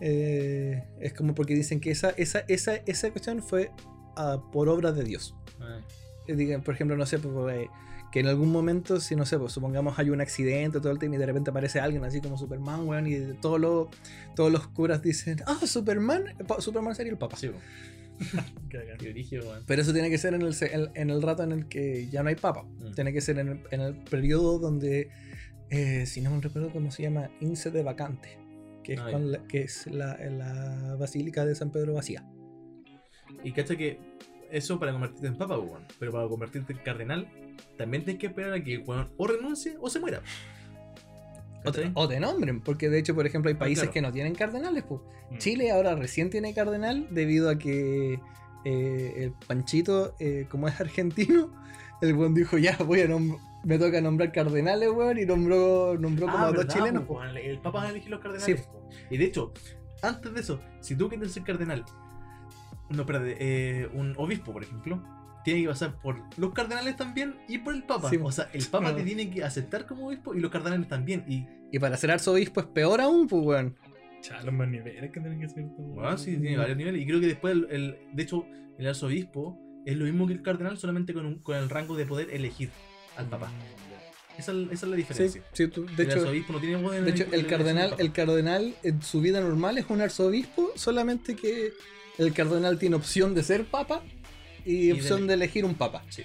[0.00, 3.70] Eh, es como porque dicen que esa, esa, esa, esa cuestión fue
[4.16, 5.34] ah, por obra de Dios.
[5.60, 5.80] Ah,
[6.26, 7.68] Eh, diga, por ejemplo, no sé, pues, eh,
[8.12, 11.16] que en algún momento, si no sé, pues supongamos hay un accidente, todo el tema,
[11.16, 13.88] y de repente aparece alguien así como Superman, weón, y de todos los,
[14.36, 16.24] todos los curas dicen, ah, Superman,
[16.58, 17.36] Superman sería el papa.
[17.36, 17.50] Sí.
[19.66, 22.22] Pero eso tiene que ser en el, en, en el rato en el que ya
[22.22, 22.62] no hay papa.
[22.62, 22.92] Mm.
[22.94, 25.08] Tiene que ser en el, en el periodo donde,
[25.70, 28.38] eh, si no me recuerdo cómo se llama, Ince de Vacante,
[28.84, 32.24] que es, Ah, con la, que es la, la Basílica de San Pedro vacía.
[33.42, 33.98] Y cacha que
[34.52, 35.84] eso para convertirte en papa, weón.
[35.98, 37.28] Pero para convertirte en cardenal,
[37.76, 40.22] también tienes que esperar a que el weón o renuncie o se muera.
[41.64, 43.92] O te, o te nombren, porque de hecho, por ejemplo, hay países claro.
[43.92, 44.82] que no tienen cardenales.
[44.82, 45.00] Pues.
[45.30, 45.38] Mm.
[45.38, 48.18] Chile ahora recién tiene cardenal debido a que
[48.64, 51.52] eh, el Panchito, eh, como es argentino,
[52.02, 53.08] el buen dijo, ya, voy a
[53.64, 57.04] me toca nombrar cardenales, weón, y nombró, nombró como Ah, a dos ¿verdad, chilenos.
[57.08, 57.36] weón?
[57.36, 58.60] El Papa elige los cardenales.
[58.60, 58.66] Sí.
[59.10, 59.52] Y de hecho,
[60.02, 61.84] antes de eso, si tú quieres ser cardenal,
[62.92, 65.02] no, espérate, eh, un obispo, por ejemplo,
[65.44, 68.08] tiene que pasar por los cardenales también y por el Papa.
[68.10, 68.18] Sí.
[68.22, 68.96] O sea, el Papa No.
[68.96, 71.24] te tiene que aceptar como obispo y los cardenales también.
[71.26, 73.76] Y Y para ser arzobispo es peor aún, pues, weón.
[74.20, 75.64] Cha, los más niveles que tienen que ser.
[75.76, 76.18] weón.
[76.18, 77.02] sí, tiene varios niveles.
[77.02, 78.46] Y creo que después, el, el- de hecho,
[78.78, 82.06] el arzobispo es lo mismo que el cardenal, solamente con, un- con el rango de
[82.06, 82.70] poder elegir
[83.16, 83.50] al Papa.
[84.38, 85.42] Esa, es- esa es la Sí, diferencia.
[85.52, 88.74] sí, tú- de el hecho, arzobispo no tiene poder de hecho, el cardenal, el cardenal
[88.84, 91.72] en su vida normal es un arzobispo, solamente que
[92.22, 94.02] el cardenal tiene opción de ser papa
[94.64, 96.04] y, opción de elegir un papa.
[96.08, 96.22] Sí.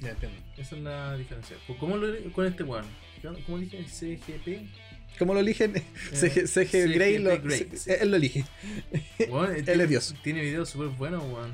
[0.00, 0.38] Ya entiendo.
[0.56, 1.56] Esa es la diferencia.
[1.78, 2.84] ¿Cómo lo con este weón?
[3.46, 3.84] ¿Cómo dije?
[3.84, 4.66] CGP.
[5.18, 5.74] ¿Cómo lo eligen?
[6.12, 7.90] CG, CG Grey, lo- Grey, se- sí.
[8.00, 8.44] él lo elige.
[9.28, 10.14] Weón, Él tiene- es Dios.
[10.24, 11.52] Tiene videos súper buenos, weón.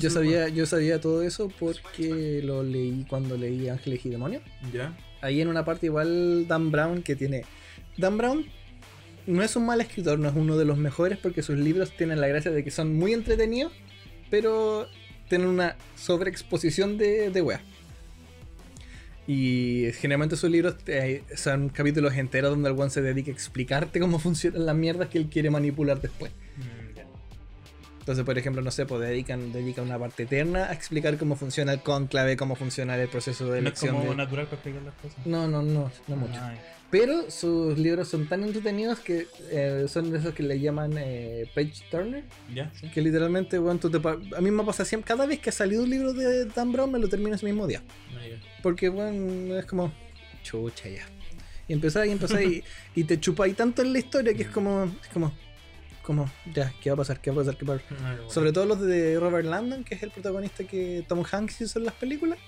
[0.00, 4.42] Yo sabía, yo sabía todo eso porque lo leí cuando leí Ángeles y Demonios.
[4.72, 4.96] Ya.
[5.20, 7.44] Ahí en una parte igual Dan Brown que tiene...
[7.96, 8.44] Dan Brown
[9.28, 12.20] no es un mal escritor, no es uno de los mejores porque sus libros tienen
[12.20, 13.72] la gracia de que son muy entretenidos,
[14.30, 14.88] pero
[15.28, 17.60] tienen una sobreexposición de, de.
[19.26, 24.18] Y generalmente sus libros eh, son capítulos enteros donde el se dedica a explicarte cómo
[24.18, 26.32] funcionan las mierdas que él quiere manipular después.
[28.08, 31.74] Entonces, por ejemplo, no sé, pues dedican, dedica una parte eterna a explicar cómo funciona
[31.74, 33.96] el conclave, cómo funciona el proceso de No es elección.
[33.96, 35.26] como de- natural para explicar las cosas.
[35.26, 36.40] No, no, no, no mucho.
[36.40, 36.56] Ay.
[36.90, 41.50] Pero sus libros son tan entretenidos que eh, son de esos que le llaman eh,
[41.54, 42.24] page turner.
[42.54, 42.88] Ya, sí.
[42.88, 45.82] Que literalmente, bueno, tú te a mí me pasa siempre, cada vez que ha salido
[45.82, 47.82] un libro de Dan Brown me lo termino ese mismo día.
[48.14, 48.20] Ah.
[48.62, 49.92] Porque, bueno, es como,
[50.42, 51.02] chucha ya.
[51.68, 52.64] Y empezás y empezás y,
[52.94, 55.34] y te chupas tanto en la historia que es como, es como,
[56.08, 57.20] como, ya, ¿qué va a pasar?
[57.20, 57.58] ¿Qué va a pasar?
[57.58, 57.98] ¿Qué va a pasar?
[58.00, 58.30] Bueno.
[58.30, 61.84] Sobre todo los de Robert Landon, que es el protagonista que Tom Hanks hizo en
[61.84, 62.38] las películas.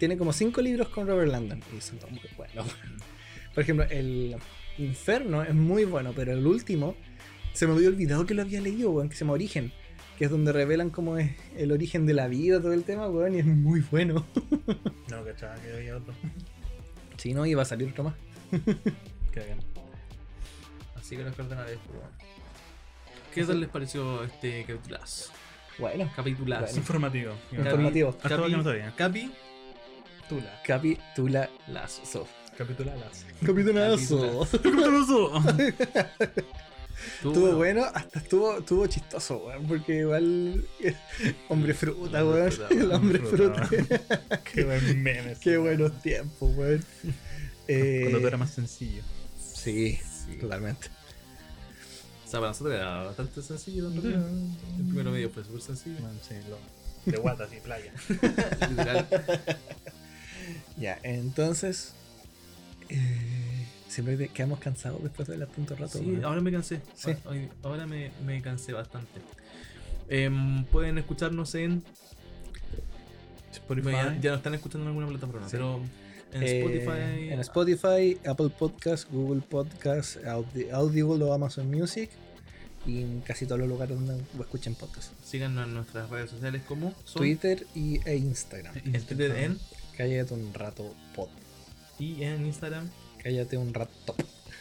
[0.00, 1.62] Tiene como cinco libros con Robert Landon.
[1.72, 2.66] Y son todos muy buenos.
[3.54, 4.34] Por ejemplo, el
[4.78, 6.96] Inferno es muy bueno, pero el último
[7.52, 9.72] se me había olvidado que lo había leído, weón, que se llama Origen.
[10.18, 13.36] Que es donde revelan cómo es el origen de la vida, todo el tema, weón,
[13.36, 14.26] y es muy bueno.
[15.08, 16.12] No, cachaba que había otro.
[17.18, 18.14] Si no, iba a salir otro más.
[18.50, 19.60] Qué bien.
[20.96, 22.35] Así que los cardenales, pues, weón.
[23.36, 25.30] ¿Qué tal les pareció este capitulazo?
[25.78, 26.62] Bueno, Capitulazo.
[26.64, 26.78] Bueno.
[26.78, 27.34] Informativo.
[27.52, 28.08] Informativo.
[28.08, 28.94] Hasta ahora que no sabía.
[28.96, 29.30] Capi,
[30.26, 30.62] Tula.
[30.64, 31.50] Capitula.
[31.68, 32.26] lazo.
[32.56, 33.26] Capituladas.
[33.44, 34.48] Capitulazo.
[34.62, 35.32] Capitulazo.
[37.16, 40.66] Estuvo bueno, hasta estuvo, estuvo chistoso, weón, porque igual.
[41.50, 42.50] Hombre fruta, weón.
[42.70, 44.42] El hombre fruta, fruta.
[44.44, 45.36] Qué buen meme.
[45.42, 46.82] Qué buenos tiempos, weón.
[47.68, 49.02] Eh, Cuando todo era más sencillo.
[49.38, 49.98] Sí,
[50.40, 50.95] totalmente.
[52.26, 53.86] O sea, para nosotros era bastante sencillo.
[53.88, 54.28] en realidad.
[54.78, 55.96] El primero medio fue súper sencillo.
[56.00, 56.76] Bueno, sí, lo-
[57.12, 57.92] de guatas y playa.
[58.68, 59.06] Literal.
[60.76, 61.94] Ya, entonces.
[62.88, 65.98] eh, siempre quedamos cansados después de hablar tanto rato.
[65.98, 66.82] Sí, ahora me cansé.
[66.94, 67.12] Sí.
[67.24, 69.20] Hoy- Ahora me, me cansé bastante.
[70.08, 71.82] Em, pueden escucharnos en.
[73.52, 73.90] Spotify.
[73.92, 75.52] Ya, ya nos están escuchando en alguna plataforma, Sí.
[75.52, 75.80] pero
[76.32, 77.28] en Eh, Spotify.
[77.32, 82.10] en Spotify, Apple Podcasts, Google Podcasts, Audi- Audible o Amazon Music.
[82.86, 85.10] Y en casi todos los lugares donde escuchen podcasts.
[85.24, 88.74] Síganos en nuestras redes sociales como son Twitter y, e Instagram.
[88.76, 89.58] en Twitter en
[89.96, 91.28] Cállate un rato pod.
[91.98, 92.88] y en Instagram.
[93.22, 94.14] Cállate un rato.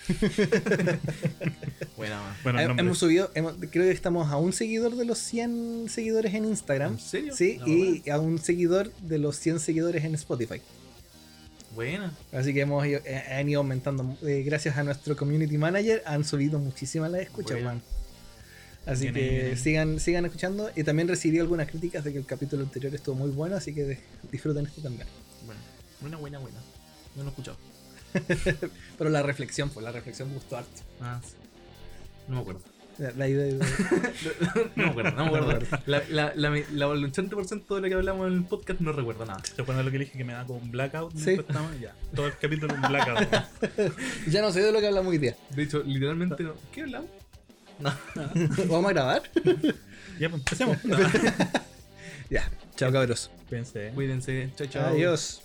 [1.97, 2.75] Bueno, nombre.
[2.79, 6.93] hemos subido, hemos- creo que estamos a un seguidor de los 100 seguidores en Instagram.
[6.93, 7.35] ¿En serio?
[7.35, 10.61] Sí, No, y a un seguidor de los 100 seguidores en Spotify.
[11.75, 12.11] Buena.
[12.31, 14.17] Así que hemos ido, eh, han ido aumentando.
[14.25, 17.65] eh, gracias a nuestro community manager han subido muchísimas las escuchas, Buena.
[17.73, 17.81] man.
[18.85, 20.71] Así Bien que bien sigan, sigan escuchando.
[20.75, 23.83] Y también recibí algunas críticas de que el capítulo anterior estuvo muy bueno, así que
[23.83, 23.99] de-
[24.31, 25.07] disfruten este también.
[25.45, 25.59] Buena,
[26.01, 26.57] buena, buena, buena.
[27.15, 27.57] No lo he escuchado.
[28.97, 30.81] Pero la reflexión, pues la reflexión gustó harto.
[31.01, 31.33] Ah, sí.
[32.27, 32.61] No me acuerdo.
[32.97, 33.53] La, la idea de-
[34.75, 35.67] No me acuerdo, no me acuerdo.
[35.85, 39.25] La, la, la, la, el 80% de lo que hablamos en el podcast no recuerdo
[39.25, 39.41] nada.
[39.43, 41.15] ¿Se acuerdan de lo que le dije que me da como un blackout?
[41.17, 41.31] Sí.
[41.31, 41.69] estaba?
[41.81, 41.93] Ya.
[42.15, 43.27] Todo el capítulo un blackout.
[44.27, 45.35] ya no sé de lo que hablamos hoy día.
[45.55, 46.53] De hecho, literalmente no.
[46.71, 47.09] ¿Qué hablamos?
[47.79, 47.93] No.
[48.69, 49.23] ¿Vamos a grabar?
[50.19, 50.77] ya, pues empecemos.
[52.29, 53.29] ya, chao cabros.
[53.49, 53.91] Pensé.
[53.93, 54.49] Cuídense.
[54.55, 54.87] Chao, chao.
[54.87, 55.41] Adiós.